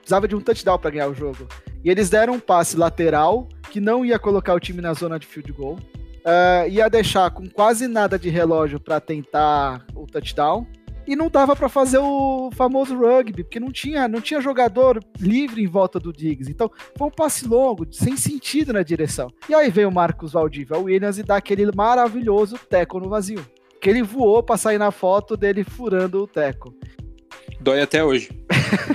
precisava 0.01 0.29
de 0.29 0.37
um 0.37 0.41
touchdown 0.41 0.79
para 0.79 0.91
ganhar 0.91 1.09
o 1.09 1.15
jogo. 1.15 1.49
E 1.83 1.91
eles 1.91 2.11
deram 2.11 2.35
um 2.35 2.41
passe 2.41 2.77
lateral 2.77 3.49
que 3.71 3.81
não 3.81 4.05
ia 4.05 4.19
colocar 4.19 4.55
o 4.55 4.61
time 4.61 4.81
na 4.81 4.93
zona 4.93 5.19
de 5.19 5.27
field 5.27 5.51
goal. 5.53 5.79
Uh, 6.25 6.69
ia 6.69 6.89
deixar 6.89 7.31
com 7.31 7.49
quase 7.49 7.87
nada 7.87 8.19
de 8.19 8.29
relógio 8.29 8.79
para 8.79 9.01
tentar 9.01 9.85
o 9.95 10.07
touchdown 10.07 10.67
e 11.07 11.15
não 11.15 11.29
dava 11.29 11.55
para 11.55 11.69
fazer 11.69 11.99
o 11.99 12.51
famoso 12.55 12.97
rugby, 12.97 13.45
porque 13.45 13.61
não 13.61 13.71
tinha, 13.71 14.09
não 14.09 14.21
tinha 14.21 14.41
jogador 14.41 15.03
livre 15.19 15.63
em 15.63 15.67
volta 15.67 15.99
do 15.99 16.13
Diggs. 16.13 16.51
Então, 16.51 16.71
foi 16.97 17.07
um 17.07 17.11
passe 17.11 17.47
longo, 17.47 17.87
sem 17.91 18.17
sentido 18.17 18.73
na 18.73 18.83
direção. 18.83 19.29
E 19.49 19.55
aí 19.55 19.71
veio 19.71 19.89
o 19.89 19.95
Marcos 19.95 20.33
Valdívia 20.33 20.79
Williams 20.79 21.19
e 21.19 21.23
dá 21.23 21.37
aquele 21.37 21.71
maravilhoso 21.75 22.59
teco 22.69 22.99
no 22.99 23.09
vazio. 23.09 23.45
Que 23.81 23.91
ele 23.91 24.03
voou 24.03 24.43
para 24.43 24.57
sair 24.57 24.79
na 24.79 24.91
foto 24.91 25.37
dele 25.37 25.63
furando 25.63 26.23
o 26.23 26.27
teco. 26.27 26.75
Dói 27.61 27.81
até 27.81 28.03
hoje. 28.03 28.31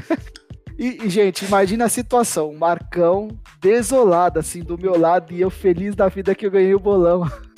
e, 0.77 1.05
e, 1.05 1.09
gente, 1.09 1.45
imagina 1.45 1.85
a 1.85 1.89
situação: 1.89 2.53
Marcão 2.53 3.27
desolado, 3.61 4.39
assim, 4.39 4.61
do 4.61 4.77
meu 4.77 4.97
lado, 4.97 5.33
e 5.33 5.41
eu 5.41 5.49
feliz 5.49 5.95
da 5.95 6.07
vida 6.07 6.33
que 6.33 6.45
eu 6.45 6.51
ganhei 6.51 6.73
o 6.73 6.79
bolão. 6.79 7.29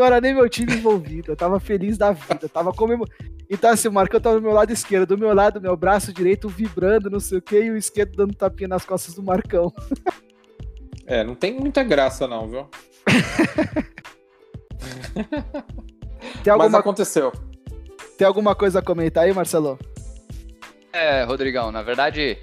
Não 0.00 0.06
era 0.06 0.18
nem 0.18 0.32
meu 0.32 0.48
time 0.48 0.72
envolvido, 0.72 1.30
eu 1.30 1.36
tava 1.36 1.60
feliz 1.60 1.98
da 1.98 2.10
vida, 2.10 2.48
tava 2.48 2.72
comemorando. 2.72 3.14
Então, 3.50 3.68
assim, 3.68 3.86
o 3.86 3.92
Marcão 3.92 4.18
tava 4.18 4.36
do 4.36 4.42
meu 4.42 4.52
lado 4.52 4.72
esquerdo, 4.72 5.08
do 5.08 5.18
meu 5.18 5.34
lado, 5.34 5.60
meu 5.60 5.76
braço 5.76 6.10
direito 6.10 6.48
vibrando, 6.48 7.10
não 7.10 7.20
sei 7.20 7.36
o 7.36 7.42
que, 7.42 7.60
e 7.60 7.70
o 7.70 7.76
esquerdo 7.76 8.16
dando 8.16 8.34
tapinha 8.34 8.68
nas 8.68 8.82
costas 8.82 9.14
do 9.14 9.22
Marcão. 9.22 9.70
É, 11.04 11.22
não 11.22 11.34
tem 11.34 11.52
muita 11.52 11.82
graça, 11.82 12.26
não, 12.26 12.48
viu? 12.48 12.66
alguma... 16.48 16.70
Mas 16.70 16.74
aconteceu. 16.74 17.30
Tem 18.16 18.26
alguma 18.26 18.54
coisa 18.54 18.78
a 18.78 18.82
comentar 18.82 19.24
aí, 19.24 19.34
Marcelo? 19.34 19.78
É, 20.94 21.24
Rodrigão, 21.24 21.70
na 21.70 21.82
verdade, 21.82 22.38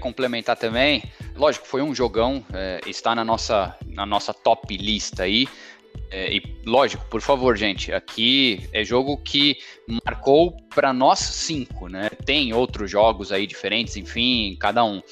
complementar 0.00 0.56
também, 0.56 1.02
lógico, 1.34 1.66
foi 1.66 1.82
um 1.82 1.94
jogão, 1.94 2.42
é, 2.54 2.80
está 2.86 3.14
na 3.14 3.24
nossa, 3.24 3.76
na 3.86 4.06
nossa 4.06 4.32
top 4.32 4.74
lista 4.76 5.24
aí. 5.24 5.46
É, 6.10 6.36
e 6.36 6.42
lógico, 6.64 7.04
por 7.10 7.20
favor, 7.20 7.56
gente, 7.56 7.92
aqui 7.92 8.68
é 8.72 8.84
jogo 8.84 9.18
que 9.18 9.58
marcou 10.04 10.56
para 10.74 10.92
nós 10.92 11.18
cinco, 11.18 11.88
né? 11.88 12.10
Tem 12.24 12.52
outros 12.52 12.90
jogos 12.90 13.32
aí 13.32 13.46
diferentes, 13.46 13.96
enfim, 13.96 14.56
cada 14.58 14.84
um. 14.84 15.02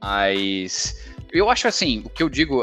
Mas 0.00 1.13
eu 1.34 1.50
acho 1.50 1.66
assim, 1.66 2.02
o 2.04 2.08
que 2.08 2.22
eu 2.22 2.28
digo, 2.28 2.62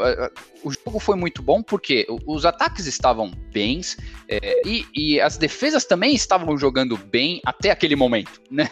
o 0.64 0.70
jogo 0.70 0.98
foi 0.98 1.16
muito 1.16 1.42
bom 1.42 1.62
porque 1.62 2.06
os 2.26 2.46
ataques 2.46 2.86
estavam 2.86 3.30
bens 3.52 3.98
é, 4.28 4.62
e, 4.66 4.86
e, 4.94 5.20
as 5.20 5.36
defesas 5.36 5.84
também 5.84 6.14
estavam 6.14 6.56
jogando 6.56 6.96
bem 6.96 7.40
até 7.44 7.70
aquele 7.70 7.94
momento, 7.94 8.40
né? 8.50 8.68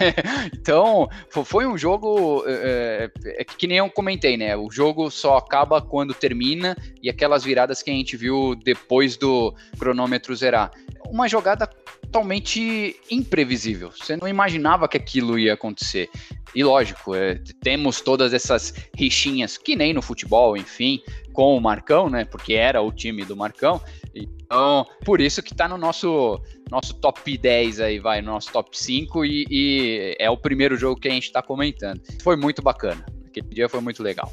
Então 0.55 1.09
foi 1.45 1.67
um 1.67 1.77
jogo 1.77 2.45
é, 2.47 3.11
é, 3.25 3.45
que 3.45 3.67
nem 3.67 3.79
eu 3.79 3.91
comentei, 3.91 4.37
né? 4.37 4.57
O 4.57 4.71
jogo 4.71 5.11
só 5.11 5.37
acaba 5.37 5.83
quando 5.83 6.15
termina 6.15 6.77
e 7.03 7.11
aquelas 7.11 7.45
viradas 7.45 7.83
que 7.83 7.91
a 7.91 7.95
gente 7.95 8.17
viu 8.17 8.55
depois 8.55 9.17
do 9.17 9.55
cronômetro 9.79 10.35
zerar. 10.35 10.71
Uma 11.11 11.29
jogada 11.29 11.67
totalmente 11.67 12.97
imprevisível. 13.11 13.91
Você 13.91 14.17
não 14.17 14.27
imaginava 14.27 14.89
que 14.89 14.97
aquilo 14.97 15.39
ia 15.39 15.55
acontecer. 15.55 16.09
E 16.55 16.65
lógico, 16.65 17.15
é, 17.15 17.41
temos 17.63 18.01
todas 18.01 18.33
essas 18.33 18.75
rixinhas, 18.97 19.57
que 19.57 19.77
nem 19.77 19.93
no 19.93 20.03
futebol, 20.03 20.57
enfim, 20.57 21.01
com 21.33 21.57
o 21.57 21.61
Marcão, 21.61 22.11
né? 22.11 22.25
Porque 22.25 22.55
era 22.55 22.83
o 22.83 22.93
time 22.93 23.25
do 23.25 23.37
Marcão. 23.37 23.81
Então, 24.15 24.85
por 25.05 25.21
isso 25.21 25.43
que 25.43 25.55
tá 25.55 25.69
no 25.69 25.79
nosso, 25.79 26.41
nosso 26.71 26.95
top 26.95 27.39
10 27.39 27.81
aí, 27.81 27.99
vai, 28.01 28.21
no 28.21 28.33
nosso 28.33 28.51
top 28.53 28.77
5, 28.77 29.25
e, 29.25 29.47
e 29.49 30.17
é 30.19 30.29
o 30.29 30.37
primeiro 30.37 30.77
jogo 30.77 31.01
que 31.01 31.09
a 31.09 31.13
gente 31.13 31.25
está 31.25 31.41
comentando. 31.41 32.01
Foi 32.23 32.37
muito 32.37 32.61
bacana. 32.61 33.07
Aquele 33.27 33.49
dia 33.49 33.69
foi 33.69 33.81
muito 33.81 34.03
legal. 34.03 34.33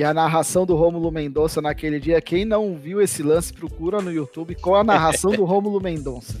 E 0.00 0.04
a 0.04 0.14
narração 0.14 0.64
do 0.64 0.74
Rômulo 0.74 1.12
Mendonça 1.12 1.60
naquele 1.60 2.00
dia, 2.00 2.22
quem 2.22 2.46
não 2.46 2.74
viu 2.74 3.02
esse 3.02 3.22
lance, 3.22 3.52
procura 3.52 4.00
no 4.00 4.10
YouTube 4.10 4.54
com 4.54 4.74
a 4.74 4.82
narração 4.82 5.30
do 5.30 5.44
Rômulo 5.44 5.78
Mendonça. 5.78 6.40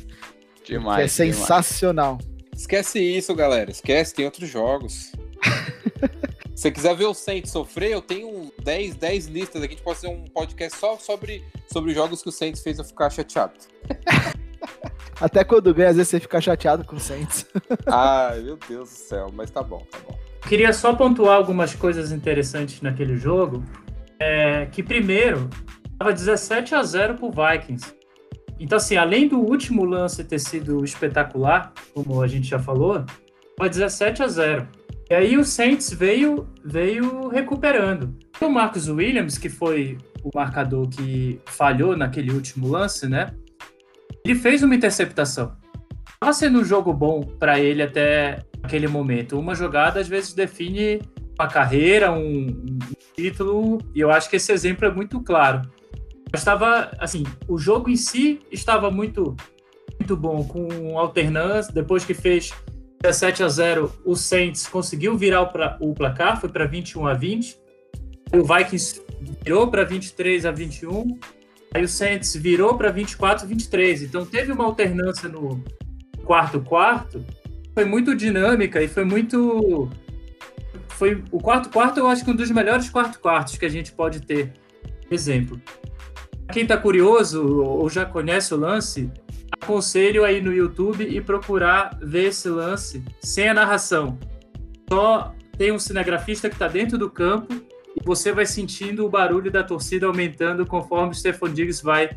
Demais. 0.64 0.96
Que 0.96 1.02
é 1.02 1.08
sensacional. 1.26 2.16
Demais. 2.16 2.40
Esquece 2.56 2.98
isso, 2.98 3.34
galera. 3.34 3.70
Esquece, 3.70 4.14
tem 4.14 4.24
outros 4.24 4.48
jogos. 4.48 5.12
Se 6.56 6.62
você 6.62 6.70
quiser 6.70 6.96
ver 6.96 7.04
o 7.04 7.12
Saints 7.12 7.52
sofrer, 7.52 7.90
eu 7.90 8.00
tenho 8.00 8.50
10, 8.62 8.94
10 8.94 9.26
listas 9.26 9.62
aqui. 9.62 9.74
A 9.74 9.76
gente 9.76 9.84
pode 9.84 10.00
fazer 10.00 10.08
um 10.08 10.24
podcast 10.24 10.78
só 10.78 10.96
sobre, 10.96 11.44
sobre 11.70 11.92
jogos 11.92 12.22
que 12.22 12.30
o 12.30 12.32
Saints 12.32 12.62
fez 12.62 12.78
eu 12.78 12.84
ficar 12.86 13.10
chateado. 13.10 13.52
Até 15.20 15.44
quando 15.44 15.74
ganha, 15.74 15.90
às 15.90 15.96
vezes 15.96 16.08
você 16.08 16.18
fica 16.18 16.40
chateado 16.40 16.82
com 16.82 16.96
o 16.96 17.00
Saints. 17.00 17.44
Ai, 17.86 18.40
meu 18.40 18.56
Deus 18.56 18.88
do 18.88 18.94
céu, 18.94 19.30
mas 19.34 19.50
tá 19.50 19.62
bom, 19.62 19.84
tá 19.90 19.98
bom. 19.98 20.18
Queria 20.48 20.72
só 20.72 20.94
pontuar 20.94 21.36
algumas 21.36 21.74
coisas 21.74 22.12
interessantes 22.12 22.80
naquele 22.80 23.16
jogo. 23.16 23.62
É, 24.18 24.66
que 24.66 24.82
primeiro, 24.82 25.48
estava 25.92 26.12
17 26.12 26.74
a 26.74 26.82
0 26.82 27.14
pro 27.14 27.30
Vikings. 27.30 27.94
Então, 28.58 28.76
assim, 28.76 28.96
além 28.96 29.26
do 29.26 29.38
último 29.38 29.84
lance 29.84 30.22
ter 30.22 30.38
sido 30.38 30.84
espetacular, 30.84 31.72
como 31.94 32.20
a 32.20 32.26
gente 32.26 32.48
já 32.48 32.58
falou, 32.58 33.04
foi 33.58 33.68
17 33.68 34.22
a 34.22 34.28
0. 34.28 34.68
E 35.10 35.14
aí 35.14 35.36
o 35.38 35.44
Saints 35.44 35.92
veio, 35.92 36.46
veio 36.64 37.28
recuperando. 37.28 38.14
O 38.40 38.48
Marcus 38.48 38.88
Williams, 38.88 39.38
que 39.38 39.48
foi 39.48 39.96
o 40.22 40.30
marcador 40.34 40.88
que 40.88 41.40
falhou 41.46 41.96
naquele 41.96 42.32
último 42.32 42.68
lance, 42.68 43.08
né? 43.08 43.34
Ele 44.24 44.34
fez 44.34 44.62
uma 44.62 44.74
interceptação. 44.74 45.56
Estava 46.14 46.32
sendo 46.32 46.60
um 46.60 46.64
jogo 46.64 46.92
bom 46.92 47.22
para 47.22 47.58
ele 47.58 47.82
até 47.82 48.40
aquele 48.62 48.88
momento. 48.88 49.38
Uma 49.38 49.54
jogada 49.54 50.00
às 50.00 50.08
vezes 50.08 50.32
define 50.32 51.00
uma 51.38 51.48
carreira, 51.48 52.12
um, 52.12 52.46
um 52.48 52.78
título, 53.16 53.78
e 53.94 54.00
eu 54.00 54.10
acho 54.10 54.28
que 54.28 54.36
esse 54.36 54.52
exemplo 54.52 54.84
é 54.86 54.90
muito 54.90 55.20
claro. 55.20 55.62
Estava 56.34 56.92
assim, 56.98 57.24
o 57.48 57.58
jogo 57.58 57.90
em 57.90 57.96
si 57.96 58.40
estava 58.50 58.90
muito 58.90 59.36
muito 59.98 60.16
bom 60.16 60.44
com 60.44 60.98
alternância, 60.98 61.72
depois 61.72 62.04
que 62.04 62.14
fez 62.14 62.52
17 63.02 63.42
a 63.42 63.48
0, 63.48 63.92
o 64.04 64.14
Saints 64.14 64.66
conseguiu 64.66 65.16
virar 65.16 65.42
o, 65.80 65.94
placar, 65.94 66.40
foi 66.40 66.50
para 66.50 66.66
21 66.66 67.06
a 67.06 67.14
20. 67.14 67.58
O 68.32 68.44
Vikings 68.44 69.02
virou 69.42 69.70
para 69.70 69.84
23 69.84 70.44
a 70.46 70.50
21. 70.50 71.18
Aí 71.74 71.82
o 71.82 71.88
Saints 71.88 72.34
virou 72.34 72.76
para 72.76 72.90
24 72.90 73.44
a 73.44 73.48
23. 73.48 74.02
Então 74.02 74.26
teve 74.26 74.52
uma 74.52 74.64
alternância 74.64 75.28
no 75.28 75.62
quarto 76.24 76.60
quarto. 76.60 77.24
Foi 77.74 77.84
muito 77.84 78.14
dinâmica 78.14 78.82
e 78.82 78.88
foi 78.88 79.04
muito 79.04 79.88
foi 81.00 81.24
o 81.30 81.38
quarto 81.38 81.70
quarto 81.70 81.98
eu 81.98 82.06
acho 82.06 82.24
que 82.24 82.30
um 82.30 82.36
dos 82.36 82.50
melhores 82.50 82.90
quarto 82.90 83.18
quartos 83.20 83.56
que 83.56 83.64
a 83.64 83.68
gente 83.70 83.92
pode 83.92 84.20
ter. 84.20 84.52
Exemplo. 85.10 85.60
Quem 86.52 86.64
está 86.64 86.76
curioso 86.76 87.62
ou 87.62 87.88
já 87.88 88.04
conhece 88.04 88.52
o 88.52 88.56
lance, 88.56 89.10
aconselho 89.50 90.24
aí 90.24 90.40
no 90.40 90.52
YouTube 90.52 91.04
e 91.04 91.20
procurar 91.20 91.96
ver 92.02 92.26
esse 92.26 92.48
lance 92.48 93.02
sem 93.20 93.48
a 93.48 93.54
narração. 93.54 94.18
Só 94.90 95.34
tem 95.56 95.72
um 95.72 95.78
cinegrafista 95.78 96.48
que 96.48 96.54
está 96.56 96.68
dentro 96.68 96.98
do 96.98 97.08
campo 97.08 97.54
e 97.96 98.04
você 98.04 98.32
vai 98.32 98.46
sentindo 98.46 99.06
o 99.06 99.08
barulho 99.08 99.50
da 99.50 99.62
torcida 99.62 100.06
aumentando 100.06 100.66
conforme 100.66 101.12
o 101.12 101.14
Stefan 101.14 101.52
Diggs 101.52 101.82
vai 101.82 102.10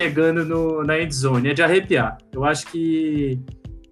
chegando 0.00 0.44
no, 0.44 0.82
na 0.82 1.00
endzone. 1.00 1.50
É 1.50 1.54
de 1.54 1.62
arrepiar. 1.62 2.18
Eu 2.32 2.44
acho 2.44 2.66
que 2.66 3.40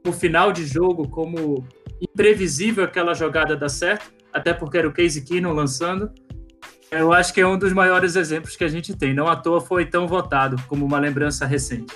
o 0.06 0.12
final 0.12 0.52
de 0.52 0.66
jogo, 0.66 1.08
como 1.08 1.66
imprevisível 2.00 2.84
aquela 2.84 3.14
jogada 3.14 3.56
dar 3.56 3.68
certo, 3.68 4.12
até 4.32 4.52
porque 4.52 4.78
era 4.78 4.88
o 4.88 4.92
Casey 4.92 5.22
Keenum 5.22 5.52
lançando, 5.52 6.10
eu 6.90 7.12
acho 7.12 7.32
que 7.32 7.40
é 7.40 7.46
um 7.46 7.58
dos 7.58 7.72
maiores 7.72 8.14
exemplos 8.14 8.56
que 8.56 8.62
a 8.62 8.68
gente 8.68 8.96
tem. 8.96 9.14
Não 9.14 9.26
à 9.26 9.34
toa 9.34 9.60
foi 9.60 9.86
tão 9.86 10.06
votado 10.06 10.56
como 10.68 10.84
uma 10.84 10.98
lembrança 10.98 11.46
recente. 11.46 11.92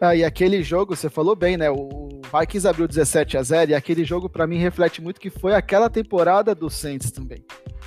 Ah, 0.00 0.14
e 0.14 0.22
aquele 0.22 0.62
jogo, 0.62 0.94
você 0.94 1.08
falou 1.08 1.34
bem, 1.34 1.56
né? 1.56 1.70
O 1.70 2.08
Vikings 2.38 2.68
abriu 2.68 2.86
17 2.86 3.38
a 3.38 3.42
0 3.42 3.70
e 3.70 3.74
aquele 3.74 4.04
jogo 4.04 4.28
para 4.28 4.46
mim 4.46 4.58
reflete 4.58 5.00
muito 5.00 5.20
que 5.20 5.30
foi 5.30 5.54
aquela 5.54 5.88
temporada 5.88 6.54
do 6.54 6.68
Saints 6.68 7.10
também. 7.10 7.44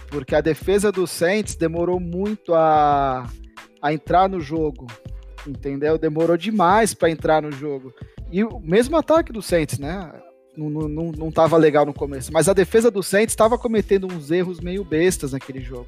Porque 0.08 0.34
a 0.34 0.42
defesa 0.42 0.92
do 0.92 1.06
Saints 1.06 1.56
demorou 1.56 2.00
muito 2.00 2.54
a, 2.54 3.30
a 3.82 3.94
entrar 3.94 4.28
no 4.28 4.42
jogo, 4.42 4.88
entendeu? 5.46 5.98
Demorou 5.98 6.38
demais 6.38 6.94
para 6.94 7.10
entrar 7.10 7.42
no 7.42 7.52
jogo. 7.52 7.94
E 8.32 8.44
o 8.44 8.60
mesmo 8.60 8.98
ataque 8.98 9.32
do 9.32 9.42
Saints, 9.42 9.80
né? 9.80 10.12
Não, 10.56 10.70
não, 10.70 11.12
não 11.12 11.32
tava 11.32 11.56
legal 11.56 11.86
no 11.86 11.94
começo, 11.94 12.34
mas 12.34 12.50
a 12.50 12.54
defesa 12.54 12.90
do 12.90 13.04
Saints 13.04 13.34
estava 13.34 13.58
cometendo 13.58 14.08
uns 14.08 14.32
erros 14.32 14.60
meio 14.60 14.84
bestas 14.84 15.32
naquele 15.32 15.62
jogo. 15.62 15.88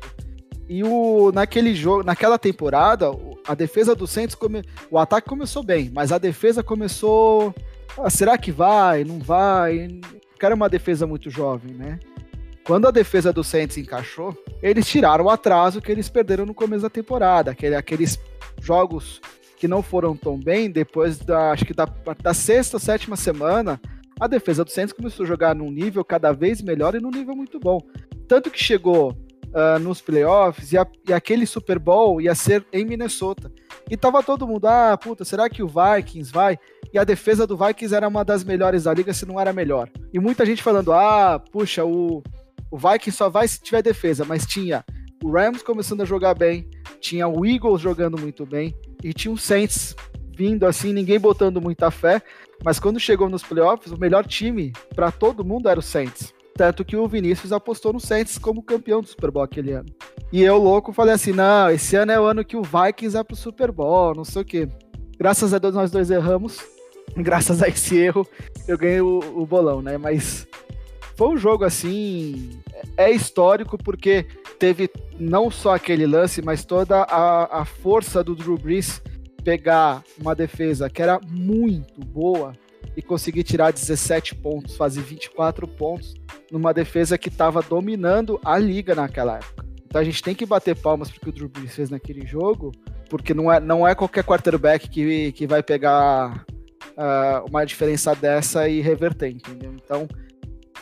E 0.69 0.83
o, 0.83 1.31
naquele 1.31 1.73
jogo, 1.73 2.03
naquela 2.03 2.37
temporada, 2.37 3.07
a 3.47 3.55
defesa 3.55 3.95
do 3.95 4.05
Santos, 4.05 4.35
come, 4.35 4.61
o 4.91 4.99
ataque 4.99 5.27
começou 5.27 5.63
bem, 5.63 5.89
mas 5.91 6.11
a 6.11 6.19
defesa 6.19 6.61
começou. 6.61 7.55
Ah, 7.97 8.09
será 8.11 8.37
que 8.37 8.51
vai? 8.51 9.03
Não 9.03 9.17
vai? 9.17 9.99
Era 10.39 10.53
uma 10.53 10.69
defesa 10.69 11.07
muito 11.07 11.31
jovem, 11.31 11.73
né? 11.73 11.99
Quando 12.63 12.87
a 12.87 12.91
defesa 12.91 13.33
do 13.33 13.43
Saints 13.43 13.79
encaixou, 13.79 14.37
eles 14.61 14.87
tiraram 14.87 15.25
o 15.25 15.29
atraso 15.31 15.81
que 15.81 15.91
eles 15.91 16.07
perderam 16.07 16.45
no 16.45 16.53
começo 16.53 16.83
da 16.83 16.89
temporada. 16.89 17.49
Aquele, 17.49 17.75
aqueles 17.75 18.19
jogos 18.61 19.19
que 19.59 19.67
não 19.67 19.83
foram 19.83 20.15
tão 20.15 20.39
bem, 20.39 20.71
depois 20.71 21.19
da, 21.19 21.51
acho 21.51 21.65
que 21.65 21.73
da, 21.73 21.85
da 22.23 22.33
sexta 22.33 22.77
ou 22.77 22.79
sétima 22.79 23.17
semana, 23.17 23.79
a 24.19 24.25
defesa 24.25 24.63
do 24.63 24.71
Saints 24.71 24.93
começou 24.93 25.25
a 25.25 25.27
jogar 25.27 25.53
num 25.53 25.69
nível 25.69 26.03
cada 26.03 26.31
vez 26.31 26.61
melhor 26.61 26.95
e 26.95 26.99
num 26.99 27.11
nível 27.11 27.35
muito 27.35 27.59
bom. 27.59 27.79
Tanto 28.27 28.49
que 28.49 28.61
chegou 28.61 29.11
uh, 29.11 29.79
nos 29.79 29.99
playoffs 30.01 30.71
e, 30.71 30.77
a, 30.77 30.87
e, 31.07 31.13
aquele 31.13 31.45
Super 31.45 31.77
Bowl 31.77 32.21
ia 32.21 32.33
ser 32.33 32.65
em 32.71 32.85
Minnesota. 32.85 33.51
E 33.89 33.97
tava 33.97 34.23
todo 34.23 34.47
mundo, 34.47 34.65
ah, 34.65 34.97
puta, 34.97 35.25
será 35.25 35.49
que 35.49 35.61
o 35.61 35.67
Vikings 35.67 36.31
vai? 36.31 36.57
E 36.93 36.97
a 36.97 37.03
defesa 37.03 37.45
do 37.45 37.57
Vikings 37.57 37.93
era 37.93 38.07
uma 38.07 38.23
das 38.23 38.43
melhores 38.43 38.83
da 38.83 38.93
liga, 38.93 39.13
se 39.13 39.25
não 39.25 39.39
era 39.39 39.51
melhor. 39.51 39.89
E 40.13 40.19
muita 40.19 40.45
gente 40.45 40.63
falando, 40.63 40.93
ah, 40.93 41.41
puxa, 41.51 41.83
o, 41.83 42.23
o 42.71 42.77
Vikings 42.77 43.17
só 43.17 43.29
vai 43.29 43.47
se 43.47 43.61
tiver 43.61 43.81
defesa, 43.81 44.23
mas 44.23 44.45
tinha 44.45 44.85
o 45.21 45.31
Rams 45.31 45.61
começando 45.61 46.01
a 46.01 46.05
jogar 46.05 46.33
bem, 46.33 46.69
tinha 47.01 47.27
o 47.27 47.45
Eagles 47.45 47.81
jogando 47.81 48.17
muito 48.17 48.45
bem, 48.45 48.73
e 49.03 49.13
tinha 49.13 49.33
o 49.33 49.37
Saints 49.37 49.95
vindo 50.35 50.65
assim, 50.65 50.93
ninguém 50.93 51.19
botando 51.19 51.61
muita 51.61 51.91
fé, 51.91 52.21
mas 52.63 52.79
quando 52.79 52.99
chegou 52.99 53.29
nos 53.29 53.43
playoffs, 53.43 53.91
o 53.91 53.99
melhor 53.99 54.25
time 54.25 54.71
para 54.95 55.11
todo 55.11 55.43
mundo 55.43 55.67
era 55.67 55.79
o 55.79 55.83
Saints. 55.83 56.33
Tanto 56.55 56.83
que 56.83 56.95
o 56.95 57.07
Vinícius 57.07 57.53
apostou 57.53 57.93
no 57.93 57.99
Saints 57.99 58.37
como 58.37 58.63
campeão 58.63 59.01
do 59.01 59.07
Super 59.07 59.31
Bowl 59.31 59.43
aquele 59.43 59.71
ano. 59.71 59.87
E 60.31 60.41
eu, 60.41 60.57
louco, 60.57 60.91
falei 60.91 61.13
assim: 61.13 61.31
não, 61.31 61.69
esse 61.69 61.95
ano 61.95 62.11
é 62.11 62.19
o 62.19 62.25
ano 62.25 62.43
que 62.43 62.57
o 62.57 62.61
Vikings 62.61 63.13
vai 63.13 63.23
pro 63.23 63.35
Super 63.35 63.71
Bowl, 63.71 64.13
não 64.13 64.25
sei 64.25 64.41
o 64.41 64.45
quê. 64.45 64.69
Graças 65.17 65.53
a 65.53 65.57
Deus 65.57 65.73
nós 65.73 65.91
dois 65.91 66.11
erramos. 66.11 66.59
Graças 67.15 67.63
a 67.63 67.67
esse 67.67 67.97
erro, 67.97 68.27
eu 68.67 68.77
ganhei 68.77 69.01
o, 69.01 69.19
o 69.35 69.45
bolão, 69.45 69.81
né? 69.81 69.97
Mas 69.97 70.47
foi 71.15 71.29
um 71.29 71.37
jogo 71.37 71.63
assim. 71.63 72.59
É 72.95 73.09
histórico 73.09 73.77
porque 73.77 74.25
teve 74.59 74.89
não 75.17 75.49
só 75.49 75.75
aquele 75.75 76.05
lance, 76.05 76.41
mas 76.41 76.65
toda 76.65 77.01
a, 77.03 77.61
a 77.61 77.65
força 77.65 78.23
do 78.23 78.35
Drew 78.35 78.57
Brees 78.57 79.01
pegar 79.43 80.03
uma 80.19 80.35
defesa 80.35 80.89
que 80.89 81.01
era 81.01 81.19
muito 81.27 82.01
boa 82.01 82.53
e 82.95 83.01
conseguir 83.01 83.43
tirar 83.43 83.71
17 83.71 84.35
pontos, 84.35 84.75
fazer 84.75 85.01
24 85.01 85.65
pontos 85.67 86.13
numa 86.51 86.73
defesa 86.73 87.17
que 87.17 87.29
estava 87.29 87.61
dominando 87.61 88.39
a 88.43 88.57
liga 88.57 88.93
naquela 88.93 89.37
época. 89.37 89.65
Então 89.85 90.01
a 90.01 90.03
gente 90.03 90.21
tem 90.21 90.35
que 90.35 90.45
bater 90.45 90.75
palmas 90.75 91.09
porque 91.09 91.29
o 91.29 91.31
Drew 91.31 91.49
Brees 91.49 91.73
fez 91.73 91.89
naquele 91.89 92.27
jogo, 92.27 92.71
porque 93.09 93.33
não 93.33 93.51
é, 93.51 93.59
não 93.59 93.87
é 93.87 93.95
qualquer 93.95 94.23
quarterback 94.23 94.89
que, 94.89 95.31
que 95.31 95.47
vai 95.47 95.63
pegar 95.63 96.45
uh, 96.89 97.49
uma 97.49 97.65
diferença 97.65 98.13
dessa 98.13 98.67
e 98.67 98.81
reverter, 98.81 99.29
entendeu? 99.29 99.73
Então 99.73 100.07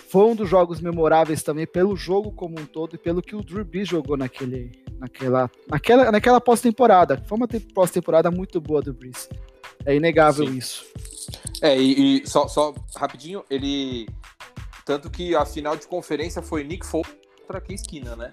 foi 0.09 0.23
um 0.25 0.35
dos 0.35 0.49
jogos 0.49 0.79
memoráveis 0.79 1.43
também 1.43 1.67
pelo 1.67 1.95
jogo 1.95 2.31
como 2.31 2.59
um 2.59 2.65
todo 2.65 2.95
e 2.95 2.97
pelo 2.97 3.21
que 3.21 3.35
o 3.35 3.43
Drew 3.43 3.65
Brees 3.65 3.87
jogou 3.87 4.15
naquele, 4.15 4.71
naquela, 4.99 5.51
naquela, 5.67 6.11
naquela 6.11 6.41
pós-temporada. 6.41 7.21
Foi 7.27 7.37
uma 7.37 7.47
pós-temporada 7.73 8.31
muito 8.31 8.61
boa 8.61 8.81
do 8.81 8.93
Brees. 8.93 9.29
É 9.85 9.95
inegável 9.95 10.47
Sim. 10.47 10.57
isso. 10.57 10.85
É, 11.61 11.77
e, 11.77 12.21
e, 12.21 12.27
só, 12.27 12.47
só 12.47 12.73
rapidinho, 12.95 13.43
ele. 13.49 14.07
Tanto 14.85 15.09
que 15.09 15.35
a 15.35 15.45
final 15.45 15.75
de 15.75 15.85
conferência 15.85 16.41
foi 16.41 16.63
Nick 16.63 16.85
Foles 16.85 17.13
contra 17.41 17.59
que 17.59 17.73
esquina, 17.73 18.15
né? 18.15 18.31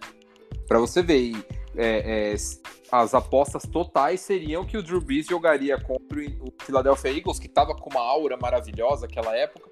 Pra 0.68 0.79
você 0.79 1.03
ver. 1.03 1.18
E, 1.18 1.47
é, 1.77 2.33
é, 2.33 2.37
as 2.93 3.12
apostas 3.12 3.64
totais 3.64 4.20
seriam 4.20 4.64
que 4.64 4.77
o 4.77 4.83
Drew 4.83 5.01
Brees 5.01 5.27
jogaria 5.27 5.77
contra 5.81 6.20
o 6.20 6.53
Philadelphia 6.62 7.11
Eagles, 7.11 7.41
que 7.41 7.49
tava 7.49 7.75
com 7.75 7.91
uma 7.91 8.01
aura 8.01 8.37
maravilhosa 8.37 9.09
naquela 9.09 9.37
época, 9.37 9.68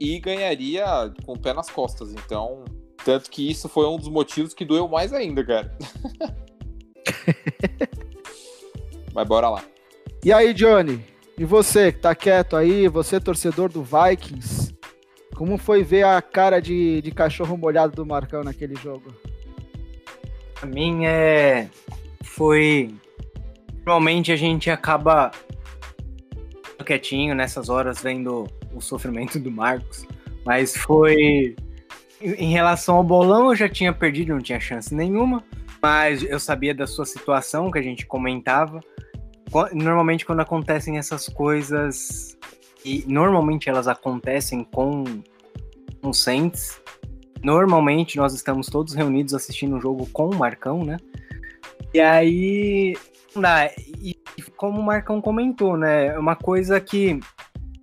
e 0.00 0.18
ganharia 0.18 0.84
com 1.24 1.32
o 1.32 1.38
pé 1.38 1.52
nas 1.52 1.70
costas. 1.70 2.12
Então, 2.12 2.64
tanto 3.04 3.30
que 3.30 3.50
isso 3.50 3.68
foi 3.68 3.86
um 3.86 3.96
dos 3.96 4.08
motivos 4.08 4.54
que 4.54 4.64
doeu 4.64 4.88
mais 4.88 5.12
ainda, 5.12 5.44
cara. 5.44 5.76
Mas 9.14 9.28
bora 9.28 9.48
lá. 9.48 9.64
E 10.24 10.32
aí, 10.32 10.52
Johnny? 10.52 11.04
E 11.38 11.44
você 11.44 11.92
que 11.92 11.98
tá 11.98 12.14
quieto 12.14 12.56
aí, 12.56 12.88
você 12.88 13.20
torcedor 13.20 13.70
do 13.70 13.82
Vikings, 13.82 14.74
como 15.34 15.58
foi 15.58 15.82
ver 15.82 16.04
a 16.04 16.20
cara 16.22 16.60
de, 16.60 17.02
de 17.02 17.10
cachorro 17.10 17.56
molhado 17.56 17.94
do 17.94 18.06
Marcão 18.06 18.42
naquele 18.42 18.74
jogo? 18.76 19.14
A 20.62 20.66
mim 20.66 21.04
é. 21.04 21.68
Foi. 22.22 22.94
Normalmente 23.84 24.32
a 24.32 24.36
gente 24.36 24.70
acaba 24.70 25.30
quietinho 26.86 27.34
nessas 27.34 27.68
horas 27.68 28.00
vendo 28.00 28.46
o 28.76 28.80
sofrimento 28.80 29.38
do 29.38 29.50
Marcos, 29.50 30.06
mas 30.44 30.76
foi. 30.76 31.56
Em 32.20 32.50
relação 32.50 32.96
ao 32.96 33.04
bolão, 33.04 33.50
eu 33.50 33.56
já 33.56 33.68
tinha 33.68 33.92
perdido, 33.92 34.32
não 34.32 34.40
tinha 34.40 34.58
chance 34.58 34.94
nenhuma, 34.94 35.44
mas 35.82 36.22
eu 36.22 36.40
sabia 36.40 36.74
da 36.74 36.86
sua 36.86 37.04
situação 37.04 37.70
que 37.70 37.78
a 37.78 37.82
gente 37.82 38.06
comentava 38.06 38.80
normalmente 39.72 40.26
quando 40.26 40.40
acontecem 40.40 40.98
essas 40.98 41.28
coisas 41.28 42.36
e 42.84 43.04
normalmente 43.06 43.68
elas 43.68 43.88
acontecem 43.88 44.64
com 44.64 45.04
Saints, 46.12 46.80
normalmente 47.42 48.16
nós 48.16 48.32
estamos 48.32 48.68
todos 48.68 48.94
reunidos 48.94 49.34
assistindo 49.34 49.76
um 49.76 49.80
jogo 49.80 50.06
com 50.12 50.30
o 50.30 50.36
Marcão, 50.36 50.84
né? 50.84 50.98
E 51.92 52.00
aí, 52.00 52.96
e 54.00 54.16
como 54.56 54.80
o 54.80 54.84
Marcão 54.84 55.20
comentou, 55.20 55.76
né? 55.76 56.08
É 56.08 56.18
uma 56.18 56.36
coisa 56.36 56.80
que 56.80 57.18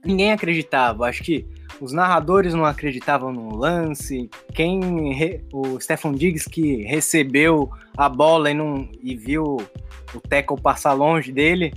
ninguém 0.03 0.31
acreditava. 0.31 1.07
Acho 1.07 1.23
que 1.23 1.45
os 1.79 1.91
narradores 1.91 2.53
não 2.53 2.65
acreditavam 2.65 3.31
no 3.31 3.55
lance. 3.55 4.29
Quem 4.53 5.13
re, 5.13 5.41
o 5.51 5.79
Stefan 5.79 6.13
Diggs 6.13 6.49
que 6.49 6.83
recebeu 6.83 7.69
a 7.97 8.07
bola 8.07 8.51
e 8.51 8.53
não 8.53 8.87
e 9.01 9.15
viu 9.15 9.57
o 10.13 10.19
tackle 10.27 10.59
passar 10.59 10.93
longe 10.93 11.31
dele, 11.31 11.73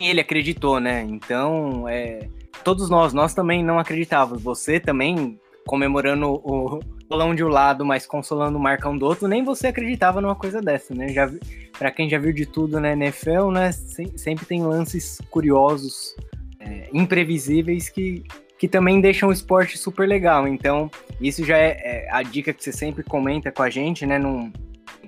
ele 0.00 0.20
acreditou, 0.20 0.80
né? 0.80 1.02
Então, 1.02 1.88
é, 1.88 2.28
todos 2.64 2.88
nós, 2.88 3.12
nós 3.12 3.34
também 3.34 3.64
não 3.64 3.78
acreditávamos. 3.78 4.42
Você 4.42 4.78
também 4.78 5.38
comemorando 5.66 6.28
o 6.28 6.80
bolão 7.08 7.34
de 7.34 7.44
um 7.44 7.48
lado, 7.48 7.84
mas 7.84 8.06
consolando 8.06 8.56
o 8.56 8.60
Marcão 8.60 8.96
do 8.96 9.04
outro, 9.04 9.28
nem 9.28 9.44
você 9.44 9.68
acreditava 9.68 10.20
numa 10.20 10.34
coisa 10.34 10.60
dessa, 10.60 10.94
né? 10.94 11.08
Já 11.08 11.30
para 11.78 11.90
quem 11.90 12.08
já 12.08 12.18
viu 12.18 12.32
de 12.32 12.46
tudo 12.46 12.80
na 12.80 12.92
NFL, 12.92 13.50
né? 13.50 13.70
Sempre 14.16 14.46
tem 14.46 14.62
lances 14.62 15.20
curiosos, 15.30 16.16
é, 16.64 16.88
imprevisíveis 16.92 17.88
que 17.88 18.24
que 18.58 18.68
também 18.68 19.00
deixam 19.00 19.28
o 19.28 19.32
esporte 19.32 19.76
super 19.76 20.08
legal. 20.08 20.46
Então, 20.46 20.88
isso 21.20 21.44
já 21.44 21.58
é, 21.58 21.76
é 21.82 22.08
a 22.12 22.22
dica 22.22 22.52
que 22.52 22.62
você 22.62 22.70
sempre 22.70 23.02
comenta 23.02 23.50
com 23.50 23.60
a 23.60 23.68
gente, 23.68 24.06
né? 24.06 24.20
Num, 24.20 24.52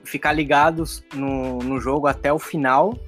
ficar 0.02 0.32
ligados 0.32 1.04
no, 1.14 1.60
no 1.60 1.80
jogo 1.80 2.08
até 2.08 2.32
o 2.32 2.38
final. 2.38 2.98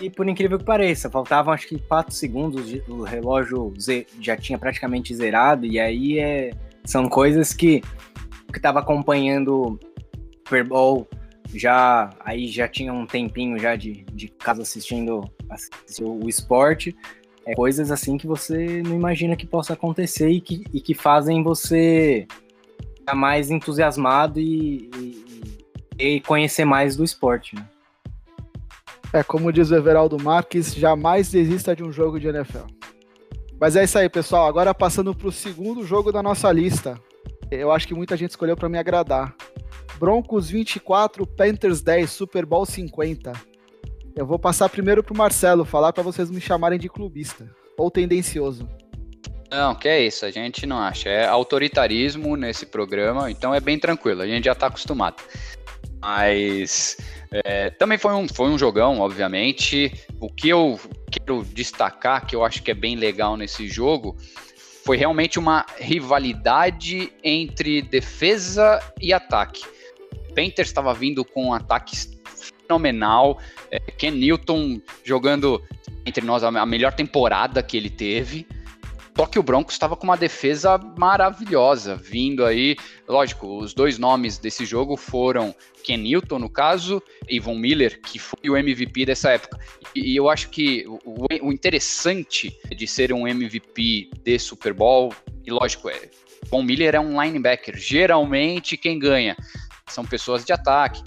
E 0.00 0.08
por 0.08 0.28
incrível 0.28 0.58
que 0.58 0.64
pareça, 0.64 1.10
faltavam 1.10 1.52
acho 1.52 1.66
que 1.66 1.78
4 1.78 2.14
segundos, 2.14 2.72
o 2.88 3.02
relógio 3.02 3.72
já 4.20 4.36
tinha 4.36 4.56
praticamente 4.56 5.12
zerado, 5.12 5.66
e 5.66 5.80
aí 5.80 6.20
é, 6.20 6.52
são 6.84 7.08
coisas 7.08 7.52
que 7.52 7.82
que 8.52 8.58
estava 8.58 8.78
acompanhando 8.78 9.52
o 9.52 9.78
Super 10.44 10.62
Bowl 10.62 11.08
já 11.52 12.10
aí 12.20 12.46
já 12.46 12.68
tinha 12.68 12.92
um 12.92 13.06
tempinho 13.06 13.58
já 13.58 13.74
de, 13.74 14.04
de 14.12 14.28
casa 14.28 14.62
assistindo, 14.62 15.24
assistindo 15.50 16.24
o 16.24 16.28
esporte. 16.28 16.94
É 17.46 17.54
coisas 17.54 17.90
assim 17.90 18.16
que 18.16 18.26
você 18.26 18.82
não 18.82 18.94
imagina 18.94 19.36
que 19.36 19.46
possa 19.46 19.74
acontecer 19.74 20.30
e 20.30 20.40
que, 20.40 20.64
e 20.72 20.80
que 20.80 20.94
fazem 20.94 21.42
você 21.42 22.26
ficar 22.96 23.14
mais 23.14 23.50
entusiasmado 23.50 24.40
e, 24.40 24.90
e 24.96 25.24
e 25.98 26.20
conhecer 26.20 26.64
mais 26.64 26.96
do 26.96 27.04
esporte. 27.04 27.56
Né? 27.56 27.66
É, 29.12 29.22
como 29.22 29.52
diz 29.52 29.70
o 29.70 29.76
Everaldo 29.76 30.20
Marques, 30.20 30.74
jamais 30.74 31.30
desista 31.30 31.74
de 31.74 31.84
um 31.84 31.92
jogo 31.92 32.18
de 32.18 32.28
NFL. 32.28 32.66
Mas 33.60 33.76
é 33.76 33.84
isso 33.84 33.98
aí, 33.98 34.08
pessoal. 34.08 34.46
Agora 34.46 34.74
passando 34.74 35.14
para 35.14 35.28
o 35.28 35.32
segundo 35.32 35.86
jogo 35.86 36.10
da 36.10 36.22
nossa 36.22 36.50
lista. 36.50 37.00
Eu 37.50 37.70
acho 37.70 37.86
que 37.86 37.94
muita 37.94 38.16
gente 38.16 38.30
escolheu 38.30 38.56
para 38.56 38.68
me 38.68 38.78
agradar. 38.78 39.34
Broncos 39.98 40.50
24, 40.50 41.24
Panthers 41.26 41.80
10, 41.80 42.10
Super 42.10 42.44
Bowl 42.44 42.66
50. 42.66 43.32
Eu 44.16 44.24
vou 44.24 44.38
passar 44.38 44.68
primeiro 44.68 45.02
para 45.02 45.12
o 45.12 45.16
Marcelo 45.16 45.64
falar 45.64 45.92
para 45.92 46.02
vocês 46.02 46.30
me 46.30 46.40
chamarem 46.40 46.78
de 46.78 46.88
clubista 46.88 47.50
ou 47.76 47.90
tendencioso. 47.90 48.68
Não, 49.50 49.74
que 49.74 49.88
é 49.88 50.00
isso, 50.06 50.24
a 50.24 50.30
gente 50.30 50.66
não 50.66 50.78
acha. 50.78 51.08
É 51.08 51.26
autoritarismo 51.26 52.36
nesse 52.36 52.64
programa, 52.64 53.30
então 53.30 53.52
é 53.52 53.58
bem 53.58 53.78
tranquilo, 53.78 54.22
a 54.22 54.26
gente 54.26 54.44
já 54.44 54.52
está 54.52 54.68
acostumado. 54.68 55.22
Mas 56.00 56.96
é, 57.32 57.70
também 57.70 57.98
foi 57.98 58.14
um, 58.14 58.28
foi 58.28 58.48
um 58.50 58.58
jogão, 58.58 59.00
obviamente. 59.00 59.92
O 60.20 60.28
que 60.28 60.48
eu 60.48 60.78
quero 61.10 61.44
destacar, 61.44 62.24
que 62.24 62.36
eu 62.36 62.44
acho 62.44 62.62
que 62.62 62.70
é 62.70 62.74
bem 62.74 62.94
legal 62.94 63.36
nesse 63.36 63.66
jogo, 63.66 64.16
foi 64.84 64.96
realmente 64.96 65.40
uma 65.40 65.66
rivalidade 65.76 67.12
entre 67.22 67.82
defesa 67.82 68.80
e 69.00 69.12
ataque. 69.12 69.64
Panthers 70.34 70.68
estava 70.68 70.92
vindo 70.94 71.24
com 71.24 71.46
um 71.46 71.52
ataque 71.52 71.96
fenomenal. 72.66 73.38
É, 73.70 73.78
Ken 73.78 74.10
Newton 74.10 74.80
jogando 75.04 75.62
entre 76.04 76.24
nós 76.24 76.42
a 76.42 76.66
melhor 76.66 76.92
temporada 76.92 77.62
que 77.62 77.76
ele 77.76 77.90
teve. 77.90 78.46
Só 79.16 79.26
que 79.26 79.38
o 79.38 79.44
Broncos 79.44 79.74
estava 79.74 79.94
com 79.94 80.04
uma 80.04 80.16
defesa 80.16 80.76
maravilhosa, 80.98 81.94
vindo 81.94 82.44
aí. 82.44 82.76
Lógico, 83.06 83.58
os 83.58 83.72
dois 83.72 83.96
nomes 83.96 84.38
desse 84.38 84.64
jogo 84.64 84.96
foram 84.96 85.54
Ken 85.84 85.98
Newton, 85.98 86.40
no 86.40 86.50
caso, 86.50 87.00
e 87.28 87.38
Von 87.38 87.54
Miller, 87.54 88.00
que 88.00 88.18
foi 88.18 88.50
o 88.50 88.56
MVP 88.56 89.06
dessa 89.06 89.30
época. 89.30 89.56
E, 89.94 90.16
eu 90.16 90.28
acho 90.28 90.50
que 90.50 90.84
o, 90.88 91.26
o, 91.42 91.52
interessante 91.52 92.58
de 92.76 92.86
ser 92.88 93.12
um 93.12 93.28
MVP 93.28 94.10
de 94.24 94.38
Super 94.38 94.72
Bowl, 94.72 95.14
e 95.46 95.50
lógico, 95.52 95.88
é, 95.88 96.10
Von 96.50 96.64
Miller 96.64 96.96
é 96.96 97.00
um 97.00 97.22
linebacker. 97.22 97.76
Geralmente, 97.78 98.76
quem 98.76 98.98
ganha 98.98 99.36
são 99.86 100.04
pessoas 100.04 100.44
de 100.44 100.52
ataque 100.52 101.04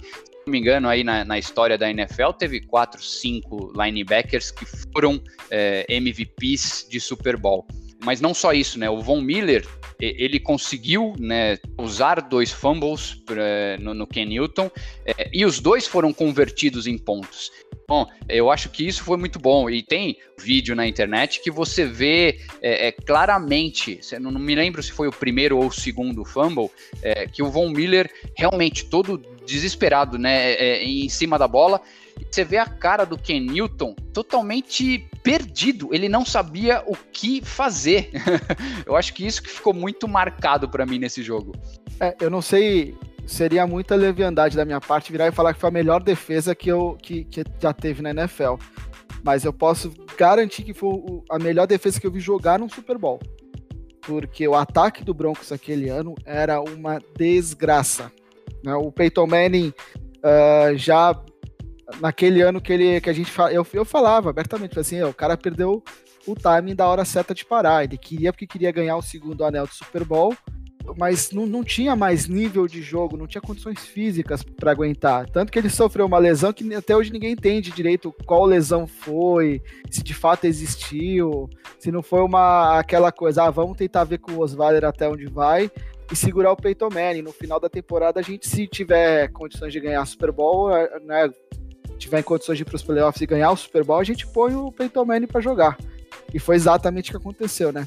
me 0.48 0.58
engano, 0.58 0.88
aí 0.88 1.04
na, 1.04 1.24
na, 1.24 1.38
história 1.38 1.76
da 1.76 1.90
NFL, 1.90 2.30
teve 2.38 2.60
quatro, 2.60 3.02
cinco 3.02 3.72
linebackers 3.76 4.50
que 4.50 4.64
foram 4.64 5.20
é, 5.50 5.86
MVPs 5.88 6.86
de 6.88 7.00
Super 7.00 7.36
Bowl. 7.36 7.66
Mas 8.04 8.20
não 8.20 8.32
só 8.32 8.52
isso, 8.52 8.78
né? 8.78 8.88
O 8.88 9.00
Von 9.00 9.20
Miller, 9.20 9.66
ele 10.00 10.38
conseguiu 10.38 11.14
né, 11.18 11.58
usar 11.76 12.20
dois 12.20 12.52
fumbles 12.52 13.14
pra, 13.26 13.76
no, 13.80 13.92
no 13.92 14.06
Ken 14.06 14.24
Newton 14.24 14.70
é, 15.04 15.28
e 15.32 15.44
os 15.44 15.58
dois 15.58 15.86
foram 15.86 16.12
convertidos 16.12 16.86
em 16.86 16.96
pontos. 16.96 17.50
Bom, 17.88 18.06
eu 18.28 18.50
acho 18.50 18.68
que 18.68 18.86
isso 18.86 19.02
foi 19.02 19.16
muito 19.16 19.38
bom. 19.38 19.68
E 19.68 19.82
tem 19.82 20.18
vídeo 20.38 20.76
na 20.76 20.86
internet 20.86 21.40
que 21.42 21.50
você 21.50 21.86
vê 21.86 22.38
é, 22.62 22.88
é, 22.88 22.92
claramente, 22.92 23.98
não, 24.20 24.30
não, 24.30 24.40
me 24.40 24.54
lembro 24.54 24.82
se 24.82 24.92
foi 24.92 25.08
o 25.08 25.12
primeiro 25.12 25.56
ou 25.56 25.66
o 25.66 25.72
segundo 25.72 26.24
fumble, 26.24 26.70
é, 27.02 27.26
que 27.26 27.42
o 27.42 27.50
Von 27.50 27.70
Miller 27.70 28.08
realmente 28.36 28.84
todo 28.84 29.20
desesperado, 29.48 30.18
né, 30.18 30.52
é, 30.52 30.84
em 30.84 31.08
cima 31.08 31.38
da 31.38 31.48
bola. 31.48 31.80
Você 32.30 32.44
vê 32.44 32.58
a 32.58 32.66
cara 32.66 33.04
do 33.04 33.16
Ken 33.16 33.40
Newton 33.40 33.94
totalmente 34.12 35.08
perdido, 35.22 35.88
ele 35.92 36.08
não 36.08 36.24
sabia 36.24 36.82
o 36.86 36.94
que 36.94 37.44
fazer. 37.44 38.10
eu 38.84 38.96
acho 38.96 39.14
que 39.14 39.26
isso 39.26 39.42
que 39.42 39.48
ficou 39.48 39.72
muito 39.72 40.06
marcado 40.06 40.68
para 40.68 40.84
mim 40.84 40.98
nesse 40.98 41.22
jogo. 41.22 41.52
É, 42.00 42.14
eu 42.20 42.28
não 42.28 42.42
sei, 42.42 42.96
seria 43.26 43.66
muita 43.66 43.94
leviandade 43.94 44.56
da 44.56 44.64
minha 44.64 44.80
parte 44.80 45.12
virar 45.12 45.28
e 45.28 45.32
falar 45.32 45.54
que 45.54 45.60
foi 45.60 45.68
a 45.68 45.72
melhor 45.72 46.02
defesa 46.02 46.54
que, 46.54 46.70
eu, 46.70 46.96
que, 47.00 47.24
que 47.24 47.44
já 47.60 47.72
teve 47.72 48.02
na 48.02 48.10
NFL. 48.10 48.54
Mas 49.22 49.44
eu 49.44 49.52
posso 49.52 49.92
garantir 50.16 50.62
que 50.62 50.74
foi 50.74 50.90
a 51.30 51.38
melhor 51.38 51.66
defesa 51.66 52.00
que 52.00 52.06
eu 52.06 52.12
vi 52.12 52.20
jogar 52.20 52.58
num 52.58 52.68
Super 52.68 52.98
Bowl. 52.98 53.20
Porque 54.00 54.46
o 54.48 54.54
ataque 54.54 55.04
do 55.04 55.12
Broncos 55.12 55.52
aquele 55.52 55.88
ano 55.88 56.14
era 56.24 56.60
uma 56.60 57.00
desgraça. 57.16 58.10
Né? 58.62 58.74
O 58.74 58.90
Peyton 58.90 59.26
Manning 59.26 59.72
uh, 60.18 60.76
já 60.76 61.18
naquele 62.00 62.42
ano 62.42 62.60
que 62.60 62.72
ele 62.72 63.00
que 63.00 63.08
a 63.08 63.12
gente 63.12 63.32
eu, 63.52 63.66
eu 63.72 63.84
falava 63.84 64.30
abertamente 64.30 64.78
assim, 64.78 65.02
o 65.02 65.14
cara 65.14 65.36
perdeu 65.36 65.82
o 66.26 66.34
timing 66.34 66.74
da 66.74 66.86
hora 66.86 67.04
certa 67.04 67.34
de 67.34 67.44
parar. 67.44 67.84
Ele 67.84 67.96
queria 67.96 68.32
porque 68.32 68.46
queria 68.46 68.70
ganhar 68.70 68.96
o 68.96 69.02
segundo 69.02 69.44
anel 69.44 69.66
de 69.66 69.74
Super 69.74 70.04
Bowl 70.04 70.34
mas 70.96 71.30
não, 71.30 71.46
não 71.46 71.64
tinha 71.64 71.94
mais 71.94 72.26
nível 72.28 72.66
de 72.66 72.80
jogo, 72.80 73.16
não 73.16 73.26
tinha 73.26 73.42
condições 73.42 73.80
físicas 73.80 74.42
para 74.42 74.70
aguentar. 74.70 75.28
Tanto 75.28 75.52
que 75.52 75.58
ele 75.58 75.68
sofreu 75.68 76.06
uma 76.06 76.18
lesão 76.18 76.52
que 76.52 76.74
até 76.74 76.96
hoje 76.96 77.12
ninguém 77.12 77.32
entende 77.32 77.70
direito 77.70 78.14
qual 78.24 78.44
lesão 78.44 78.86
foi, 78.86 79.60
se 79.90 80.02
de 80.02 80.14
fato 80.14 80.44
existiu, 80.44 81.48
se 81.78 81.90
não 81.90 82.02
foi 82.02 82.20
uma 82.20 82.78
aquela 82.78 83.12
coisa, 83.12 83.44
ah, 83.44 83.50
vamos 83.50 83.76
tentar 83.76 84.04
ver 84.04 84.18
com 84.18 84.32
o 84.32 84.40
Osweiler 84.40 84.84
até 84.84 85.08
onde 85.08 85.26
vai 85.26 85.70
e 86.10 86.16
segurar 86.16 86.52
o 86.52 86.56
Peyton 86.56 86.88
Manning. 86.92 87.22
No 87.22 87.32
final 87.32 87.60
da 87.60 87.68
temporada, 87.68 88.20
a 88.20 88.22
gente, 88.22 88.48
se 88.48 88.66
tiver 88.66 89.28
condições 89.28 89.72
de 89.72 89.80
ganhar 89.80 90.04
Super 90.06 90.32
Bowl, 90.32 90.74
é, 90.74 91.00
né, 91.00 91.30
tiver 91.98 92.20
em 92.20 92.22
condições 92.22 92.56
de 92.56 92.62
ir 92.62 92.64
para 92.64 92.76
os 92.76 92.82
playoffs 92.82 93.20
e 93.20 93.26
ganhar 93.26 93.50
o 93.50 93.56
Super 93.56 93.84
Bowl, 93.84 93.98
a 93.98 94.04
gente 94.04 94.26
põe 94.26 94.54
o 94.54 94.72
Peyton 94.72 95.04
Manning 95.04 95.26
para 95.26 95.40
jogar. 95.40 95.76
E 96.32 96.38
foi 96.38 96.56
exatamente 96.56 97.10
o 97.10 97.12
que 97.12 97.16
aconteceu, 97.16 97.72
né? 97.72 97.86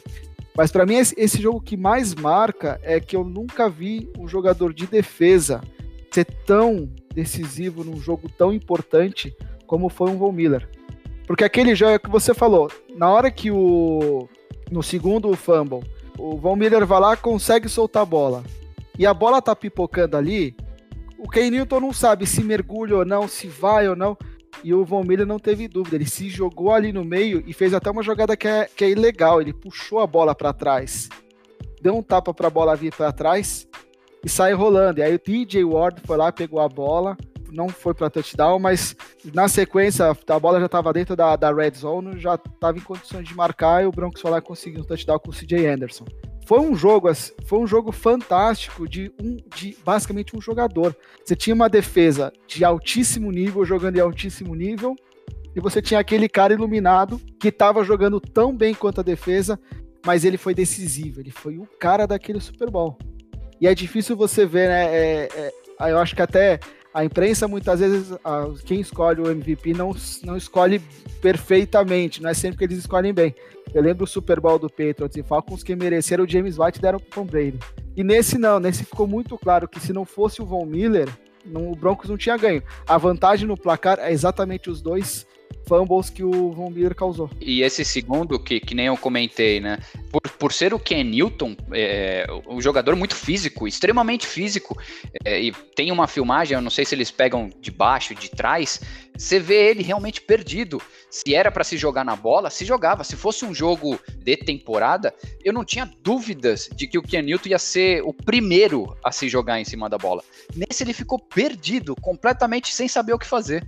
Mas 0.55 0.71
para 0.71 0.85
mim, 0.85 0.95
esse 0.95 1.41
jogo 1.41 1.61
que 1.61 1.77
mais 1.77 2.13
marca 2.13 2.79
é 2.83 2.99
que 2.99 3.15
eu 3.15 3.23
nunca 3.23 3.69
vi 3.69 4.11
um 4.19 4.27
jogador 4.27 4.73
de 4.73 4.85
defesa 4.85 5.61
ser 6.11 6.25
tão 6.45 6.89
decisivo 7.13 7.83
num 7.83 7.99
jogo 7.99 8.29
tão 8.29 8.51
importante 8.51 9.33
como 9.65 9.87
foi 9.87 10.09
um 10.09 10.17
Von 10.17 10.33
Miller. 10.33 10.67
Porque 11.25 11.45
aquele 11.45 11.73
jogo 11.75 11.97
que 11.99 12.09
você 12.09 12.33
falou, 12.33 12.69
na 12.95 13.09
hora 13.09 13.31
que 13.31 13.49
o. 13.49 14.27
No 14.69 14.83
segundo 14.83 15.33
fumble, 15.35 15.81
o 16.17 16.37
Von 16.37 16.55
Miller 16.55 16.85
vai 16.85 16.99
lá 16.99 17.17
consegue 17.17 17.67
soltar 17.67 18.03
a 18.03 18.05
bola. 18.05 18.43
E 18.97 19.05
a 19.05 19.13
bola 19.13 19.41
tá 19.41 19.55
pipocando 19.55 20.17
ali. 20.17 20.55
O 21.17 21.29
Ken 21.29 21.49
Newton 21.49 21.79
não 21.79 21.93
sabe 21.93 22.25
se 22.25 22.43
mergulha 22.43 22.97
ou 22.97 23.05
não, 23.05 23.27
se 23.27 23.47
vai 23.47 23.87
ou 23.87 23.95
não. 23.95 24.17
E 24.63 24.73
o 24.73 24.85
Von 24.85 25.03
Miller 25.03 25.25
não 25.25 25.39
teve 25.39 25.67
dúvida, 25.67 25.95
ele 25.95 26.05
se 26.05 26.29
jogou 26.29 26.71
ali 26.71 26.91
no 26.91 27.03
meio 27.03 27.43
e 27.47 27.53
fez 27.53 27.73
até 27.73 27.89
uma 27.89 28.03
jogada 28.03 28.37
que 28.37 28.47
é, 28.47 28.69
que 28.75 28.83
é 28.83 28.89
ilegal. 28.89 29.41
Ele 29.41 29.53
puxou 29.53 29.99
a 29.99 30.07
bola 30.07 30.35
para 30.35 30.53
trás, 30.53 31.09
deu 31.81 31.95
um 31.95 32.03
tapa 32.03 32.33
para 32.33 32.47
a 32.47 32.51
bola 32.51 32.75
vir 32.75 32.93
para 32.93 33.11
trás 33.11 33.67
e 34.23 34.29
sai 34.29 34.53
rolando. 34.53 34.99
E 34.99 35.03
aí 35.03 35.15
o 35.15 35.19
TJ 35.19 35.63
Ward 35.63 36.01
foi 36.05 36.17
lá, 36.17 36.31
pegou 36.31 36.59
a 36.59 36.69
bola, 36.69 37.17
não 37.51 37.69
foi 37.69 37.93
para 37.93 38.09
touchdown, 38.09 38.59
mas 38.59 38.95
na 39.33 39.47
sequência 39.47 40.05
a 40.27 40.39
bola 40.39 40.59
já 40.59 40.65
estava 40.65 40.93
dentro 40.93 41.15
da, 41.15 41.35
da 41.35 41.53
red 41.53 41.71
zone, 41.75 42.19
já 42.19 42.35
estava 42.35 42.77
em 42.77 42.81
condições 42.81 43.27
de 43.27 43.35
marcar 43.35 43.83
e 43.83 43.85
o 43.85 43.91
Broncos 43.91 44.21
foi 44.21 44.31
lá 44.31 44.41
conseguiu 44.41 44.81
um 44.81 44.85
touchdown 44.85 45.19
com 45.19 45.31
o 45.31 45.33
CJ 45.33 45.67
Anderson 45.67 46.05
foi 46.51 46.59
um 46.59 46.75
jogo 46.75 47.07
foi 47.45 47.59
um 47.59 47.65
jogo 47.65 47.93
fantástico 47.93 48.85
de 48.85 49.09
um 49.21 49.37
de 49.55 49.77
basicamente 49.85 50.35
um 50.35 50.41
jogador. 50.41 50.93
Você 51.23 51.33
tinha 51.33 51.53
uma 51.53 51.69
defesa 51.69 52.33
de 52.45 52.65
altíssimo 52.65 53.31
nível 53.31 53.63
jogando 53.63 53.95
em 53.95 54.01
altíssimo 54.01 54.53
nível 54.53 54.93
e 55.55 55.61
você 55.61 55.81
tinha 55.81 55.99
aquele 55.99 56.27
cara 56.27 56.53
iluminado 56.53 57.21
que 57.39 57.47
estava 57.47 57.85
jogando 57.85 58.19
tão 58.19 58.53
bem 58.53 58.73
quanto 58.73 58.99
a 58.99 59.03
defesa, 59.03 59.57
mas 60.05 60.25
ele 60.25 60.37
foi 60.37 60.53
decisivo. 60.53 61.21
Ele 61.21 61.31
foi 61.31 61.57
o 61.57 61.67
cara 61.79 62.05
daquele 62.05 62.41
Super 62.41 62.69
Bowl. 62.69 62.97
E 63.59 63.65
é 63.65 63.73
difícil 63.75 64.17
você 64.17 64.45
ver, 64.45 64.67
né? 64.67 64.85
É, 64.93 65.29
é, 65.33 65.91
eu 65.91 65.99
acho 65.99 66.15
que 66.15 66.21
até 66.21 66.59
a 66.93 67.05
imprensa 67.05 67.47
muitas 67.47 67.79
vezes 67.79 68.17
quem 68.65 68.81
escolhe 68.81 69.21
o 69.21 69.29
MVP 69.29 69.73
não, 69.73 69.95
não 70.23 70.35
escolhe 70.35 70.79
perfeitamente, 71.21 72.21
não 72.21 72.29
é 72.29 72.33
sempre 72.33 72.57
que 72.57 72.63
eles 72.65 72.79
escolhem 72.79 73.13
bem. 73.13 73.33
Eu 73.73 73.81
lembro 73.81 74.03
o 74.03 74.07
Super 74.07 74.39
Bowl 74.39 74.59
do 74.59 74.69
Patriots 74.69 75.15
e 75.15 75.23
Falcons 75.23 75.63
que 75.63 75.75
mereceram 75.75 76.25
o 76.25 76.29
James 76.29 76.57
White 76.59 76.81
deram 76.81 76.99
pro 76.99 77.09
Tom 77.09 77.25
Brady. 77.25 77.59
E 77.95 78.03
nesse 78.03 78.37
não, 78.37 78.59
nesse 78.59 78.83
ficou 78.83 79.07
muito 79.07 79.37
claro 79.37 79.67
que 79.67 79.79
se 79.79 79.93
não 79.93 80.03
fosse 80.03 80.41
o 80.41 80.45
Von 80.45 80.65
Miller, 80.65 81.07
não, 81.45 81.71
o 81.71 81.75
Broncos 81.75 82.09
não 82.09 82.17
tinha 82.17 82.35
ganho. 82.37 82.61
A 82.87 82.97
vantagem 82.97 83.47
no 83.47 83.57
placar 83.57 83.99
é 83.99 84.11
exatamente 84.11 84.69
os 84.69 84.81
dois 84.81 85.25
fumbles 85.67 86.09
que 86.09 86.23
o 86.23 86.51
Von 86.51 86.69
Miller 86.69 86.95
causou. 86.95 87.29
E 87.39 87.61
esse 87.61 87.85
segundo, 87.85 88.39
que, 88.39 88.59
que 88.59 88.75
nem 88.75 88.87
eu 88.87 88.97
comentei, 88.97 89.59
né? 89.59 89.79
Por, 90.11 90.21
por 90.21 90.53
ser 90.53 90.73
o 90.73 90.79
Ken 90.79 91.03
Newton, 91.03 91.55
é, 91.71 92.27
um 92.47 92.61
jogador 92.61 92.95
muito 92.95 93.15
físico, 93.15 93.67
extremamente 93.67 94.27
físico, 94.27 94.77
é, 95.23 95.41
e 95.41 95.51
tem 95.75 95.91
uma 95.91 96.07
filmagem, 96.07 96.55
eu 96.55 96.61
não 96.61 96.69
sei 96.69 96.85
se 96.85 96.95
eles 96.95 97.11
pegam 97.11 97.49
de 97.59 97.71
baixo, 97.71 98.13
de 98.13 98.29
trás, 98.29 98.81
você 99.17 99.39
vê 99.39 99.69
ele 99.69 99.83
realmente 99.83 100.21
perdido. 100.21 100.81
Se 101.09 101.35
era 101.35 101.51
para 101.51 101.63
se 101.63 101.77
jogar 101.77 102.03
na 102.03 102.15
bola, 102.15 102.49
se 102.49 102.65
jogava. 102.65 103.03
Se 103.03 103.15
fosse 103.15 103.45
um 103.45 103.53
jogo 103.53 103.99
de 104.17 104.37
temporada, 104.37 105.13
eu 105.43 105.53
não 105.53 105.65
tinha 105.65 105.89
dúvidas 106.01 106.69
de 106.73 106.87
que 106.87 106.97
o 106.97 107.03
Ken 107.03 107.21
Newton 107.21 107.49
ia 107.49 107.59
ser 107.59 108.01
o 108.03 108.13
primeiro 108.13 108.97
a 109.03 109.11
se 109.11 109.29
jogar 109.29 109.59
em 109.59 109.65
cima 109.65 109.89
da 109.89 109.97
bola. 109.97 110.23
Nesse 110.55 110.83
ele 110.83 110.93
ficou 110.93 111.19
perdido, 111.19 111.95
completamente 111.95 112.73
sem 112.73 112.87
saber 112.87 113.13
o 113.13 113.19
que 113.19 113.27
fazer. 113.27 113.65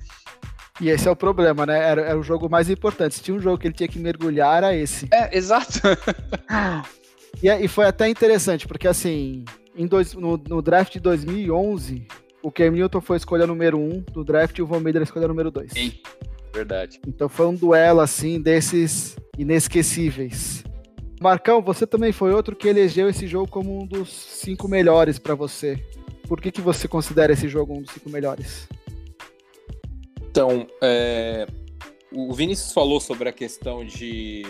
E 0.82 0.90
esse 0.90 1.08
é 1.08 1.12
o 1.12 1.16
problema, 1.16 1.66
né? 1.66 1.78
Era, 1.78 2.02
era 2.02 2.20
o 2.20 2.24
jogo 2.24 2.50
mais 2.50 2.70
importante. 2.70 3.16
Se 3.16 3.22
tinha 3.22 3.36
um 3.36 3.40
jogo 3.40 3.58
que 3.58 3.68
ele 3.68 3.76
tinha 3.76 3.88
que 3.88 4.00
mergulhar, 4.00 4.58
era 4.58 4.76
esse. 4.76 5.08
É, 5.14 5.38
exato. 5.38 5.80
e, 7.42 7.50
e 7.50 7.68
foi 7.68 7.86
até 7.86 8.10
interessante, 8.10 8.68
porque 8.68 8.88
assim, 8.88 9.46
em 9.76 9.86
dois, 9.86 10.14
no, 10.14 10.38
no 10.38 10.62
draft 10.62 10.94
de 10.94 11.00
2011, 11.00 12.08
o 12.42 12.52
Cam 12.52 12.72
Newton 12.72 13.02
foi 13.02 13.16
a 13.16 13.18
escolha 13.18 13.48
número 13.48 13.78
um 13.78 14.02
do 14.12 14.24
draft 14.24 14.58
e 14.58 14.62
o 14.62 14.68
Von 14.68 14.80
Miller 14.80 15.02
a 15.02 15.04
escolha 15.04 15.28
número 15.28 15.52
dois. 15.52 15.72
Sim, 15.72 15.94
verdade. 16.54 17.00
Então 17.08 17.30
foi 17.30 17.46
um 17.46 17.56
duelo, 17.56 18.00
assim, 18.02 18.42
desses 18.42 19.16
inesquecíveis. 19.38 20.64
Marcão, 21.22 21.62
você 21.62 21.88
também 21.88 22.12
foi 22.12 22.34
outro 22.34 22.56
que 22.56 22.68
elegeu 22.68 23.08
esse 23.08 23.28
jogo 23.28 23.50
como 23.50 23.82
um 23.82 23.86
dos 23.86 24.10
cinco 24.10 24.68
melhores 24.68 25.18
para 25.18 25.36
você. 25.36 25.82
Por 26.28 26.42
que, 26.42 26.52
que 26.52 26.62
você 26.62 26.88
considera 26.88 27.32
esse 27.32 27.48
jogo 27.48 27.78
um 27.78 27.82
dos 27.82 27.94
cinco 27.94 28.10
melhores? 28.10 28.68
Então, 30.34 30.66
é, 30.82 31.46
o 32.12 32.34
Vinícius 32.34 32.74
falou 32.74 33.00
sobre 33.00 33.30
a 33.30 33.32
questão 33.32 33.86
de 33.86 34.42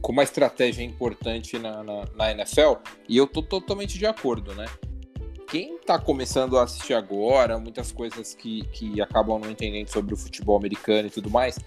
como 0.00 0.22
a 0.22 0.24
estratégia 0.24 0.80
é 0.80 0.86
importante 0.86 1.58
na, 1.58 1.84
na, 1.84 2.04
na 2.16 2.30
NFL, 2.32 2.76
e 3.06 3.18
eu 3.18 3.26
tô 3.26 3.42
totalmente 3.42 3.98
de 3.98 4.06
acordo, 4.06 4.54
né? 4.54 4.64
Quem 5.46 5.76
tá 5.80 5.98
começando 5.98 6.56
a 6.56 6.62
assistir 6.62 6.94
agora, 6.94 7.58
muitas 7.58 7.92
coisas 7.92 8.32
que, 8.32 8.62
que 8.68 9.02
acabam 9.02 9.38
não 9.38 9.50
entendendo 9.50 9.88
sobre 9.88 10.14
o 10.14 10.16
futebol 10.16 10.56
americano 10.56 11.08
e 11.08 11.10
tudo 11.10 11.28
mais, 11.28 11.58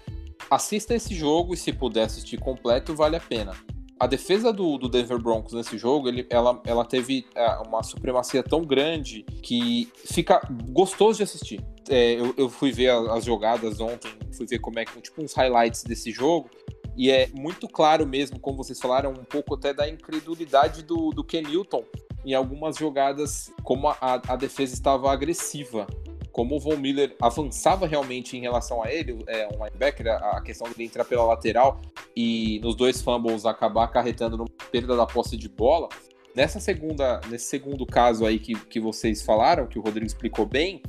assista 0.50 0.92
esse 0.92 1.14
jogo 1.14 1.54
e 1.54 1.56
se 1.56 1.72
puder 1.72 2.06
assistir 2.06 2.40
completo, 2.40 2.96
vale 2.96 3.14
a 3.14 3.20
pena 3.20 3.52
a 3.98 4.06
defesa 4.06 4.52
do, 4.52 4.76
do, 4.76 4.88
Denver 4.88 5.18
Broncos 5.18 5.52
nesse 5.52 5.78
jogo, 5.78 6.08
ele, 6.08 6.26
ela, 6.28 6.60
ela 6.66 6.84
teve 6.84 7.26
é, 7.34 7.46
uma 7.66 7.82
supremacia 7.82 8.42
tão 8.42 8.62
grande 8.62 9.24
que 9.42 9.90
fica 10.04 10.40
gostoso 10.70 11.18
de 11.18 11.22
assistir. 11.22 11.64
É, 11.88 12.14
eu, 12.14 12.34
eu, 12.36 12.48
fui 12.48 12.72
ver 12.72 12.90
as 12.90 13.24
jogadas 13.24 13.80
ontem, 13.80 14.10
fui 14.32 14.46
ver 14.46 14.58
como 14.58 14.78
é 14.78 14.84
que, 14.84 15.00
tipo, 15.00 15.22
uns 15.22 15.34
highlights 15.34 15.84
desse 15.84 16.10
jogo, 16.10 16.50
e 16.96 17.10
é 17.10 17.28
muito 17.34 17.68
claro 17.68 18.06
mesmo, 18.06 18.38
como 18.38 18.56
vocês 18.56 18.80
falaram, 18.80 19.10
um 19.10 19.24
pouco 19.24 19.54
até 19.54 19.72
da 19.72 19.88
incredulidade 19.88 20.82
do, 20.82 21.10
do 21.10 21.24
Ken 21.24 21.42
Newton 21.42 21.84
em 22.24 22.34
algumas 22.34 22.76
jogadas, 22.76 23.52
como 23.62 23.88
a, 23.88 23.96
a 24.00 24.36
defesa 24.36 24.72
estava 24.72 25.12
agressiva 25.12 25.86
como 26.34 26.56
o 26.56 26.58
Von 26.58 26.76
Miller 26.76 27.14
avançava 27.22 27.86
realmente 27.86 28.36
em 28.36 28.40
relação 28.40 28.82
a 28.82 28.92
ele, 28.92 29.22
é, 29.28 29.46
um 29.46 29.64
linebacker, 29.64 30.08
a 30.08 30.40
questão 30.40 30.68
de 30.68 30.82
entrar 30.82 31.04
pela 31.04 31.22
lateral 31.24 31.80
e 32.14 32.58
nos 32.60 32.74
dois 32.74 33.00
fumbles 33.00 33.46
acabar 33.46 33.84
acarretando 33.84 34.36
numa 34.36 34.50
perda 34.72 34.96
da 34.96 35.06
posse 35.06 35.36
de 35.36 35.48
bola. 35.48 35.88
Nessa 36.34 36.58
segunda, 36.58 37.20
nesse 37.30 37.44
segundo 37.44 37.86
caso 37.86 38.26
aí 38.26 38.40
que, 38.40 38.52
que 38.66 38.80
vocês 38.80 39.22
falaram, 39.22 39.68
que 39.68 39.78
o 39.78 39.82
Rodrigo 39.82 40.06
explicou 40.06 40.44
bem, 40.44 40.82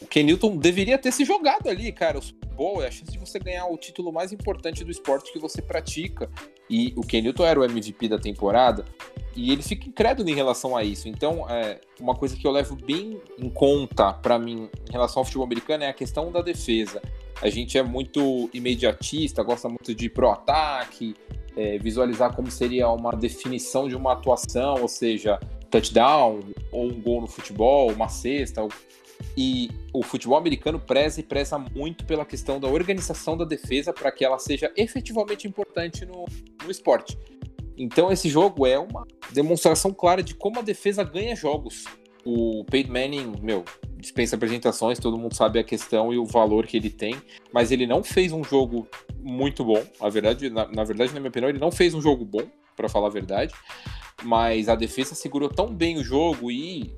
o 0.00 0.06
Ken 0.06 0.22
Newton 0.22 0.56
deveria 0.56 0.98
ter 0.98 1.12
se 1.12 1.24
jogado 1.24 1.68
ali, 1.68 1.90
cara. 1.92 2.18
O 2.18 2.22
Super 2.22 2.48
Bowl 2.48 2.82
é 2.82 2.88
a 2.88 2.90
chance 2.90 3.10
de 3.10 3.18
você 3.18 3.38
ganhar 3.38 3.66
o 3.66 3.76
título 3.76 4.12
mais 4.12 4.32
importante 4.32 4.84
do 4.84 4.90
esporte 4.90 5.32
que 5.32 5.38
você 5.38 5.62
pratica. 5.62 6.30
E 6.68 6.92
o 6.96 7.02
Ken 7.02 7.22
Newton 7.22 7.44
era 7.44 7.60
o 7.60 7.64
MVP 7.64 8.08
da 8.08 8.18
temporada 8.18 8.84
e 9.36 9.52
ele 9.52 9.62
fica 9.62 9.86
incrédulo 9.86 10.28
em 10.28 10.34
relação 10.34 10.76
a 10.76 10.82
isso. 10.82 11.08
Então, 11.08 11.48
é, 11.48 11.78
uma 12.00 12.14
coisa 12.14 12.34
que 12.36 12.46
eu 12.46 12.50
levo 12.50 12.74
bem 12.74 13.20
em 13.38 13.50
conta 13.50 14.12
para 14.12 14.38
mim 14.38 14.68
em 14.88 14.92
relação 14.92 15.20
ao 15.20 15.24
futebol 15.24 15.44
americano 15.44 15.84
é 15.84 15.88
a 15.88 15.92
questão 15.92 16.32
da 16.32 16.40
defesa. 16.40 17.02
A 17.42 17.50
gente 17.50 17.76
é 17.76 17.82
muito 17.82 18.48
imediatista, 18.54 19.42
gosta 19.42 19.68
muito 19.68 19.94
de 19.94 20.06
ir 20.06 20.08
pro 20.08 20.30
ataque, 20.30 21.14
é, 21.54 21.78
visualizar 21.78 22.34
como 22.34 22.50
seria 22.50 22.88
uma 22.88 23.12
definição 23.12 23.88
de 23.88 23.94
uma 23.94 24.14
atuação, 24.14 24.80
ou 24.80 24.88
seja, 24.88 25.38
touchdown 25.70 26.40
ou 26.72 26.86
um 26.86 27.00
gol 27.00 27.20
no 27.20 27.26
futebol, 27.26 27.92
uma 27.92 28.08
cesta. 28.08 28.66
E 29.36 29.70
o 29.92 30.02
futebol 30.02 30.36
americano 30.36 30.78
preza 30.78 31.20
e 31.20 31.22
preza 31.22 31.58
muito 31.58 32.04
pela 32.04 32.24
questão 32.24 32.58
da 32.58 32.68
organização 32.68 33.36
da 33.36 33.44
defesa 33.44 33.92
para 33.92 34.10
que 34.10 34.24
ela 34.24 34.38
seja 34.38 34.72
efetivamente 34.76 35.46
importante 35.46 36.04
no, 36.04 36.24
no 36.64 36.70
esporte. 36.70 37.18
Então 37.76 38.10
esse 38.10 38.28
jogo 38.28 38.66
é 38.66 38.78
uma 38.78 39.06
demonstração 39.32 39.92
clara 39.92 40.22
de 40.22 40.34
como 40.34 40.58
a 40.58 40.62
defesa 40.62 41.04
ganha 41.04 41.36
jogos. 41.36 41.84
O 42.24 42.64
Peyton 42.64 42.92
Manning, 42.92 43.34
meu, 43.40 43.64
dispensa 43.98 44.36
apresentações, 44.36 44.98
todo 44.98 45.18
mundo 45.18 45.34
sabe 45.34 45.58
a 45.58 45.64
questão 45.64 46.12
e 46.12 46.18
o 46.18 46.24
valor 46.24 46.66
que 46.66 46.76
ele 46.76 46.90
tem, 46.90 47.14
mas 47.52 47.70
ele 47.70 47.86
não 47.86 48.02
fez 48.02 48.32
um 48.32 48.42
jogo 48.42 48.88
muito 49.20 49.64
bom. 49.64 49.82
A 50.00 50.08
verdade, 50.08 50.50
na, 50.50 50.66
na 50.66 50.82
verdade, 50.82 51.12
na 51.12 51.20
minha 51.20 51.28
opinião, 51.28 51.50
ele 51.50 51.58
não 51.58 51.70
fez 51.70 51.94
um 51.94 52.00
jogo 52.00 52.24
bom, 52.24 52.42
para 52.76 52.88
falar 52.88 53.08
a 53.08 53.10
verdade. 53.10 53.54
Mas 54.22 54.68
a 54.68 54.74
defesa 54.74 55.14
segurou 55.14 55.48
tão 55.48 55.74
bem 55.74 55.98
o 55.98 56.04
jogo 56.04 56.50
e 56.50 56.94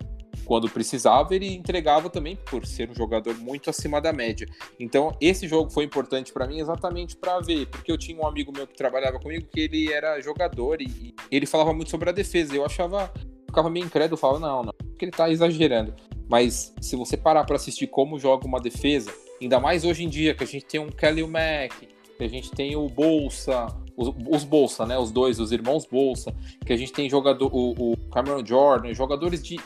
quando 0.48 0.66
precisava, 0.70 1.34
ele 1.34 1.54
entregava 1.54 2.08
também 2.08 2.34
por 2.34 2.64
ser 2.64 2.88
um 2.88 2.94
jogador 2.94 3.36
muito 3.36 3.68
acima 3.68 4.00
da 4.00 4.14
média. 4.14 4.48
Então, 4.80 5.14
esse 5.20 5.46
jogo 5.46 5.68
foi 5.68 5.84
importante 5.84 6.32
para 6.32 6.46
mim 6.46 6.58
exatamente 6.58 7.14
para 7.14 7.38
ver, 7.40 7.66
porque 7.66 7.92
eu 7.92 7.98
tinha 7.98 8.18
um 8.18 8.26
amigo 8.26 8.50
meu 8.50 8.66
que 8.66 8.74
trabalhava 8.74 9.20
comigo 9.20 9.46
que 9.46 9.60
ele 9.60 9.92
era 9.92 10.18
jogador 10.22 10.80
e, 10.80 11.14
e 11.30 11.36
ele 11.36 11.44
falava 11.44 11.74
muito 11.74 11.90
sobre 11.90 12.08
a 12.08 12.12
defesa. 12.12 12.56
Eu 12.56 12.64
achava 12.64 13.12
ficava 13.44 13.68
meio 13.68 13.84
incrédulo, 13.84 14.16
falava, 14.16 14.40
não, 14.40 14.62
não, 14.62 14.72
porque 14.72 15.04
ele 15.04 15.12
tá 15.12 15.28
exagerando. 15.28 15.94
Mas 16.30 16.74
se 16.80 16.96
você 16.96 17.14
parar 17.14 17.44
para 17.44 17.56
assistir 17.56 17.86
como 17.86 18.18
joga 18.18 18.46
uma 18.46 18.58
defesa, 18.60 19.12
ainda 19.40 19.60
mais 19.60 19.84
hoje 19.84 20.02
em 20.02 20.08
dia, 20.08 20.34
que 20.34 20.44
a 20.44 20.46
gente 20.46 20.64
tem 20.64 20.80
um 20.80 20.88
Kelly 20.88 21.26
Mack, 21.26 21.88
que 22.16 22.24
a 22.24 22.28
gente 22.28 22.50
tem 22.50 22.74
o 22.74 22.88
Bolsa, 22.88 23.66
os, 23.94 24.14
os, 24.30 24.44
Bolsa, 24.44 24.86
né? 24.86 24.98
Os 24.98 25.10
dois, 25.10 25.38
os 25.38 25.52
irmãos 25.52 25.84
Bolsa, 25.84 26.34
que 26.64 26.72
a 26.72 26.76
gente 26.76 26.92
tem 26.92 27.10
jogador, 27.10 27.54
o, 27.54 27.92
o 27.92 27.96
Cameron 28.10 28.44
Jordan, 28.44 28.94
jogadores 28.94 29.42
de 29.42 29.58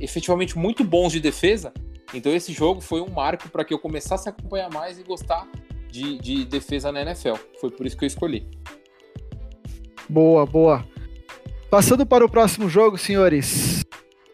efetivamente 0.00 0.58
muito 0.58 0.84
bons 0.84 1.12
de 1.12 1.20
defesa. 1.20 1.72
Então 2.14 2.32
esse 2.34 2.52
jogo 2.52 2.80
foi 2.80 3.00
um 3.00 3.10
marco 3.10 3.48
para 3.48 3.64
que 3.64 3.74
eu 3.74 3.78
começasse 3.78 4.28
a 4.28 4.32
acompanhar 4.32 4.70
mais 4.70 4.98
e 4.98 5.02
gostar 5.02 5.48
de, 5.90 6.18
de 6.18 6.44
defesa 6.44 6.92
na 6.92 7.02
NFL. 7.02 7.34
Foi 7.60 7.70
por 7.70 7.86
isso 7.86 7.96
que 7.96 8.04
eu 8.04 8.08
escolhi. 8.08 8.48
Boa, 10.08 10.46
boa. 10.46 10.86
Passando 11.70 12.06
para 12.06 12.24
o 12.24 12.30
próximo 12.30 12.68
jogo, 12.68 12.96
senhores. 12.96 13.84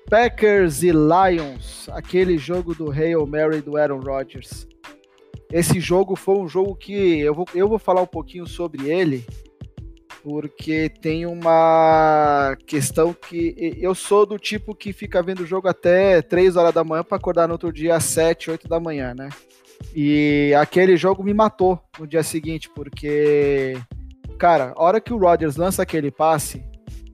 Packers 0.08 0.82
e 0.82 0.90
Lions, 0.90 1.88
aquele 1.88 2.36
jogo 2.36 2.74
do 2.74 2.90
Hail 2.90 3.26
Mary 3.26 3.62
do 3.62 3.78
Aaron 3.78 4.00
Rodgers. 4.00 4.68
Esse 5.50 5.80
jogo 5.80 6.14
foi 6.14 6.36
um 6.36 6.46
jogo 6.46 6.74
que 6.74 7.20
eu 7.20 7.34
vou, 7.34 7.46
eu 7.54 7.66
vou 7.66 7.78
falar 7.78 8.02
um 8.02 8.06
pouquinho 8.06 8.46
sobre 8.46 8.90
ele, 8.90 9.24
porque 10.22 10.88
tem 10.88 11.26
uma 11.26 12.56
questão 12.66 13.12
que 13.12 13.76
eu 13.80 13.94
sou 13.94 14.24
do 14.24 14.38
tipo 14.38 14.74
que 14.74 14.92
fica 14.92 15.22
vendo 15.22 15.40
o 15.40 15.46
jogo 15.46 15.68
até 15.68 16.22
3 16.22 16.56
horas 16.56 16.72
da 16.72 16.84
manhã 16.84 17.02
para 17.02 17.16
acordar 17.16 17.48
no 17.48 17.54
outro 17.54 17.72
dia 17.72 17.96
às 17.96 18.04
7, 18.04 18.50
8 18.50 18.68
da 18.68 18.78
manhã, 18.78 19.14
né? 19.14 19.28
E 19.94 20.54
aquele 20.58 20.96
jogo 20.96 21.24
me 21.24 21.34
matou 21.34 21.80
no 21.98 22.06
dia 22.06 22.22
seguinte, 22.22 22.70
porque, 22.72 23.76
cara, 24.38 24.72
a 24.76 24.82
hora 24.82 25.00
que 25.00 25.12
o 25.12 25.18
Rodgers 25.18 25.56
lança 25.56 25.82
aquele 25.82 26.10
passe, 26.10 26.64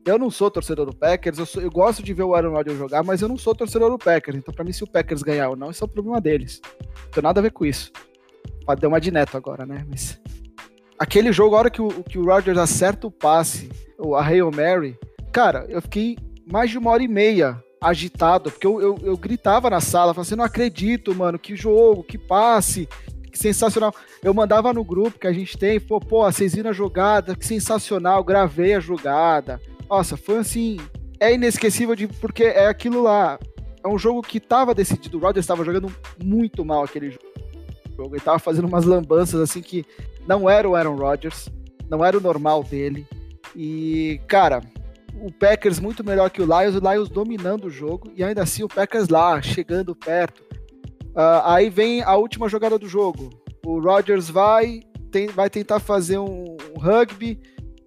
eu 0.04 0.18
não 0.18 0.30
sou 0.30 0.50
torcedor 0.50 0.86
do 0.86 0.94
Packers, 0.94 1.38
eu, 1.38 1.46
sou, 1.46 1.62
eu 1.62 1.70
gosto 1.70 2.02
de 2.02 2.12
ver 2.12 2.24
o 2.24 2.34
Aaron 2.34 2.52
Rodgers 2.52 2.78
jogar, 2.78 3.02
mas 3.02 3.22
eu 3.22 3.28
não 3.28 3.38
sou 3.38 3.54
torcedor 3.54 3.90
do 3.90 3.98
Packers. 3.98 4.36
Então, 4.36 4.52
para 4.54 4.64
mim, 4.64 4.72
se 4.72 4.84
o 4.84 4.86
Packers 4.86 5.22
ganhar 5.22 5.48
ou 5.48 5.56
não, 5.56 5.70
isso 5.70 5.82
é 5.82 5.86
o 5.86 5.90
problema 5.90 6.20
deles. 6.20 6.60
Não 7.04 7.10
tem 7.10 7.22
nada 7.22 7.40
a 7.40 7.42
ver 7.42 7.52
com 7.52 7.64
isso. 7.64 7.90
Pode 8.64 8.80
dar 8.80 8.88
uma 8.88 9.00
de 9.00 9.10
neto 9.10 9.36
agora, 9.36 9.64
né? 9.64 9.84
Mas 9.88 10.20
aquele 10.98 11.32
jogo, 11.32 11.54
a 11.54 11.58
hora 11.58 11.70
que 11.70 11.80
o, 11.80 11.88
que 12.02 12.18
o 12.18 12.24
Rodgers 12.24 12.58
acerta 12.58 13.06
o 13.06 13.10
passe, 13.10 13.70
a 14.16 14.22
Hail 14.22 14.50
Mary, 14.50 14.98
cara, 15.32 15.64
eu 15.68 15.80
fiquei 15.80 16.18
mais 16.50 16.70
de 16.70 16.78
uma 16.78 16.90
hora 16.90 17.02
e 17.02 17.08
meia 17.08 17.62
agitado, 17.80 18.50
porque 18.50 18.66
eu, 18.66 18.80
eu, 18.80 18.98
eu 19.02 19.16
gritava 19.16 19.70
na 19.70 19.80
sala, 19.80 20.12
falando 20.12 20.26
assim, 20.26 20.36
não 20.36 20.44
acredito, 20.44 21.14
mano, 21.14 21.38
que 21.38 21.54
jogo, 21.54 22.02
que 22.02 22.18
passe, 22.18 22.88
que 23.30 23.38
sensacional. 23.38 23.94
Eu 24.22 24.34
mandava 24.34 24.72
no 24.72 24.82
grupo 24.82 25.18
que 25.18 25.26
a 25.26 25.32
gente 25.32 25.56
tem, 25.56 25.78
pô, 25.78 26.00
pô, 26.00 26.24
vocês 26.24 26.54
viram 26.54 26.70
a 26.70 26.72
jogada, 26.72 27.36
que 27.36 27.46
sensacional, 27.46 28.24
gravei 28.24 28.74
a 28.74 28.80
jogada. 28.80 29.60
Nossa, 29.88 30.16
foi 30.16 30.38
assim, 30.38 30.78
é 31.20 31.32
inesquecível 31.32 31.94
de, 31.94 32.08
porque 32.08 32.44
é 32.44 32.66
aquilo 32.66 33.02
lá. 33.02 33.38
É 33.84 33.86
um 33.86 33.98
jogo 33.98 34.22
que 34.22 34.40
tava 34.40 34.74
decidido, 34.74 35.18
o 35.18 35.20
Rodgers 35.20 35.44
estava 35.44 35.64
jogando 35.64 35.92
muito 36.22 36.64
mal 36.64 36.82
aquele 36.82 37.10
jogo. 37.10 38.14
Ele 38.14 38.20
tava 38.20 38.38
fazendo 38.38 38.66
umas 38.66 38.84
lambanças 38.84 39.40
assim 39.40 39.60
que 39.60 39.84
não 40.28 40.48
era 40.48 40.68
o 40.68 40.76
Aaron 40.76 40.94
Rodgers, 40.94 41.48
não 41.88 42.04
era 42.04 42.18
o 42.18 42.20
normal 42.20 42.62
dele. 42.62 43.06
E, 43.56 44.20
cara, 44.28 44.60
o 45.22 45.32
Packers 45.32 45.80
muito 45.80 46.04
melhor 46.04 46.28
que 46.28 46.42
o 46.42 46.44
Lions, 46.44 46.76
o 46.76 46.92
Lions 46.92 47.08
dominando 47.08 47.64
o 47.64 47.70
jogo, 47.70 48.12
e 48.14 48.22
ainda 48.22 48.42
assim 48.42 48.62
o 48.62 48.68
Packers 48.68 49.08
lá, 49.08 49.40
chegando 49.40 49.96
perto. 49.96 50.42
Uh, 51.16 51.42
aí 51.44 51.70
vem 51.70 52.02
a 52.02 52.14
última 52.14 52.46
jogada 52.46 52.78
do 52.78 52.86
jogo. 52.86 53.30
O 53.64 53.80
Rodgers 53.80 54.28
vai, 54.28 54.82
tem, 55.10 55.28
vai 55.28 55.48
tentar 55.48 55.80
fazer 55.80 56.18
um, 56.18 56.44
um, 56.76 56.78
rugby 56.78 57.40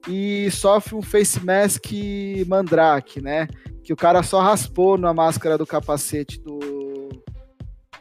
e 0.07 0.49
sofre 0.49 0.95
um 0.95 1.01
face 1.01 1.45
mask 1.45 1.85
mandrake, 2.47 3.21
né? 3.21 3.47
Que 3.83 3.93
o 3.93 3.95
cara 3.95 4.23
só 4.23 4.41
raspou 4.41 4.97
na 4.97 5.13
máscara 5.13 5.59
do 5.59 5.65
capacete 5.65 6.41
do, 6.41 6.59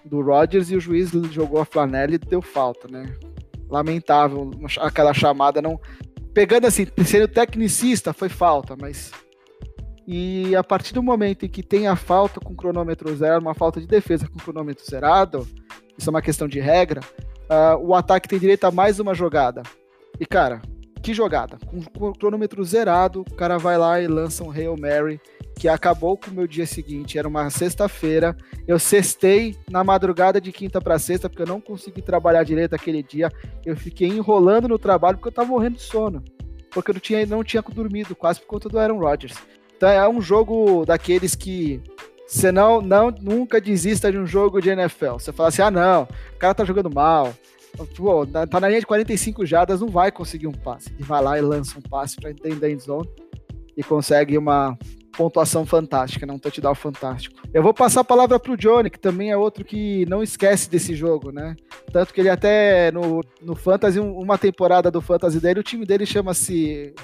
do 0.02 0.22
Rodgers 0.22 0.70
e 0.70 0.76
o 0.76 0.80
juiz 0.80 1.10
jogou 1.30 1.60
a 1.60 1.64
flanela 1.66 2.14
e 2.14 2.18
deu 2.18 2.40
falta, 2.40 2.88
né? 2.88 3.04
Lamentável 3.70 4.50
aquela 4.78 5.14
chamada 5.14 5.62
não 5.62 5.80
pegando 6.32 6.66
assim, 6.66 6.86
sendo 7.04 7.28
tecnicista, 7.28 8.12
foi 8.12 8.28
falta, 8.28 8.76
mas. 8.80 9.10
E 10.06 10.56
a 10.56 10.64
partir 10.64 10.92
do 10.92 11.02
momento 11.02 11.44
em 11.44 11.48
que 11.48 11.62
tem 11.62 11.86
a 11.86 11.94
falta 11.94 12.40
com 12.40 12.54
cronômetro 12.54 13.14
zero, 13.14 13.40
uma 13.40 13.54
falta 13.54 13.80
de 13.80 13.86
defesa 13.86 14.26
com 14.28 14.38
cronômetro 14.38 14.84
zerado, 14.84 15.46
isso 15.96 16.08
é 16.08 16.10
uma 16.10 16.22
questão 16.22 16.48
de 16.48 16.58
regra, 16.58 17.00
uh, 17.48 17.76
o 17.78 17.94
ataque 17.94 18.28
tem 18.28 18.38
direito 18.38 18.64
a 18.64 18.72
mais 18.72 18.98
uma 18.98 19.14
jogada. 19.14 19.62
E 20.18 20.26
cara, 20.26 20.60
que 21.02 21.14
jogada! 21.14 21.58
Com, 21.66 22.08
o 22.08 22.12
cronômetro 22.12 22.62
zerado, 22.64 23.20
o 23.22 23.34
cara 23.34 23.58
vai 23.58 23.78
lá 23.78 24.00
e 24.00 24.06
lança 24.06 24.44
um 24.44 24.50
Hail 24.50 24.76
Mary 24.78 25.20
que 25.58 25.68
acabou 25.68 26.16
com 26.16 26.30
o 26.30 26.34
meu 26.34 26.46
dia 26.46 26.66
seguinte. 26.66 27.18
Era 27.18 27.28
uma 27.28 27.50
sexta-feira. 27.50 28.34
Eu 28.66 28.78
cestei 28.78 29.56
na 29.70 29.84
madrugada 29.84 30.40
de 30.40 30.52
quinta 30.52 30.80
para 30.80 30.98
sexta, 30.98 31.28
porque 31.28 31.42
eu 31.42 31.46
não 31.46 31.60
consegui 31.60 32.00
trabalhar 32.00 32.44
direito 32.44 32.74
aquele 32.74 33.02
dia. 33.02 33.30
Eu 33.64 33.76
fiquei 33.76 34.08
enrolando 34.08 34.68
no 34.68 34.78
trabalho 34.78 35.18
porque 35.18 35.28
eu 35.28 35.32
tava 35.32 35.50
morrendo 35.50 35.76
de 35.76 35.82
sono. 35.82 36.24
Porque 36.70 36.90
eu 36.90 36.94
não 36.94 37.00
tinha, 37.00 37.26
não 37.26 37.44
tinha 37.44 37.62
dormido, 37.62 38.16
quase 38.16 38.40
por 38.40 38.46
conta 38.46 38.68
do 38.68 38.78
Aaron 38.78 38.98
Rodgers. 38.98 39.34
Então 39.76 39.88
é 39.88 40.08
um 40.08 40.20
jogo 40.20 40.84
daqueles 40.86 41.34
que 41.34 41.82
você 42.26 42.52
não, 42.52 42.80
não 42.80 43.10
nunca 43.10 43.60
desista 43.60 44.10
de 44.10 44.16
um 44.16 44.26
jogo 44.26 44.62
de 44.62 44.70
NFL. 44.70 45.14
Você 45.14 45.32
fala 45.32 45.48
assim: 45.48 45.62
ah, 45.62 45.70
não, 45.70 46.04
o 46.04 46.38
cara 46.38 46.54
tá 46.54 46.64
jogando 46.64 46.90
mal. 46.90 47.34
Pô, 47.96 48.26
tá 48.26 48.60
na 48.60 48.68
linha 48.68 48.80
de 48.80 48.86
45 48.86 49.46
jardas, 49.46 49.80
não 49.80 49.88
vai 49.88 50.10
conseguir 50.10 50.46
um 50.46 50.52
passe. 50.52 50.94
E 50.98 51.02
vai 51.02 51.22
lá 51.22 51.38
e 51.38 51.40
lança 51.40 51.78
um 51.78 51.82
passe 51.82 52.16
para 52.16 52.32
da 52.32 52.70
end 52.70 52.82
zone 52.82 53.08
e 53.76 53.82
consegue 53.82 54.36
uma 54.36 54.76
pontuação 55.16 55.66
fantástica, 55.66 56.24
né? 56.24 56.32
um 56.32 56.38
touchdown 56.38 56.74
fantástico. 56.74 57.40
Eu 57.52 57.62
vou 57.62 57.74
passar 57.74 58.00
a 58.00 58.04
palavra 58.04 58.38
para 58.38 58.52
o 58.52 58.56
Johnny, 58.56 58.88
que 58.88 58.98
também 58.98 59.30
é 59.30 59.36
outro 59.36 59.64
que 59.64 60.06
não 60.06 60.22
esquece 60.22 60.70
desse 60.70 60.94
jogo, 60.94 61.30
né? 61.30 61.56
Tanto 61.92 62.14
que 62.14 62.20
ele 62.20 62.30
até 62.30 62.90
no, 62.90 63.20
no 63.42 63.54
Fantasy, 63.54 64.00
uma 64.00 64.38
temporada 64.38 64.90
do 64.90 65.00
Fantasy 65.00 65.40
dele, 65.40 65.60
o 65.60 65.64
time 65.64 65.84
dele 65.84 66.06
chama-se 66.06 66.94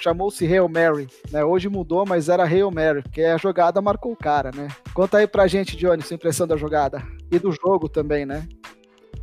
chamou-se 0.00 0.46
Hail 0.46 0.68
Mary, 0.68 1.08
né? 1.32 1.44
Hoje 1.44 1.68
mudou, 1.68 2.04
mas 2.06 2.28
era 2.28 2.44
Hail 2.44 2.70
Mary, 2.70 3.02
porque 3.02 3.22
a 3.22 3.36
jogada 3.36 3.80
marcou 3.80 4.12
o 4.12 4.16
cara, 4.16 4.50
né? 4.54 4.68
Conta 4.94 5.18
aí 5.18 5.26
pra 5.26 5.46
gente, 5.46 5.76
Johnny, 5.76 6.02
sua 6.02 6.14
impressão 6.14 6.46
da 6.46 6.56
jogada 6.56 7.02
e 7.32 7.38
do 7.38 7.50
jogo 7.50 7.88
também, 7.88 8.24
né? 8.24 8.46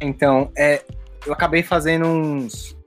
Então, 0.04 0.52
é, 0.58 0.84
eu 1.26 1.34
acabei 1.34 1.64
fazendo 1.64 2.06
uns 2.06 2.78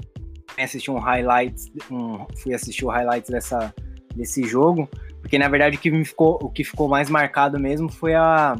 assisti 0.58 0.90
um 0.90 0.98
highlights, 0.98 1.70
um, 1.90 2.24
fui 2.38 2.54
assistir 2.54 2.86
o 2.86 2.88
highlights 2.88 3.28
dessa 3.28 3.74
desse 4.14 4.42
jogo 4.44 4.88
porque 5.26 5.40
na 5.40 5.48
verdade 5.48 5.76
o 5.76 5.80
que, 5.80 5.90
ficou, 6.04 6.38
o 6.40 6.48
que 6.48 6.62
ficou 6.62 6.86
mais 6.86 7.10
marcado 7.10 7.58
mesmo 7.58 7.90
foi 7.90 8.14
a, 8.14 8.54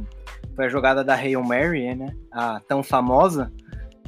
foi 0.57 0.67
a 0.67 0.69
jogada 0.69 1.05
da 1.05 1.15
Hail 1.15 1.41
Mary, 1.41 1.95
né? 1.95 2.13
A 2.33 2.59
tão 2.59 2.83
famosa. 2.83 3.53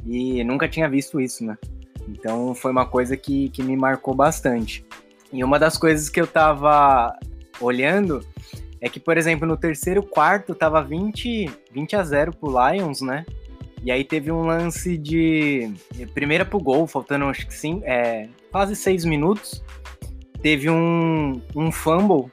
E 0.05 0.43
nunca 0.43 0.67
tinha 0.67 0.89
visto 0.89 1.21
isso, 1.21 1.45
né? 1.45 1.57
Então 2.09 2.53
foi 2.53 2.71
uma 2.71 2.85
coisa 2.85 3.15
que, 3.15 3.47
que 3.47 3.63
me 3.63 3.77
marcou 3.77 4.13
bastante. 4.13 4.85
E 5.31 5.41
uma 5.41 5.57
das 5.57 5.77
coisas 5.77 6.09
que 6.09 6.19
eu 6.19 6.27
tava 6.27 7.17
olhando 7.61 8.19
é 8.81 8.89
que, 8.89 8.99
por 8.99 9.17
exemplo, 9.17 9.47
no 9.47 9.55
terceiro 9.55 10.03
quarto 10.03 10.53
tava 10.53 10.83
20, 10.83 11.49
20 11.71 11.95
a 11.95 12.03
0 12.03 12.35
pro 12.35 12.49
Lions, 12.49 12.99
né? 12.99 13.25
E 13.83 13.91
aí 13.91 14.03
teve 14.03 14.31
um 14.31 14.45
lance 14.45 14.97
de 14.97 15.71
primeira 16.13 16.43
pro 16.43 16.59
gol, 16.59 16.85
faltando 16.85 17.25
acho 17.25 17.47
que 17.47 17.53
sim, 17.53 17.81
é, 17.83 18.27
quase 18.51 18.75
seis 18.75 19.05
minutos. 19.05 19.63
Teve 20.41 20.69
um, 20.69 21.41
um 21.55 21.71
fumble 21.71 22.29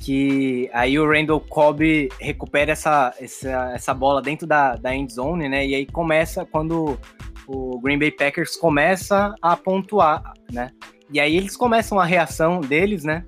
que 0.00 0.70
aí 0.72 0.98
o 0.98 1.10
Randall 1.10 1.40
Cobb 1.40 2.08
recupera 2.20 2.72
essa, 2.72 3.12
essa, 3.20 3.72
essa 3.74 3.94
bola 3.94 4.22
dentro 4.22 4.46
da, 4.46 4.76
da 4.76 4.94
end 4.94 5.12
zone, 5.12 5.48
né? 5.48 5.66
E 5.66 5.74
aí 5.74 5.86
começa 5.86 6.44
quando 6.44 6.98
o 7.46 7.80
Green 7.80 7.98
Bay 7.98 8.10
Packers 8.10 8.56
começa 8.56 9.34
a 9.42 9.56
pontuar, 9.56 10.32
né? 10.52 10.70
E 11.10 11.18
aí 11.18 11.36
eles 11.36 11.56
começam 11.56 11.98
a 11.98 12.04
reação 12.04 12.60
deles, 12.60 13.02
né? 13.02 13.24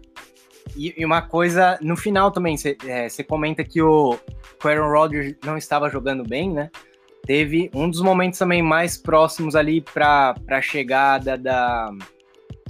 E, 0.77 0.95
e 0.97 1.05
uma 1.05 1.23
coisa, 1.23 1.79
no 1.81 1.97
final 1.97 2.31
também, 2.31 2.57
você 2.57 2.77
é, 2.87 3.09
comenta 3.25 3.65
que 3.65 3.83
o, 3.83 4.17
o 4.63 4.69
Aaron 4.69 4.91
Rodgers 4.91 5.35
não 5.45 5.57
estava 5.57 5.91
jogando 5.91 6.23
bem, 6.23 6.53
né? 6.53 6.71
Teve 7.27 7.71
um 7.75 7.89
dos 7.89 8.01
momentos 8.01 8.39
também 8.39 8.63
mais 8.63 8.97
próximos 8.97 9.55
ali 9.55 9.81
para 9.81 10.35
a 10.49 10.61
chegada 10.61 11.37
da. 11.37 11.91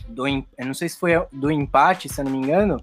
Do, 0.09 0.27
eu 0.27 0.45
não 0.67 0.75
sei 0.75 0.89
se 0.89 0.99
foi 0.99 1.13
do 1.33 1.51
empate, 1.51 2.09
se 2.09 2.21
eu 2.21 2.25
não 2.25 2.33
me 2.33 2.39
engano, 2.39 2.79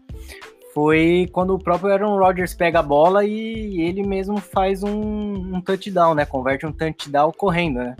foi 0.73 1.27
quando 1.33 1.55
o 1.55 1.59
próprio 1.59 1.91
Aaron 1.91 2.17
Rodgers 2.17 2.53
pega 2.53 2.79
a 2.79 2.83
bola 2.83 3.25
e 3.25 3.81
ele 3.81 4.01
mesmo 4.03 4.37
faz 4.37 4.83
um, 4.83 5.55
um 5.55 5.59
touchdown, 5.59 6.13
né? 6.13 6.25
Converte 6.25 6.65
um 6.65 6.71
touchdown 6.71 7.31
correndo, 7.31 7.79
né? 7.79 7.95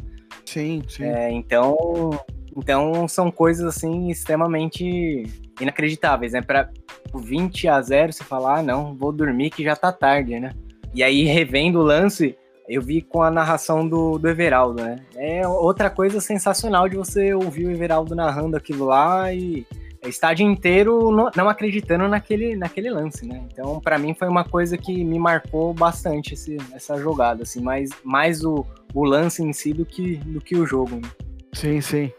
Sim, 0.45 0.81
sim. 0.87 1.03
É, 1.03 1.31
então, 1.31 2.11
então 2.55 3.07
são 3.07 3.29
coisas 3.29 3.65
assim 3.65 4.09
extremamente 4.09 5.23
inacreditáveis, 5.59 6.33
né? 6.33 6.41
Para 6.41 6.69
20 7.13 7.67
a 7.67 7.81
0 7.81 8.13
você 8.13 8.23
falar, 8.23 8.59
ah, 8.59 8.63
não, 8.63 8.95
vou 8.95 9.11
dormir 9.11 9.49
que 9.49 9.63
já 9.63 9.75
tá 9.75 9.91
tarde, 9.91 10.39
né? 10.39 10.53
E 10.93 11.03
aí 11.03 11.23
revendo 11.23 11.79
o 11.79 11.83
lance, 11.83 12.37
eu 12.67 12.81
vi 12.81 13.01
com 13.01 13.21
a 13.21 13.31
narração 13.31 13.87
do, 13.87 14.17
do 14.17 14.27
Everaldo, 14.27 14.83
né? 14.83 14.99
É 15.15 15.47
outra 15.47 15.89
coisa 15.89 16.19
sensacional 16.19 16.89
de 16.89 16.97
você 16.97 17.33
ouvir 17.33 17.65
o 17.65 17.71
Everaldo 17.71 18.15
narrando 18.15 18.57
aquilo 18.57 18.85
lá 18.85 19.33
e 19.33 19.65
estádio 20.05 20.45
inteiro 20.45 21.11
não, 21.11 21.29
não, 21.35 21.49
acreditando 21.49 22.07
naquele, 22.07 22.55
naquele 22.55 22.89
lance, 22.89 23.25
né? 23.25 23.43
Então, 23.51 23.79
para 23.79 23.97
mim 23.97 24.13
foi 24.13 24.27
uma 24.27 24.43
coisa 24.43 24.77
que 24.77 25.03
me 25.03 25.19
marcou 25.19 25.73
bastante 25.73 26.33
esse, 26.33 26.57
essa 26.73 26.97
jogada, 26.97 27.43
assim, 27.43 27.61
mais, 27.61 27.89
mais 28.03 28.43
o, 28.43 28.65
o 28.93 29.03
lance 29.03 29.43
em 29.43 29.51
si 29.53 29.73
do 29.73 29.85
que, 29.85 30.17
do 30.17 30.41
que 30.41 30.55
o 30.55 30.65
jogo. 30.65 30.95
Né? 30.97 31.09
Sim, 31.53 31.81
sim. 31.81 32.11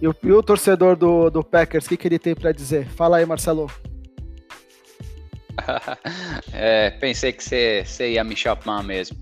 E 0.00 0.08
o, 0.08 0.14
e 0.22 0.32
o 0.32 0.42
torcedor 0.42 0.96
do, 0.96 1.30
do 1.30 1.42
Packers, 1.42 1.86
o 1.86 1.88
que, 1.88 1.96
que 1.96 2.08
ele 2.08 2.18
tem 2.18 2.34
para 2.34 2.52
dizer? 2.52 2.86
Fala 2.88 3.18
aí, 3.18 3.26
Marcelo. 3.26 3.70
é, 6.52 6.90
pensei 6.90 7.32
que 7.32 7.42
você, 7.42 7.82
você 7.84 8.12
ia 8.12 8.24
me 8.24 8.36
chamar 8.36 8.82
mesmo 8.82 9.16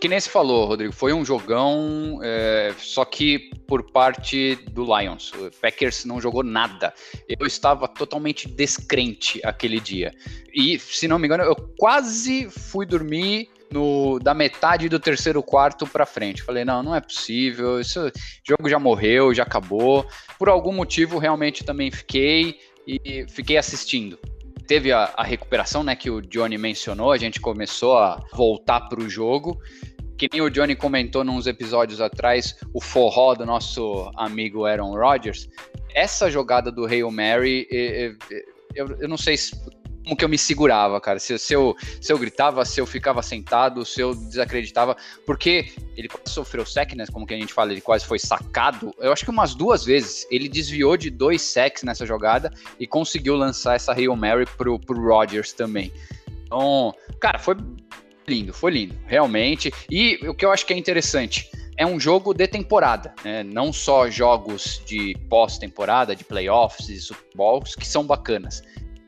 que 0.00 0.08
nem 0.08 0.20
se 0.20 0.28
falou, 0.28 0.66
Rodrigo, 0.66 0.92
foi 0.92 1.12
um 1.12 1.24
jogão, 1.24 2.20
é, 2.22 2.74
só 2.78 3.04
que 3.04 3.50
por 3.66 3.82
parte 3.90 4.56
do 4.70 4.84
Lions. 4.84 5.32
O 5.32 5.50
Packers 5.60 6.04
não 6.04 6.20
jogou 6.20 6.42
nada. 6.42 6.92
Eu 7.28 7.46
estava 7.46 7.88
totalmente 7.88 8.48
descrente 8.48 9.40
aquele 9.44 9.80
dia. 9.80 10.12
E, 10.54 10.78
se 10.78 11.08
não 11.08 11.18
me 11.18 11.26
engano, 11.26 11.44
eu 11.44 11.56
quase 11.78 12.48
fui 12.50 12.84
dormir 12.84 13.48
no, 13.70 14.18
da 14.18 14.34
metade 14.34 14.88
do 14.88 15.00
terceiro 15.00 15.42
quarto 15.42 15.86
para 15.86 16.06
frente. 16.06 16.42
Falei, 16.42 16.64
não, 16.64 16.82
não 16.82 16.94
é 16.94 17.00
possível, 17.00 17.80
esse 17.80 17.98
jogo 18.46 18.68
já 18.68 18.78
morreu, 18.78 19.34
já 19.34 19.42
acabou. 19.42 20.06
Por 20.38 20.48
algum 20.48 20.72
motivo, 20.72 21.18
realmente 21.18 21.64
também 21.64 21.90
fiquei 21.90 22.60
e 22.86 23.26
fiquei 23.28 23.56
assistindo 23.56 24.18
teve 24.66 24.92
a, 24.92 25.12
a, 25.16 25.22
recuperação, 25.22 25.82
né, 25.82 25.94
que 25.94 26.10
o 26.10 26.20
Johnny 26.20 26.58
mencionou, 26.58 27.12
a 27.12 27.16
gente 27.16 27.40
começou 27.40 27.96
a 27.98 28.22
voltar 28.32 28.80
para 28.82 29.00
o 29.00 29.08
jogo. 29.08 29.58
Que 30.18 30.28
nem 30.32 30.40
o 30.40 30.48
Johnny 30.48 30.74
comentou 30.74 31.22
nos 31.22 31.46
episódios 31.46 32.00
atrás, 32.00 32.56
o 32.72 32.80
forró 32.80 33.34
do 33.34 33.44
nosso 33.44 34.10
amigo 34.16 34.64
Aaron 34.64 34.94
Rodgers. 34.94 35.46
Essa 35.94 36.30
jogada 36.30 36.72
do 36.72 36.86
Hail 36.86 37.10
Mary, 37.10 37.66
eu, 38.74 38.86
eu 38.98 39.08
não 39.08 39.18
sei 39.18 39.36
que 40.14 40.24
eu 40.24 40.28
me 40.28 40.38
segurava, 40.38 41.00
cara. 41.00 41.18
Se, 41.18 41.38
se, 41.38 41.54
eu, 41.54 41.74
se 42.00 42.12
eu 42.12 42.18
gritava, 42.18 42.64
se 42.64 42.80
eu 42.80 42.86
ficava 42.86 43.22
sentado, 43.22 43.84
se 43.84 44.00
eu 44.00 44.14
desacreditava. 44.14 44.96
Porque 45.24 45.72
ele 45.96 46.08
sofreu 46.26 46.64
sec, 46.64 46.92
né? 46.94 47.06
Como 47.12 47.26
que 47.26 47.34
a 47.34 47.36
gente 47.36 47.52
fala, 47.52 47.72
ele 47.72 47.80
quase 47.80 48.04
foi 48.04 48.18
sacado. 48.18 48.94
Eu 48.98 49.12
acho 49.12 49.24
que 49.24 49.30
umas 49.30 49.54
duas 49.54 49.84
vezes. 49.84 50.26
Ele 50.30 50.48
desviou 50.48 50.96
de 50.96 51.10
dois 51.10 51.42
secs 51.42 51.82
nessa 51.82 52.06
jogada 52.06 52.52
e 52.78 52.86
conseguiu 52.86 53.34
lançar 53.34 53.74
essa 53.74 53.92
Hail 53.92 54.14
Mary 54.14 54.46
pro, 54.56 54.78
pro 54.78 55.02
Rodgers 55.02 55.52
também. 55.52 55.92
Então, 56.44 56.94
cara, 57.18 57.38
foi 57.38 57.56
lindo, 58.28 58.52
foi 58.52 58.70
lindo, 58.70 58.94
realmente. 59.06 59.72
E 59.90 60.18
o 60.28 60.34
que 60.34 60.44
eu 60.44 60.52
acho 60.52 60.66
que 60.66 60.72
é 60.72 60.76
interessante 60.76 61.50
é 61.76 61.86
um 61.86 62.00
jogo 62.00 62.32
de 62.32 62.46
temporada, 62.46 63.14
né? 63.22 63.42
não 63.42 63.72
só 63.72 64.08
jogos 64.08 64.82
de 64.86 65.14
pós-temporada, 65.28 66.16
de 66.16 66.24
playoffs 66.24 66.88
e 66.88 66.98
Super 66.98 67.26
Bowls, 67.34 67.74
que 67.74 67.86
são 67.86 68.04
bacanas 68.04 68.62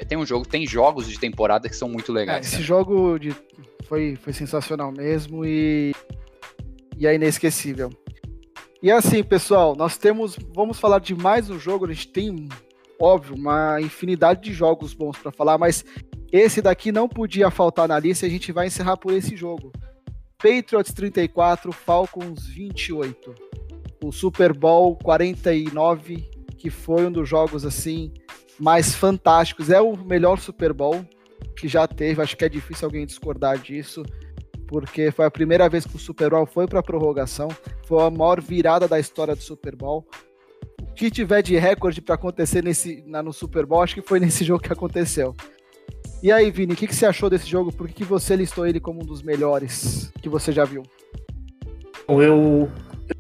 tem 0.05 0.17
um 0.19 0.25
jogo, 0.25 0.47
tem 0.47 0.67
jogos 0.67 1.09
de 1.09 1.19
temporada 1.19 1.69
que 1.69 1.77
são 1.77 1.89
muito 1.89 2.13
legais. 2.13 2.53
É, 2.53 2.57
esse 2.57 2.63
jogo 2.63 3.19
de, 3.19 3.35
foi, 3.85 4.17
foi 4.17 4.33
sensacional 4.33 4.93
mesmo 4.93 5.45
e, 5.45 5.95
e 6.97 7.07
é 7.07 7.15
inesquecível. 7.15 7.91
E 8.81 8.93
assim, 8.93 9.25
pessoal, 9.25 9.75
nós 9.75 9.97
temos. 9.97 10.39
Vamos 10.55 10.79
falar 10.79 11.01
de 11.01 11.15
mais 11.15 11.51
um 11.51 11.59
jogo. 11.59 11.87
A 11.87 11.93
gente 11.93 12.09
tem, 12.09 12.49
óbvio, 13.01 13.35
uma 13.35 13.81
infinidade 13.81 14.43
de 14.43 14.53
jogos 14.53 14.95
bons 14.95 15.19
para 15.19 15.33
falar, 15.33 15.59
mas 15.59 15.85
esse 16.31 16.63
daqui 16.63 16.93
não 16.93 17.09
podia 17.09 17.51
faltar 17.51 17.89
na 17.89 17.99
lista. 17.99 18.27
A 18.27 18.29
gente 18.29 18.53
vai 18.53 18.69
encerrar 18.69 18.97
por 18.97 19.13
esse 19.13 19.35
jogo. 19.35 19.73
Patriots 20.37 20.93
34, 20.93 21.73
Falcons 21.73 22.47
28. 22.47 23.35
O 24.05 24.13
Super 24.13 24.53
Bowl 24.53 24.95
49, 24.97 26.31
que 26.57 26.71
foi 26.71 27.07
um 27.07 27.11
dos 27.11 27.29
jogos 27.29 27.67
assim 27.67 28.13
mais 28.59 28.95
fantásticos. 28.95 29.71
É 29.71 29.81
o 29.81 29.97
melhor 29.97 30.39
Super 30.39 30.73
Bowl 30.73 31.05
que 31.57 31.69
já 31.69 31.87
teve. 31.87 32.23
Acho 32.23 32.37
que 32.37 32.45
é 32.45 32.49
difícil 32.49 32.87
alguém 32.87 33.07
discordar 33.07 33.59
disso, 33.59 34.03
porque 34.67 35.11
foi 35.11 35.27
a 35.27 35.31
primeira 35.31 35.69
vez 35.69 35.87
que 35.87 35.97
o 35.97 35.99
Super 35.99 36.31
Bowl 36.31 36.47
foi 36.47 36.67
para 36.67 36.83
prorrogação. 36.83 37.49
Foi 37.87 38.03
a 38.03 38.11
maior 38.11 38.41
virada 38.41 38.89
da 38.89 38.99
história 38.99 39.35
do 39.35 39.43
Super 39.43 39.77
Bowl. 39.77 40.07
O 40.83 40.95
que 40.95 41.11
tiver 41.11 41.43
de 41.43 41.57
recorde 41.57 42.01
para 42.01 42.17
acontecer 42.17 42.63
nesse, 42.63 43.03
na, 43.07 43.23
no 43.23 43.33
Super 43.33 43.65
Bowl, 43.65 43.83
acho 43.83 43.95
que 43.95 44.03
foi 44.03 44.19
nesse 44.21 44.45
jogo 44.45 44.63
que 44.63 44.73
aconteceu. 44.73 45.35
E 46.21 46.33
aí, 46.33 46.51
Vini, 46.51 46.73
o 46.73 46.77
que, 46.77 46.89
que, 46.89 46.95
você 46.95 47.07
achou 47.07 47.31
desse 47.31 47.47
jogo? 47.47 47.73
Por 47.73 47.87
que, 47.87 47.95
que 47.95 48.05
você 48.05 48.35
listou 48.35 48.67
ele 48.67 48.81
como 48.81 49.03
um 49.03 49.07
dos 49.07 49.23
melhores 49.23 50.13
que 50.21 50.29
você 50.29 50.51
já 50.51 50.65
viu? 50.65 50.83
Eu 52.09 52.69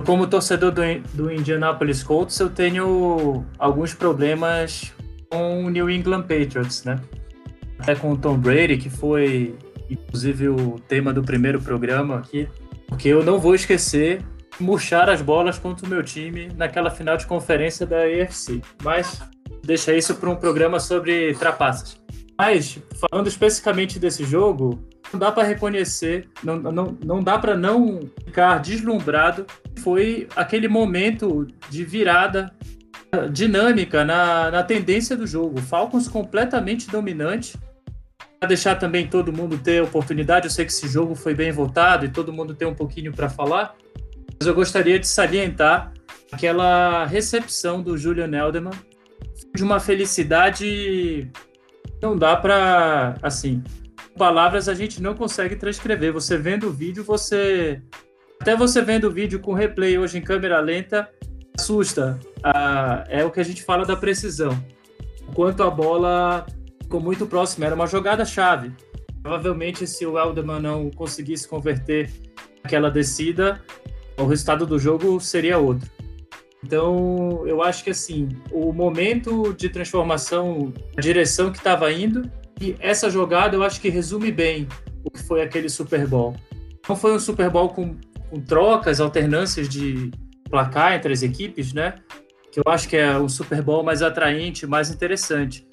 como 0.05 0.26
torcedor 0.26 0.70
do, 0.72 0.82
do 1.14 1.32
Indianapolis 1.32 2.03
Colts, 2.03 2.39
eu 2.41 2.51
tenho 2.51 3.45
alguns 3.59 3.95
problemas 3.95 4.93
com 5.30 5.64
o 5.64 5.70
New 5.70 5.90
England 5.90 6.22
Patriots, 6.22 6.84
né? 6.84 7.00
Até 7.78 7.94
com 7.94 8.12
o 8.12 8.16
Tom 8.16 8.36
Brady, 8.36 8.76
que 8.76 8.90
foi 8.90 9.54
inclusive 9.90 10.48
o 10.48 10.78
tema 10.86 11.12
do 11.12 11.22
primeiro 11.22 11.60
programa 11.60 12.18
aqui, 12.18 12.48
porque 12.86 13.08
eu 13.08 13.24
não 13.24 13.38
vou 13.38 13.54
esquecer 13.54 14.22
murchar 14.60 15.08
as 15.08 15.22
bolas 15.22 15.58
contra 15.58 15.86
o 15.86 15.88
meu 15.88 16.02
time 16.02 16.48
naquela 16.56 16.90
final 16.90 17.16
de 17.16 17.26
conferência 17.26 17.86
da 17.86 17.98
AFC. 18.02 18.60
Mas 18.82 19.22
deixa 19.62 19.94
isso 19.94 20.14
para 20.16 20.28
um 20.28 20.36
programa 20.36 20.80
sobre 20.80 21.34
trapaças. 21.34 22.00
Mas, 22.36 22.78
falando 23.00 23.26
especificamente 23.28 23.98
desse 23.98 24.24
jogo, 24.24 24.82
não 25.12 25.18
dá 25.18 25.32
para 25.32 25.42
reconhecer, 25.42 26.28
não, 26.42 26.56
não, 26.56 26.98
não 27.04 27.22
dá 27.22 27.38
para 27.38 27.56
não 27.56 28.00
ficar 28.24 28.58
deslumbrado. 28.58 29.46
Foi 29.80 30.28
aquele 30.36 30.68
momento 30.68 31.46
de 31.68 31.84
virada 31.84 32.52
dinâmica 33.30 34.04
na, 34.04 34.50
na 34.50 34.62
tendência 34.62 35.16
do 35.16 35.26
jogo. 35.26 35.61
Falcons 35.61 36.09
completamente 36.09 36.88
dominante. 36.90 37.56
Para 38.38 38.48
deixar 38.48 38.76
também 38.76 39.09
todo 39.09 39.32
mundo 39.32 39.59
ter 39.59 39.82
oportunidade, 39.82 40.46
eu 40.46 40.50
sei 40.50 40.64
que 40.64 40.70
esse 40.70 40.86
jogo 40.88 41.14
foi 41.14 41.34
bem 41.34 41.50
votado 41.50 42.04
e 42.04 42.09
todo 42.09 42.32
mundo 42.32 42.54
tem 42.54 42.68
um 42.68 42.74
pouquinho 42.74 43.12
para 43.12 43.28
falar, 43.28 43.74
mas 44.38 44.46
eu 44.46 44.54
gostaria 44.54 44.96
de 44.96 45.09
salientar 45.09 45.92
aquela 46.30 47.04
recepção 47.04 47.82
do 47.82 47.96
Julian 47.96 48.30
Elderman 48.36 48.74
de 49.54 49.62
uma 49.62 49.80
felicidade 49.80 51.30
não 52.02 52.16
dá 52.16 52.36
para 52.36 53.16
assim 53.22 53.62
palavras 54.16 54.68
a 54.68 54.74
gente 54.74 55.02
não 55.02 55.14
consegue 55.14 55.56
transcrever 55.56 56.12
você 56.12 56.36
vendo 56.36 56.68
o 56.68 56.72
vídeo 56.72 57.02
você 57.02 57.82
até 58.40 58.54
você 58.54 58.82
vendo 58.82 59.09
o 59.09 59.11
vídeo 59.11 59.40
com 59.40 59.52
replay 59.52 59.98
hoje 59.98 60.18
em 60.18 60.22
câmera 60.22 60.61
lenta 60.61 61.09
assusta 61.68 62.18
ah, 62.42 63.04
é 63.08 63.22
o 63.24 63.30
que 63.30 63.40
a 63.40 63.44
gente 63.44 63.62
fala 63.62 63.84
da 63.84 63.94
precisão. 63.94 64.58
Enquanto 65.28 65.62
a 65.62 65.70
bola 65.70 66.46
ficou 66.82 66.98
muito 66.98 67.26
próxima, 67.26 67.66
era 67.66 67.74
uma 67.74 67.86
jogada 67.86 68.24
chave. 68.24 68.72
Provavelmente, 69.22 69.86
se 69.86 70.06
o 70.06 70.18
Elderman 70.18 70.60
não 70.60 70.90
conseguisse 70.90 71.46
converter 71.46 72.10
aquela 72.64 72.90
descida, 72.90 73.62
o 74.18 74.24
resultado 74.24 74.64
do 74.64 74.78
jogo 74.78 75.20
seria 75.20 75.58
outro. 75.58 75.90
Então, 76.64 77.46
eu 77.46 77.62
acho 77.62 77.84
que 77.84 77.90
assim, 77.90 78.28
o 78.50 78.72
momento 78.72 79.52
de 79.52 79.68
transformação, 79.68 80.72
a 80.96 81.00
direção 81.00 81.52
que 81.52 81.58
estava 81.58 81.92
indo, 81.92 82.30
e 82.60 82.74
essa 82.80 83.10
jogada 83.10 83.54
eu 83.54 83.62
acho 83.62 83.80
que 83.80 83.90
resume 83.90 84.32
bem 84.32 84.66
o 85.04 85.10
que 85.10 85.22
foi 85.22 85.42
aquele 85.42 85.68
Super 85.68 86.06
Bowl. 86.06 86.34
Não 86.88 86.96
foi 86.96 87.12
um 87.12 87.20
Super 87.20 87.50
Bowl 87.50 87.68
com, 87.68 87.94
com 88.30 88.40
trocas, 88.40 89.00
alternâncias 89.00 89.68
de 89.68 90.10
placar 90.49 90.94
entre 90.94 91.12
as 91.12 91.22
equipes, 91.22 91.72
né? 91.72 91.94
Que 92.51 92.61
eu 92.61 92.64
acho 92.66 92.88
que 92.88 92.96
é 92.96 93.18
um 93.18 93.28
Super 93.28 93.62
Bowl 93.62 93.82
mais 93.82 94.03
atraente, 94.03 94.66
mais 94.66 94.90
interessante. 94.90 95.66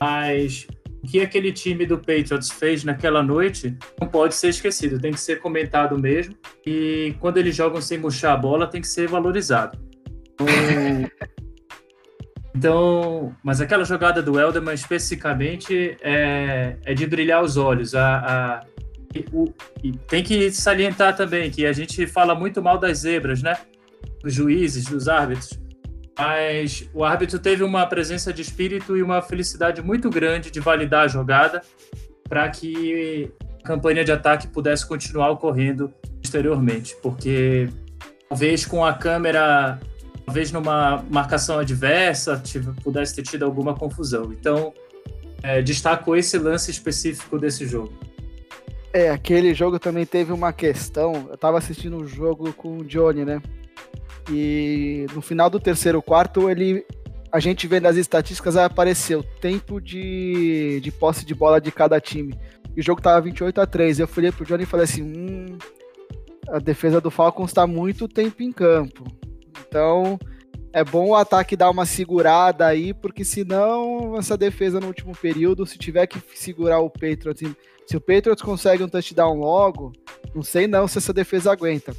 Mas 0.00 0.66
o 1.02 1.06
que 1.06 1.20
aquele 1.20 1.52
time 1.52 1.86
do 1.86 1.98
Patriots 1.98 2.50
fez 2.50 2.84
naquela 2.84 3.22
noite 3.22 3.76
não 3.98 4.06
pode 4.06 4.34
ser 4.34 4.48
esquecido, 4.48 5.00
tem 5.00 5.12
que 5.12 5.20
ser 5.20 5.40
comentado 5.40 5.98
mesmo. 5.98 6.34
E 6.66 7.14
quando 7.18 7.38
eles 7.38 7.56
jogam 7.56 7.80
sem 7.80 7.98
murchar 7.98 8.34
a 8.34 8.36
bola, 8.36 8.66
tem 8.66 8.80
que 8.80 8.88
ser 8.88 9.08
valorizado. 9.08 9.78
Então, 10.34 10.46
então 12.54 13.34
mas 13.42 13.60
aquela 13.60 13.84
jogada 13.84 14.22
do 14.22 14.38
Elderman 14.38 14.74
especificamente 14.74 15.96
é, 16.02 16.76
é 16.84 16.94
de 16.94 17.06
brilhar 17.06 17.42
os 17.42 17.56
olhos. 17.56 17.94
A, 17.94 18.18
a 18.18 18.66
e, 19.14 19.24
o, 19.32 19.52
e 19.82 19.92
tem 19.92 20.22
que 20.22 20.52
salientar 20.52 21.16
também 21.16 21.50
que 21.50 21.66
a 21.66 21.72
gente 21.72 22.06
fala 22.06 22.34
muito 22.34 22.62
mal 22.62 22.78
das 22.78 22.98
zebras, 22.98 23.42
né? 23.42 23.56
Dos 24.22 24.32
juízes, 24.32 24.84
dos 24.84 25.08
árbitros, 25.08 25.58
mas 26.18 26.88
o 26.92 27.02
árbitro 27.02 27.38
teve 27.38 27.62
uma 27.62 27.86
presença 27.86 28.32
de 28.32 28.42
espírito 28.42 28.96
e 28.96 29.02
uma 29.02 29.22
felicidade 29.22 29.82
muito 29.82 30.10
grande 30.10 30.50
de 30.50 30.60
validar 30.60 31.04
a 31.04 31.08
jogada 31.08 31.62
para 32.28 32.48
que 32.50 33.32
a 33.62 33.66
campanha 33.66 34.04
de 34.04 34.12
ataque 34.12 34.46
pudesse 34.46 34.86
continuar 34.86 35.30
ocorrendo 35.30 35.92
posteriormente, 36.20 36.94
porque 37.02 37.68
talvez 38.28 38.66
com 38.66 38.84
a 38.84 38.92
câmera, 38.92 39.80
talvez 40.26 40.52
numa 40.52 41.02
marcação 41.10 41.58
adversa, 41.58 42.42
pudesse 42.82 43.16
ter 43.16 43.22
tido 43.22 43.44
alguma 43.44 43.74
confusão. 43.74 44.32
Então, 44.32 44.74
é, 45.42 45.62
esse 46.16 46.38
lance 46.38 46.70
específico 46.70 47.38
desse 47.38 47.66
jogo. 47.66 47.92
É, 48.92 49.08
aquele 49.08 49.54
jogo 49.54 49.78
também 49.78 50.04
teve 50.04 50.32
uma 50.32 50.52
questão. 50.52 51.28
Eu 51.28 51.34
estava 51.34 51.58
assistindo 51.58 51.96
um 51.96 52.06
jogo 52.06 52.52
com 52.52 52.78
o 52.78 52.84
Johnny, 52.84 53.24
né? 53.24 53.40
E 54.30 55.06
no 55.14 55.20
final 55.20 55.50
do 55.50 55.58
terceiro 55.58 56.00
quarto, 56.00 56.48
ele 56.48 56.84
a 57.32 57.38
gente 57.38 57.66
vendo 57.66 57.86
as 57.86 57.96
estatísticas, 57.96 58.56
apareceu 58.56 59.22
tempo 59.22 59.80
de, 59.80 60.80
de 60.80 60.90
posse 60.90 61.24
de 61.24 61.34
bola 61.34 61.60
de 61.60 61.70
cada 61.70 62.00
time. 62.00 62.34
E 62.76 62.80
o 62.80 62.82
jogo 62.82 63.00
tava 63.00 63.20
28 63.20 63.60
a 63.60 63.66
3 63.66 64.00
Eu 64.00 64.08
falei 64.08 64.32
pro 64.32 64.44
Johnny 64.44 64.64
e 64.64 64.66
falei 64.66 64.84
assim: 64.84 65.02
hum, 65.02 65.58
a 66.48 66.58
defesa 66.58 67.00
do 67.00 67.10
Falcons 67.10 67.50
está 67.50 67.66
muito 67.66 68.08
tempo 68.08 68.42
em 68.42 68.52
campo. 68.52 69.04
Então, 69.66 70.18
é 70.72 70.84
bom 70.84 71.08
o 71.08 71.14
ataque 71.14 71.56
dar 71.56 71.70
uma 71.70 71.86
segurada 71.86 72.66
aí, 72.66 72.92
porque 72.92 73.24
senão 73.24 74.16
essa 74.16 74.36
defesa 74.36 74.80
no 74.80 74.88
último 74.88 75.16
período, 75.16 75.66
se 75.66 75.78
tiver 75.78 76.06
que 76.06 76.20
segurar 76.34 76.80
o 76.80 76.90
Patriots, 76.90 77.54
se 77.86 77.96
o 77.96 78.00
Patriots 78.00 78.42
consegue 78.42 78.82
um 78.82 78.88
touchdown 78.88 79.38
logo, 79.38 79.92
não 80.34 80.42
sei 80.42 80.66
não 80.66 80.86
se 80.86 80.98
essa 80.98 81.12
defesa 81.12 81.52
aguenta. 81.52 81.94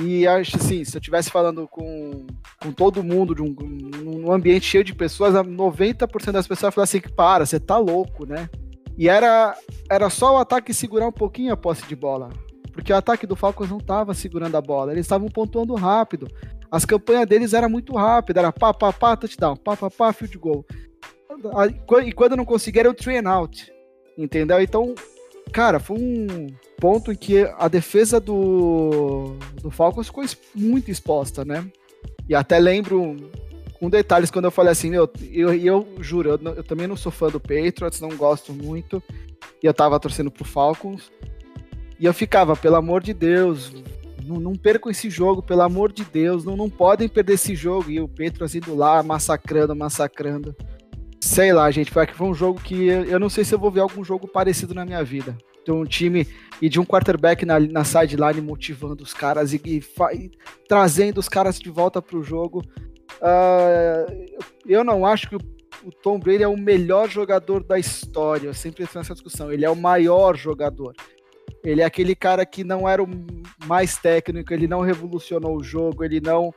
E 0.00 0.26
acho 0.26 0.56
assim, 0.56 0.84
se 0.84 0.96
eu 0.96 1.00
estivesse 1.00 1.30
falando 1.30 1.66
com, 1.66 2.24
com 2.62 2.72
todo 2.72 3.02
mundo, 3.02 3.34
de 3.34 3.42
um, 3.42 3.52
num 3.52 4.32
ambiente 4.32 4.64
cheio 4.64 4.84
de 4.84 4.94
pessoas, 4.94 5.34
90% 5.34 6.30
das 6.30 6.46
pessoas 6.46 6.72
falam 6.72 6.84
assim, 6.84 7.00
para, 7.00 7.44
você 7.44 7.58
tá 7.58 7.76
louco, 7.78 8.24
né? 8.24 8.48
E 8.96 9.08
era, 9.08 9.56
era 9.90 10.08
só 10.08 10.34
o 10.34 10.38
ataque 10.38 10.72
segurar 10.72 11.08
um 11.08 11.12
pouquinho 11.12 11.52
a 11.52 11.56
posse 11.56 11.84
de 11.86 11.96
bola. 11.96 12.30
Porque 12.72 12.92
o 12.92 12.96
ataque 12.96 13.26
do 13.26 13.34
Falcons 13.34 13.70
não 13.70 13.78
estava 13.78 14.14
segurando 14.14 14.56
a 14.56 14.60
bola, 14.60 14.92
eles 14.92 15.04
estavam 15.04 15.28
pontuando 15.28 15.74
rápido. 15.74 16.28
As 16.70 16.84
campanhas 16.84 17.26
deles 17.26 17.52
eram 17.52 17.68
muito 17.68 17.94
rápidas, 17.94 18.40
era 18.40 18.52
pá, 18.52 18.72
pá, 18.72 18.92
pá, 18.92 19.16
touchdown, 19.16 19.56
pá, 19.56 19.76
pá, 19.76 19.90
pá, 19.90 20.12
field 20.12 20.38
goal. 20.38 20.64
E 22.04 22.12
quando 22.12 22.36
não 22.36 22.44
conseguiram, 22.44 22.94
train 22.94 23.26
out. 23.26 23.72
Entendeu? 24.16 24.60
Então, 24.60 24.94
cara, 25.48 25.78
foi 25.80 25.96
um 25.98 26.48
ponto 26.78 27.12
em 27.12 27.16
que 27.16 27.44
a 27.58 27.68
defesa 27.68 28.20
do, 28.20 29.36
do 29.60 29.70
Falcons 29.70 30.06
ficou 30.06 30.24
muito 30.54 30.90
exposta, 30.90 31.44
né? 31.44 31.66
E 32.28 32.34
até 32.34 32.58
lembro 32.58 33.16
com 33.78 33.88
detalhes 33.88 34.30
quando 34.30 34.46
eu 34.46 34.50
falei 34.50 34.72
assim, 34.72 34.94
eu, 34.94 35.10
eu, 35.32 35.54
eu 35.54 35.88
juro, 36.00 36.30
eu, 36.30 36.54
eu, 36.56 36.64
também 36.64 36.86
não 36.86 36.96
sou 36.96 37.12
fã 37.12 37.28
do 37.28 37.40
Patriots, 37.40 38.00
não 38.00 38.10
gosto 38.10 38.52
muito, 38.52 39.02
e 39.62 39.66
eu 39.66 39.72
tava 39.72 40.00
torcendo 40.00 40.30
pro 40.30 40.44
Falcons, 40.44 41.12
e 41.98 42.04
eu 42.04 42.14
ficava, 42.14 42.56
pelo 42.56 42.76
amor 42.76 43.02
de 43.02 43.12
Deus, 43.12 43.72
não, 44.28 44.38
não 44.38 44.54
percam 44.54 44.90
esse 44.90 45.08
jogo, 45.08 45.42
pelo 45.42 45.62
amor 45.62 45.90
de 45.90 46.04
Deus, 46.04 46.44
não, 46.44 46.56
não 46.56 46.68
podem 46.68 47.08
perder 47.08 47.34
esse 47.34 47.56
jogo. 47.56 47.90
E 47.90 48.00
o 48.00 48.06
Petros 48.06 48.54
indo 48.54 48.74
lá, 48.74 49.02
massacrando, 49.02 49.74
massacrando. 49.74 50.54
Sei 51.28 51.52
lá, 51.52 51.70
gente, 51.70 51.90
foi, 51.90 52.06
um 52.20 52.32
jogo 52.32 52.58
que 52.58 52.86
eu, 52.86 53.20
não 53.20 53.28
sei 53.28 53.44
se 53.44 53.54
eu 53.54 53.58
vou 53.58 53.70
ver 53.70 53.80
algum 53.80 54.02
jogo 54.02 54.26
parecido 54.26 54.72
na 54.72 54.86
minha 54.86 55.04
vida. 55.04 55.36
De 55.62 55.70
um 55.70 55.84
time 55.84 56.26
e 56.60 56.70
de 56.70 56.80
um 56.80 56.86
quarterback 56.86 57.44
na, 57.44 57.60
na 57.60 57.84
sideline 57.84 58.40
motivando 58.40 59.04
os 59.04 59.12
caras 59.12 59.52
e, 59.52 59.60
e, 59.62 59.84
e 60.14 60.30
trazendo 60.66 61.18
os 61.18 61.28
caras 61.28 61.58
de 61.58 61.68
volta 61.68 62.00
para 62.00 62.16
o 62.16 62.24
jogo. 62.24 62.62
Uh, 63.20 64.26
eu 64.66 64.82
não 64.82 65.04
acho 65.04 65.28
que 65.28 65.36
o, 65.36 65.40
o 65.84 65.92
Tom 65.92 66.18
Brady 66.18 66.44
é 66.44 66.48
o 66.48 66.56
melhor 66.56 67.10
jogador 67.10 67.62
da 67.62 67.78
história. 67.78 68.46
Eu 68.46 68.54
sempre 68.54 68.86
tenho 68.86 69.02
essa 69.02 69.12
discussão. 69.12 69.52
Ele 69.52 69.66
é 69.66 69.70
o 69.70 69.76
maior 69.76 70.34
jogador. 70.34 70.94
Ele 71.62 71.82
é 71.82 71.84
aquele 71.84 72.14
cara 72.14 72.46
que 72.46 72.64
não 72.64 72.88
era 72.88 73.02
o 73.02 73.08
mais 73.66 73.98
técnico, 73.98 74.54
ele 74.54 74.66
não 74.66 74.80
revolucionou 74.80 75.58
o 75.58 75.62
jogo, 75.62 76.02
ele 76.02 76.22
não 76.22 76.54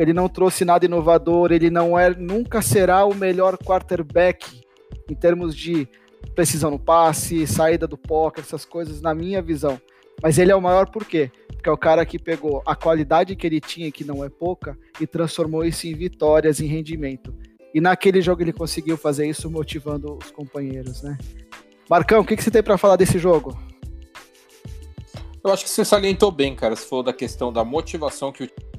ele 0.00 0.14
não 0.14 0.30
trouxe 0.30 0.64
nada 0.64 0.86
inovador, 0.86 1.52
ele 1.52 1.68
não 1.68 1.98
é, 1.98 2.08
nunca 2.08 2.62
será 2.62 3.04
o 3.04 3.14
melhor 3.14 3.58
quarterback 3.58 4.62
em 5.10 5.14
termos 5.14 5.54
de 5.54 5.86
precisão 6.34 6.70
no 6.70 6.78
passe, 6.78 7.46
saída 7.46 7.86
do 7.86 7.98
pocket, 7.98 8.42
essas 8.42 8.64
coisas, 8.64 9.02
na 9.02 9.14
minha 9.14 9.42
visão. 9.42 9.78
Mas 10.22 10.38
ele 10.38 10.50
é 10.50 10.56
o 10.56 10.60
maior 10.60 10.88
por 10.88 11.04
quê? 11.04 11.30
Porque 11.48 11.68
é 11.68 11.72
o 11.72 11.76
cara 11.76 12.06
que 12.06 12.18
pegou 12.18 12.62
a 12.64 12.74
qualidade 12.74 13.36
que 13.36 13.46
ele 13.46 13.60
tinha, 13.60 13.92
que 13.92 14.02
não 14.02 14.24
é 14.24 14.30
pouca, 14.30 14.74
e 14.98 15.06
transformou 15.06 15.66
isso 15.66 15.86
em 15.86 15.94
vitórias, 15.94 16.60
em 16.60 16.66
rendimento. 16.66 17.34
E 17.74 17.78
naquele 17.78 18.22
jogo 18.22 18.40
ele 18.40 18.54
conseguiu 18.54 18.96
fazer 18.96 19.28
isso 19.28 19.50
motivando 19.50 20.16
os 20.16 20.30
companheiros, 20.30 21.02
né? 21.02 21.18
Marcão, 21.90 22.20
o 22.20 22.24
que, 22.24 22.36
que 22.36 22.42
você 22.42 22.50
tem 22.50 22.62
para 22.62 22.78
falar 22.78 22.96
desse 22.96 23.18
jogo? 23.18 23.54
Eu 25.44 25.52
acho 25.52 25.64
que 25.64 25.70
você 25.70 25.84
salientou 25.84 26.30
bem, 26.32 26.54
cara. 26.54 26.74
Se 26.74 26.86
falou 26.86 27.02
da 27.02 27.12
questão 27.12 27.52
da 27.52 27.62
motivação 27.62 28.32
que 28.32 28.44
o. 28.44 28.69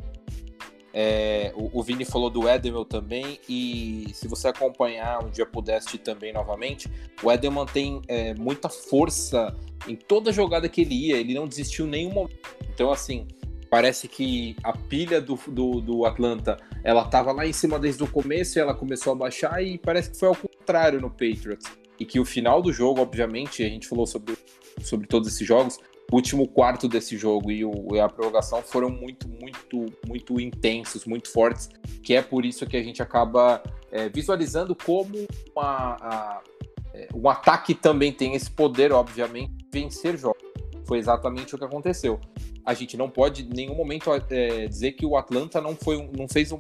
É, 0.94 1.54
o, 1.56 1.80
o, 1.80 1.84
Vini 1.84 2.04
falou 2.04 2.30
do 2.30 2.50
Edelman 2.50 2.84
também, 2.84 3.40
e 3.48 4.08
se 4.14 4.28
você 4.28 4.50
acompanhar 4.50 5.24
um 5.24 5.30
dia 5.30 5.46
pudesse 5.46 5.98
também 5.98 6.34
novamente, 6.34 6.90
o 7.24 7.32
Edelman 7.32 7.66
tem 7.66 8.02
é, 8.08 8.34
muita 8.34 8.68
força 8.68 9.56
em 9.88 9.96
toda 9.96 10.34
jogada 10.34 10.68
que 10.68 10.82
ele 10.82 11.08
ia, 11.08 11.18
ele 11.18 11.34
não 11.34 11.48
desistiu 11.48 11.88
em 11.88 11.90
nenhum 11.90 12.12
momento. 12.12 12.38
Então, 12.74 12.92
assim, 12.92 13.26
parece 13.70 14.08
que 14.08 14.56
a 14.64 14.74
pilha 14.74 15.22
do, 15.22 15.40
do, 15.48 15.80
do 15.80 16.06
Atlanta 16.06 16.58
ela 16.84 17.06
tava 17.06 17.32
lá 17.32 17.46
em 17.46 17.54
cima 17.54 17.80
desde 17.80 18.04
o 18.04 18.08
começo 18.08 18.58
e 18.58 18.62
ela 18.62 18.74
começou 18.74 19.14
a 19.14 19.16
baixar, 19.16 19.64
e 19.64 19.78
parece 19.78 20.12
que 20.12 20.20
foi 20.20 20.28
ao 20.28 20.36
contrário 20.36 21.00
no 21.00 21.10
Patriots. 21.10 21.66
E 21.98 22.06
que 22.06 22.20
o 22.20 22.26
final 22.26 22.62
do 22.62 22.74
jogo, 22.74 23.00
obviamente, 23.00 23.64
a 23.64 23.70
gente 23.70 23.88
falou 23.88 24.08
sobre, 24.08 24.36
sobre 24.82 25.08
todos 25.08 25.28
esses 25.28 25.48
jogos, 25.48 25.78
o 26.12 26.16
último 26.16 26.46
quarto 26.48 26.90
desse 26.90 27.18
jogo 27.18 27.50
e, 27.50 27.64
o, 27.64 27.88
e, 27.94 28.00
a 28.00 28.10
prorrogação 28.10 28.62
foram 28.62 28.90
muito, 28.90 29.30
muito, 29.30 29.86
muito 30.06 30.40
intensos, 30.40 31.06
muito 31.06 31.32
fortes, 31.32 31.70
que 32.04 32.14
é 32.14 32.22
por 32.22 32.46
isso 32.46 32.66
que 32.66 32.76
a 32.76 32.84
gente 32.84 33.02
acaba 33.02 33.64
é, 33.90 34.10
visualizando 34.10 34.76
como 34.76 35.26
uma, 35.56 35.96
a, 36.02 36.42
é, 36.94 37.08
um 37.16 37.30
ataque 37.30 37.74
também 37.74 38.12
tem 38.12 38.36
esse 38.36 38.52
poder, 38.52 38.92
obviamente, 38.92 39.54
vencer 39.72 40.18
jogos. 40.18 40.44
Foi 40.86 40.98
exatamente 40.98 41.56
o 41.56 41.58
que 41.58 41.64
aconteceu. 41.64 42.20
A 42.66 42.74
gente 42.74 42.98
não 42.98 43.10
pode 43.10 43.44
em 43.44 43.50
nenhum 43.50 43.76
momento 43.76 44.12
é, 44.30 44.68
dizer 44.68 44.92
que 44.92 45.06
o 45.06 45.16
Atlanta 45.16 45.62
não, 45.62 45.76
foi, 45.76 46.10
não 46.18 46.28
fez 46.28 46.52
um 46.52 46.60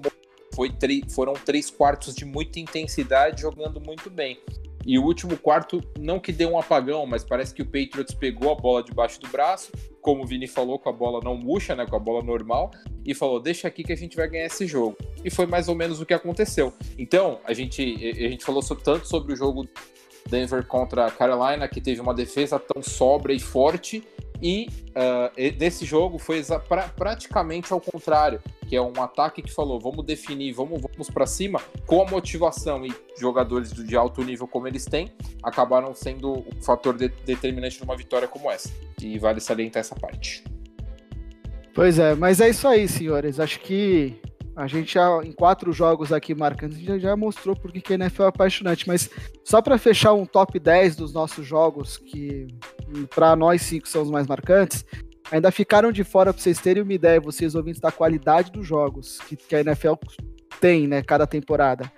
foi 0.53 0.69
foram 1.09 1.33
três 1.33 1.69
quartos 1.69 2.13
de 2.13 2.25
muita 2.25 2.59
intensidade 2.59 3.41
jogando 3.41 3.79
muito 3.81 4.09
bem. 4.09 4.37
E 4.85 4.97
o 4.97 5.03
último 5.03 5.37
quarto, 5.37 5.81
não 5.99 6.19
que 6.19 6.31
deu 6.31 6.49
um 6.49 6.59
apagão, 6.59 7.05
mas 7.05 7.23
parece 7.23 7.53
que 7.53 7.61
o 7.61 7.65
Patriots 7.65 8.13
pegou 8.13 8.51
a 8.51 8.55
bola 8.55 8.83
debaixo 8.83 9.19
do 9.19 9.27
braço, 9.27 9.71
como 10.01 10.23
o 10.23 10.27
Vini 10.27 10.47
falou, 10.47 10.79
com 10.79 10.89
a 10.89 10.93
bola 10.93 11.19
não 11.23 11.37
murcha, 11.37 11.75
né, 11.75 11.85
com 11.85 11.95
a 11.95 11.99
bola 11.99 12.23
normal, 12.23 12.71
e 13.05 13.13
falou: 13.13 13.39
deixa 13.39 13.67
aqui 13.67 13.83
que 13.83 13.93
a 13.93 13.97
gente 13.97 14.15
vai 14.15 14.27
ganhar 14.27 14.45
esse 14.45 14.65
jogo. 14.65 14.97
E 15.23 15.29
foi 15.29 15.45
mais 15.45 15.67
ou 15.67 15.75
menos 15.75 16.01
o 16.01 16.05
que 16.05 16.13
aconteceu. 16.13 16.73
Então, 16.97 17.39
a 17.45 17.53
gente, 17.53 17.81
a 17.81 18.29
gente 18.29 18.43
falou 18.43 18.63
tanto 18.63 19.07
sobre 19.07 19.33
o 19.33 19.35
jogo 19.35 19.67
Denver 20.27 20.65
contra 20.65 21.07
a 21.07 21.11
Carolina, 21.11 21.67
que 21.67 21.81
teve 21.81 22.01
uma 22.01 22.13
defesa 22.13 22.59
tão 22.59 22.81
sóbria 22.81 23.33
e 23.33 23.39
forte, 23.39 24.03
e 24.41 24.67
uh, 24.89 25.57
desse 25.57 25.85
jogo 25.85 26.17
foi 26.17 26.43
pra, 26.67 26.87
praticamente 26.89 27.71
ao 27.71 27.79
contrário, 27.79 28.41
que 28.67 28.75
é 28.75 28.81
um 28.81 29.01
ataque 29.01 29.41
que 29.41 29.51
falou: 29.51 29.79
vamos 29.79 30.05
definir, 30.05 30.53
vamos, 30.53 30.81
vamos 30.81 31.09
para 31.09 31.25
cima, 31.25 31.61
com 31.85 32.01
a 32.01 32.09
motivação 32.09 32.85
e 32.85 32.93
jogadores 33.19 33.71
de 33.71 33.95
alto 33.95 34.23
nível 34.23 34.47
como 34.47 34.67
eles 34.67 34.85
têm, 34.85 35.11
acabaram 35.43 35.93
sendo 35.93 36.39
o 36.39 36.45
fator 36.61 36.97
de, 36.97 37.09
determinante 37.25 37.79
numa 37.79 37.95
vitória 37.95 38.27
como 38.27 38.49
essa. 38.49 38.69
E 39.01 39.19
vale 39.19 39.39
salientar 39.39 39.81
essa 39.81 39.95
parte. 39.95 40.43
Pois 41.73 41.99
é, 41.99 42.15
mas 42.15 42.41
é 42.41 42.49
isso 42.49 42.67
aí, 42.67 42.87
senhores. 42.87 43.39
Acho 43.39 43.59
que 43.59 44.19
a 44.61 44.67
gente 44.67 44.93
já, 44.93 45.09
em 45.23 45.31
quatro 45.31 45.73
jogos 45.73 46.13
aqui 46.13 46.35
marcantes, 46.35 46.79
já, 46.79 46.99
já 46.99 47.15
mostrou 47.15 47.55
porque 47.55 47.81
que 47.81 47.93
a 47.93 47.95
NFL 47.95 48.23
é 48.23 48.27
apaixonante. 48.27 48.87
Mas 48.87 49.09
só 49.43 49.59
para 49.59 49.75
fechar 49.79 50.13
um 50.13 50.23
top 50.23 50.59
10 50.59 50.95
dos 50.95 51.11
nossos 51.11 51.45
jogos, 51.45 51.97
que 51.97 52.47
para 53.09 53.35
nós 53.35 53.63
cinco 53.63 53.87
são 53.87 54.03
os 54.03 54.11
mais 54.11 54.27
marcantes, 54.27 54.85
ainda 55.31 55.49
ficaram 55.51 55.91
de 55.91 56.03
fora 56.03 56.31
para 56.31 56.39
vocês 56.39 56.59
terem 56.59 56.83
uma 56.83 56.93
ideia, 56.93 57.19
vocês 57.19 57.55
ouvintes, 57.55 57.81
da 57.81 57.91
qualidade 57.91 58.51
dos 58.51 58.67
jogos 58.67 59.17
que, 59.27 59.35
que 59.35 59.55
a 59.55 59.61
NFL 59.61 59.93
tem, 60.59 60.87
né, 60.87 61.01
cada 61.01 61.25
temporada. 61.25 61.91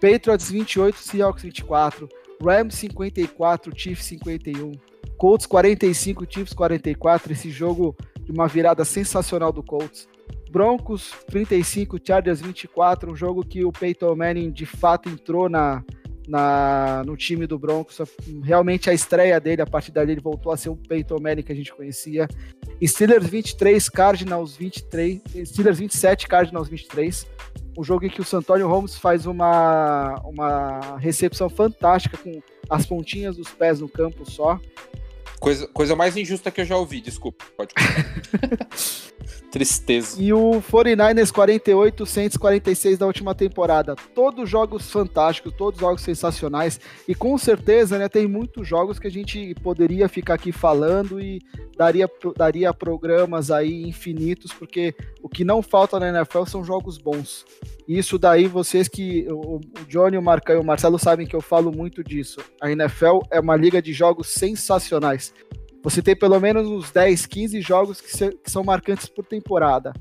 Patriots 0.00 0.48
28, 0.48 0.96
Seahawks 0.98 1.42
24, 1.42 2.08
Rams 2.40 2.76
54, 2.76 3.72
Chiefs 3.76 4.06
51, 4.06 4.72
Colts 5.16 5.46
45, 5.46 6.24
Chiefs 6.28 6.52
44, 6.52 7.32
esse 7.32 7.50
jogo 7.50 7.96
de 8.20 8.30
uma 8.30 8.46
virada 8.46 8.84
sensacional 8.84 9.52
do 9.52 9.62
Colts. 9.62 10.06
Broncos 10.50 11.12
35, 11.28 11.98
Chargers 12.02 12.40
24, 12.40 13.12
um 13.12 13.16
jogo 13.16 13.44
que 13.44 13.64
o 13.64 13.72
Peyton 13.72 14.14
Manning 14.14 14.50
de 14.50 14.64
fato 14.64 15.08
entrou 15.08 15.48
na, 15.48 15.82
na, 16.26 17.02
no 17.04 17.16
time 17.16 17.46
do 17.46 17.58
Broncos. 17.58 17.98
Realmente 18.42 18.88
a 18.88 18.94
estreia 18.94 19.40
dele, 19.40 19.62
a 19.62 19.66
partir 19.66 19.92
dali 19.92 20.12
ele 20.12 20.20
voltou 20.20 20.52
a 20.52 20.56
ser 20.56 20.68
o 20.68 20.76
Peyton 20.76 21.18
Manning 21.20 21.42
que 21.42 21.52
a 21.52 21.56
gente 21.56 21.74
conhecia. 21.74 22.28
Steelers 22.84 23.26
23, 23.26 23.88
Cardinals 23.88 24.56
23, 24.56 25.20
Steelers 25.44 25.78
27, 25.78 26.28
Cardinals 26.28 26.68
23. 26.68 27.26
Um 27.78 27.84
jogo 27.84 28.06
em 28.06 28.08
que 28.08 28.20
o 28.20 28.24
Santonio 28.24 28.68
Holmes 28.68 28.96
faz 28.96 29.26
uma, 29.26 30.14
uma 30.24 30.96
recepção 30.98 31.48
fantástica 31.48 32.16
com 32.16 32.40
as 32.70 32.86
pontinhas 32.86 33.36
dos 33.36 33.50
pés 33.50 33.80
no 33.80 33.88
campo 33.88 34.28
só. 34.30 34.58
Coisa, 35.38 35.68
coisa 35.68 35.94
mais 35.94 36.16
injusta 36.16 36.50
que 36.50 36.62
eu 36.62 36.64
já 36.64 36.76
ouvi, 36.76 37.00
desculpa. 37.00 37.44
Pode 37.56 37.74
Tristeza. 39.50 40.20
E 40.20 40.32
o 40.32 40.62
49ers 40.62 41.32
48, 41.32 42.06
146 42.06 42.98
da 42.98 43.06
última 43.06 43.34
temporada. 43.34 43.94
Todos 44.14 44.48
jogos 44.48 44.90
fantásticos, 44.90 45.52
todos 45.52 45.80
jogos 45.80 46.02
sensacionais. 46.02 46.80
E 47.06 47.14
com 47.14 47.36
certeza, 47.38 47.98
né, 47.98 48.08
tem 48.08 48.26
muitos 48.26 48.66
jogos 48.66 48.98
que 48.98 49.06
a 49.06 49.10
gente 49.10 49.54
poderia 49.62 50.08
ficar 50.08 50.34
aqui 50.34 50.52
falando 50.52 51.20
e 51.20 51.40
daria, 51.76 52.08
daria 52.36 52.72
programas 52.72 53.50
aí 53.50 53.82
infinitos, 53.82 54.52
porque 54.52 54.94
O 55.22 55.28
que 55.28 55.44
não 55.44 55.60
falta 55.60 55.98
na 55.98 56.08
NFL 56.08 56.44
são 56.44 56.64
jogos 56.64 56.98
bons. 56.98 57.44
Isso 57.88 58.18
daí, 58.18 58.46
vocês 58.46 58.88
que. 58.88 59.26
O 59.28 59.60
Johnny, 59.88 60.16
o 60.16 60.22
Marcão 60.22 60.56
e 60.56 60.58
o 60.58 60.64
Marcelo 60.64 60.98
sabem 60.98 61.26
que 61.26 61.34
eu 61.34 61.40
falo 61.40 61.72
muito 61.72 62.02
disso. 62.02 62.40
A 62.60 62.70
NFL 62.70 63.20
é 63.30 63.40
uma 63.40 63.56
liga 63.56 63.82
de 63.82 63.92
jogos 63.92 64.28
sensacionais. 64.28 65.32
Você 65.86 66.02
tem 66.02 66.16
pelo 66.16 66.40
menos 66.40 66.66
uns 66.66 66.90
10, 66.90 67.26
15 67.26 67.60
jogos 67.60 68.00
que, 68.00 68.10
se, 68.10 68.32
que 68.32 68.50
são 68.50 68.64
marcantes 68.64 69.06
por 69.06 69.24
temporada. 69.24 69.92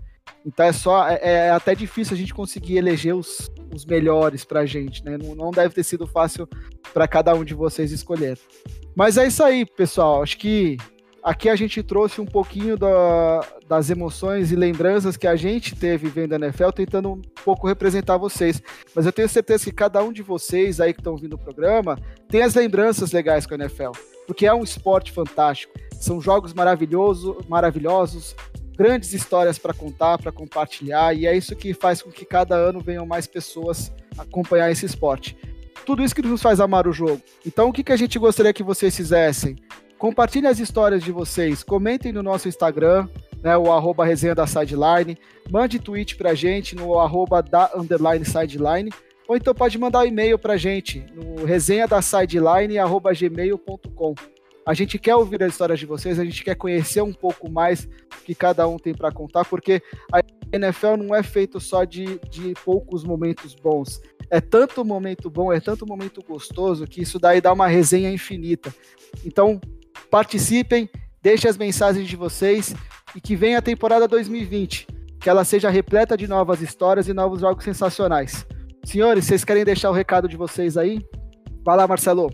Então 0.43 0.65
é 0.65 0.73
só. 0.73 1.07
É, 1.07 1.19
é, 1.21 1.51
até 1.51 1.75
difícil 1.75 2.15
a 2.15 2.17
gente 2.17 2.33
conseguir 2.33 2.77
eleger 2.77 3.13
os, 3.13 3.51
os 3.71 3.85
melhores 3.85 4.43
pra 4.43 4.65
gente, 4.65 5.05
né? 5.05 5.15
Não, 5.15 5.35
não 5.35 5.51
deve 5.51 5.75
ter 5.75 5.83
sido 5.83 6.07
fácil 6.07 6.49
para 6.91 7.07
cada 7.07 7.35
um 7.35 7.43
de 7.43 7.53
vocês 7.53 7.91
escolher. 7.91 8.35
Mas 8.95 9.15
é 9.15 9.27
isso 9.27 9.43
aí, 9.43 9.63
pessoal. 9.63 10.23
Acho 10.23 10.39
que 10.39 10.75
Aqui 11.25 11.49
a 11.49 11.55
gente 11.55 11.81
trouxe 11.81 12.21
um 12.21 12.25
pouquinho 12.25 12.77
da, 12.77 13.41
das 13.67 13.89
emoções 13.89 14.51
e 14.51 14.55
lembranças 14.55 15.17
que 15.17 15.25
a 15.25 15.35
gente 15.35 15.75
teve 15.75 16.07
vendo 16.07 16.33
a 16.33 16.35
NFL, 16.35 16.69
tentando 16.69 17.13
um 17.13 17.21
pouco 17.43 17.67
representar 17.67 18.15
vocês. 18.15 18.61
Mas 18.93 19.07
eu 19.07 19.11
tenho 19.11 19.27
certeza 19.27 19.63
que 19.63 19.71
cada 19.71 20.03
um 20.03 20.13
de 20.13 20.21
vocês 20.21 20.79
aí 20.79 20.93
que 20.93 20.99
estão 20.99 21.17
vindo 21.17 21.33
o 21.33 21.39
programa 21.39 21.97
tem 22.29 22.43
as 22.43 22.53
lembranças 22.53 23.11
legais 23.11 23.47
com 23.47 23.55
a 23.55 23.57
NFL, 23.57 23.93
porque 24.25 24.45
é 24.45 24.53
um 24.53 24.63
esporte 24.63 25.11
fantástico. 25.11 25.73
São 25.99 26.21
jogos 26.21 26.53
maravilhosos, 26.53 27.45
maravilhosos, 27.47 28.35
grandes 28.77 29.13
histórias 29.13 29.57
para 29.57 29.73
contar, 29.73 30.17
para 30.17 30.31
compartilhar, 30.31 31.15
e 31.15 31.25
é 31.25 31.35
isso 31.35 31.55
que 31.55 31.73
faz 31.73 32.01
com 32.01 32.11
que 32.11 32.25
cada 32.25 32.55
ano 32.55 32.79
venham 32.79 33.05
mais 33.05 33.25
pessoas 33.25 33.91
acompanhar 34.17 34.71
esse 34.71 34.85
esporte. 34.85 35.37
Tudo 35.85 36.03
isso 36.03 36.15
que 36.15 36.21
nos 36.21 36.41
faz 36.41 36.59
amar 36.59 36.87
o 36.87 36.93
jogo. 36.93 37.21
Então, 37.45 37.69
o 37.69 37.73
que, 37.73 37.83
que 37.83 37.91
a 37.91 37.97
gente 37.97 38.17
gostaria 38.17 38.53
que 38.53 38.63
vocês 38.63 38.95
fizessem? 38.95 39.55
Compartilhem 39.97 40.49
as 40.49 40.59
histórias 40.59 41.03
de 41.03 41.11
vocês, 41.11 41.63
comentem 41.63 42.11
no 42.11 42.21
nosso 42.21 42.49
Instagram, 42.49 43.07
né, 43.41 43.55
o 43.55 43.71
arroba 43.71 44.03
resenha 44.03 44.35
da 44.35 44.45
sideline, 44.45 45.17
mande 45.49 45.79
tweet 45.79 46.15
pra 46.15 46.33
gente 46.33 46.75
no 46.75 46.99
arroba 46.99 47.41
da 47.41 47.71
underline 47.75 48.25
sideline, 48.25 48.89
ou 49.27 49.35
então 49.35 49.53
pode 49.53 49.77
mandar 49.77 49.99
um 49.99 50.05
e-mail 50.05 50.37
pra 50.37 50.57
gente 50.57 51.05
no 51.13 51.45
resenha 51.45 51.87
da 51.87 52.01
sideline 52.01 52.77
arroba 52.77 53.13
gmail.com. 53.13 54.15
A 54.65 54.73
gente 54.73 54.97
quer 54.97 55.15
ouvir 55.15 55.43
as 55.43 55.53
histórias 55.53 55.79
de 55.79 55.85
vocês, 55.85 56.19
a 56.19 56.25
gente 56.25 56.43
quer 56.43 56.55
conhecer 56.55 57.01
um 57.01 57.13
pouco 57.13 57.49
mais 57.49 57.87
que 58.25 58.33
cada 58.33 58.67
um 58.67 58.77
tem 58.77 58.95
para 58.95 59.11
contar, 59.11 59.45
porque 59.45 59.81
a 60.11 60.21
NFL 60.51 60.97
não 60.97 61.13
é 61.13 61.21
feito 61.21 61.59
só 61.59 61.83
de, 61.83 62.19
de 62.29 62.53
poucos 62.63 63.03
momentos 63.03 63.53
bons. 63.53 64.01
É 64.29 64.41
tanto 64.41 64.83
momento 64.83 65.29
bom, 65.29 65.53
é 65.53 65.59
tanto 65.59 65.85
momento 65.85 66.23
gostoso 66.27 66.87
que 66.87 67.01
isso 67.01 67.19
daí 67.19 67.39
dá 67.39 67.53
uma 67.53 67.67
resenha 67.67 68.09
infinita. 68.09 68.73
Então, 69.23 69.61
Participem, 70.09 70.89
deixem 71.21 71.49
as 71.49 71.57
mensagens 71.57 72.07
de 72.07 72.15
vocês 72.15 72.75
e 73.15 73.21
que 73.21 73.35
venha 73.35 73.57
a 73.57 73.61
temporada 73.61 74.07
2020, 74.07 74.87
que 75.19 75.29
ela 75.29 75.43
seja 75.43 75.69
repleta 75.69 76.15
de 76.15 76.27
novas 76.27 76.61
histórias 76.61 77.07
e 77.07 77.13
novos 77.13 77.41
jogos 77.41 77.63
sensacionais. 77.63 78.45
Senhores, 78.85 79.25
vocês 79.25 79.43
querem 79.43 79.65
deixar 79.65 79.89
o 79.89 79.93
recado 79.93 80.29
de 80.29 80.37
vocês 80.37 80.77
aí? 80.77 81.03
Vai 81.65 81.75
lá, 81.75 81.87
Marcelo. 81.87 82.29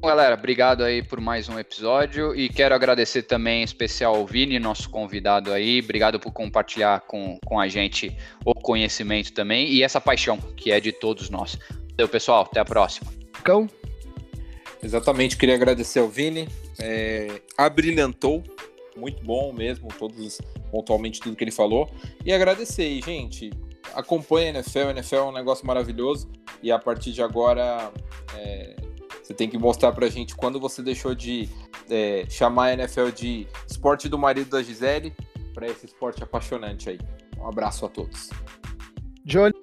Bom, 0.00 0.06
galera, 0.06 0.34
obrigado 0.34 0.84
aí 0.84 1.02
por 1.02 1.20
mais 1.20 1.48
um 1.48 1.58
episódio 1.58 2.34
e 2.34 2.48
quero 2.48 2.72
agradecer 2.72 3.24
também 3.24 3.60
em 3.60 3.64
especial 3.64 4.14
ao 4.14 4.24
Vini, 4.24 4.60
nosso 4.60 4.88
convidado 4.88 5.52
aí. 5.52 5.80
Obrigado 5.82 6.20
por 6.20 6.32
compartilhar 6.32 7.00
com, 7.02 7.38
com 7.44 7.58
a 7.58 7.66
gente 7.66 8.16
o 8.44 8.54
conhecimento 8.54 9.32
também 9.32 9.68
e 9.68 9.82
essa 9.82 10.00
paixão 10.00 10.38
que 10.38 10.70
é 10.70 10.78
de 10.78 10.92
todos 10.92 11.28
nós. 11.28 11.58
Então, 11.92 12.06
pessoal, 12.06 12.42
até 12.42 12.60
a 12.60 12.64
próxima. 12.64 13.12
Cão. 13.42 13.68
Exatamente, 14.80 15.36
queria 15.36 15.56
agradecer 15.56 15.98
ao 15.98 16.08
Vini. 16.08 16.48
É, 16.78 17.42
abrilhantou, 17.58 18.44
muito 18.96 19.24
bom 19.24 19.52
mesmo, 19.52 19.88
todos 19.98 20.40
pontualmente 20.70 21.20
tudo 21.20 21.34
que 21.34 21.42
ele 21.42 21.50
falou. 21.50 21.90
E 22.24 22.32
agradecer 22.32 22.82
aí, 22.82 23.00
gente. 23.04 23.50
Acompanha 23.94 24.46
a 24.46 24.50
NFL, 24.50 24.78
a 24.78 24.90
NFL 24.90 25.16
é 25.16 25.22
um 25.22 25.32
negócio 25.32 25.66
maravilhoso. 25.66 26.30
E 26.62 26.70
a 26.70 26.78
partir 26.78 27.12
de 27.12 27.22
agora, 27.22 27.92
é, 28.36 28.76
você 29.22 29.34
tem 29.34 29.48
que 29.48 29.58
mostrar 29.58 29.92
pra 29.92 30.08
gente 30.08 30.34
quando 30.34 30.60
você 30.60 30.82
deixou 30.82 31.14
de 31.14 31.48
é, 31.90 32.24
chamar 32.28 32.66
a 32.66 32.72
NFL 32.74 33.10
de 33.10 33.46
esporte 33.68 34.08
do 34.08 34.18
marido 34.18 34.50
da 34.50 34.62
Gisele 34.62 35.14
para 35.54 35.66
esse 35.66 35.86
esporte 35.86 36.22
apaixonante 36.22 36.90
aí. 36.90 36.98
Um 37.38 37.48
abraço 37.48 37.84
a 37.84 37.88
todos. 37.88 38.30
Johnny. 39.24 39.54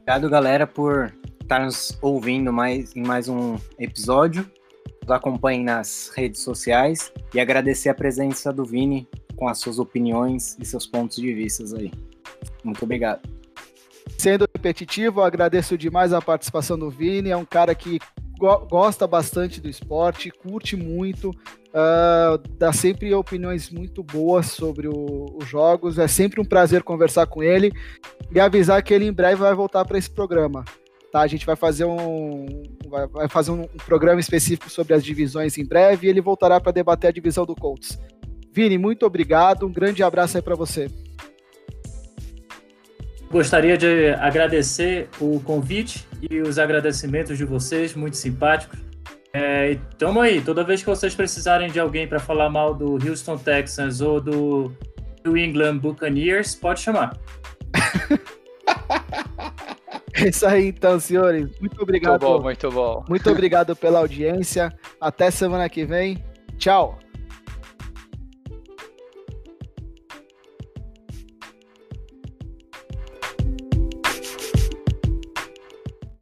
Obrigado, 0.00 0.30
galera, 0.30 0.66
por 0.66 1.14
estar 1.40 1.60
nos 1.60 1.98
ouvindo 2.00 2.52
mais, 2.52 2.96
em 2.96 3.02
mais 3.02 3.28
um 3.28 3.56
episódio. 3.78 4.50
Nos 5.02 5.10
acompanhem 5.10 5.64
nas 5.64 6.10
redes 6.14 6.42
sociais 6.42 7.12
e 7.34 7.40
agradecer 7.40 7.88
a 7.88 7.94
presença 7.94 8.52
do 8.52 8.64
Vini 8.64 9.06
com 9.38 9.48
as 9.48 9.58
suas 9.58 9.78
opiniões 9.78 10.56
e 10.58 10.64
seus 10.64 10.86
pontos 10.86 11.16
de 11.16 11.32
vista 11.32 11.64
aí. 11.76 11.92
Muito 12.64 12.82
obrigado. 12.82 13.28
Sendo 14.16 14.48
repetitivo, 14.52 15.22
agradeço 15.22 15.78
demais 15.78 16.12
a 16.12 16.20
participação 16.20 16.78
do 16.78 16.90
Vini. 16.90 17.30
É 17.30 17.36
um 17.36 17.44
cara 17.44 17.74
que 17.74 17.98
go 18.38 18.66
gosta 18.66 19.06
bastante 19.06 19.60
do 19.60 19.68
esporte, 19.68 20.30
curte 20.30 20.76
muito, 20.76 21.30
uh, 21.30 22.38
dá 22.58 22.72
sempre 22.72 23.12
opiniões 23.14 23.70
muito 23.70 24.02
boas 24.02 24.46
sobre 24.46 24.88
os 24.88 25.46
jogos. 25.46 25.98
É 25.98 26.08
sempre 26.08 26.40
um 26.40 26.44
prazer 26.44 26.82
conversar 26.82 27.26
com 27.26 27.42
ele 27.42 27.70
e 28.32 28.40
avisar 28.40 28.82
que 28.82 28.92
ele 28.92 29.06
em 29.06 29.12
breve 29.12 29.36
vai 29.36 29.54
voltar 29.54 29.84
para 29.84 29.98
esse 29.98 30.10
programa. 30.10 30.64
Tá? 31.12 31.20
A 31.20 31.26
gente 31.26 31.46
vai 31.46 31.56
fazer 31.56 31.84
um, 31.84 32.46
vai 32.88 33.28
fazer 33.28 33.50
um, 33.50 33.66
programa 33.86 34.20
específico 34.20 34.68
sobre 34.68 34.94
as 34.94 35.04
divisões 35.04 35.56
em 35.56 35.64
breve 35.64 36.06
e 36.06 36.10
ele 36.10 36.20
voltará 36.20 36.60
para 36.60 36.72
debater 36.72 37.08
a 37.08 37.12
divisão 37.12 37.46
do 37.46 37.54
Colts. 37.54 37.98
Vini, 38.58 38.76
muito 38.76 39.06
obrigado, 39.06 39.68
um 39.68 39.72
grande 39.72 40.02
abraço 40.02 40.36
aí 40.36 40.42
para 40.42 40.56
você. 40.56 40.90
Gostaria 43.30 43.78
de 43.78 44.10
agradecer 44.14 45.08
o 45.20 45.38
convite 45.38 46.04
e 46.28 46.40
os 46.40 46.58
agradecimentos 46.58 47.38
de 47.38 47.44
vocês, 47.44 47.94
muito 47.94 48.16
simpáticos. 48.16 48.80
É, 49.32 49.78
tamo 49.96 50.20
aí, 50.20 50.40
toda 50.40 50.64
vez 50.64 50.80
que 50.80 50.88
vocês 50.88 51.14
precisarem 51.14 51.70
de 51.70 51.78
alguém 51.78 52.08
para 52.08 52.18
falar 52.18 52.50
mal 52.50 52.74
do 52.74 52.94
Houston 52.94 53.38
Texans 53.38 54.00
ou 54.00 54.20
do 54.20 54.72
New 55.24 55.36
England 55.36 55.78
Buccaneers, 55.78 56.56
pode 56.56 56.80
chamar. 56.80 57.16
É 60.20 60.30
isso 60.30 60.44
aí, 60.44 60.66
então, 60.70 60.98
senhores. 60.98 61.48
Muito 61.60 61.80
obrigado. 61.80 62.22
Muito 62.22 62.38
bom, 62.38 62.42
muito 62.42 62.70
bom. 62.72 63.04
Muito 63.08 63.30
obrigado 63.30 63.76
pela 63.76 64.00
audiência. 64.00 64.76
Até 65.00 65.30
semana 65.30 65.68
que 65.68 65.84
vem. 65.84 66.24
Tchau. 66.58 66.98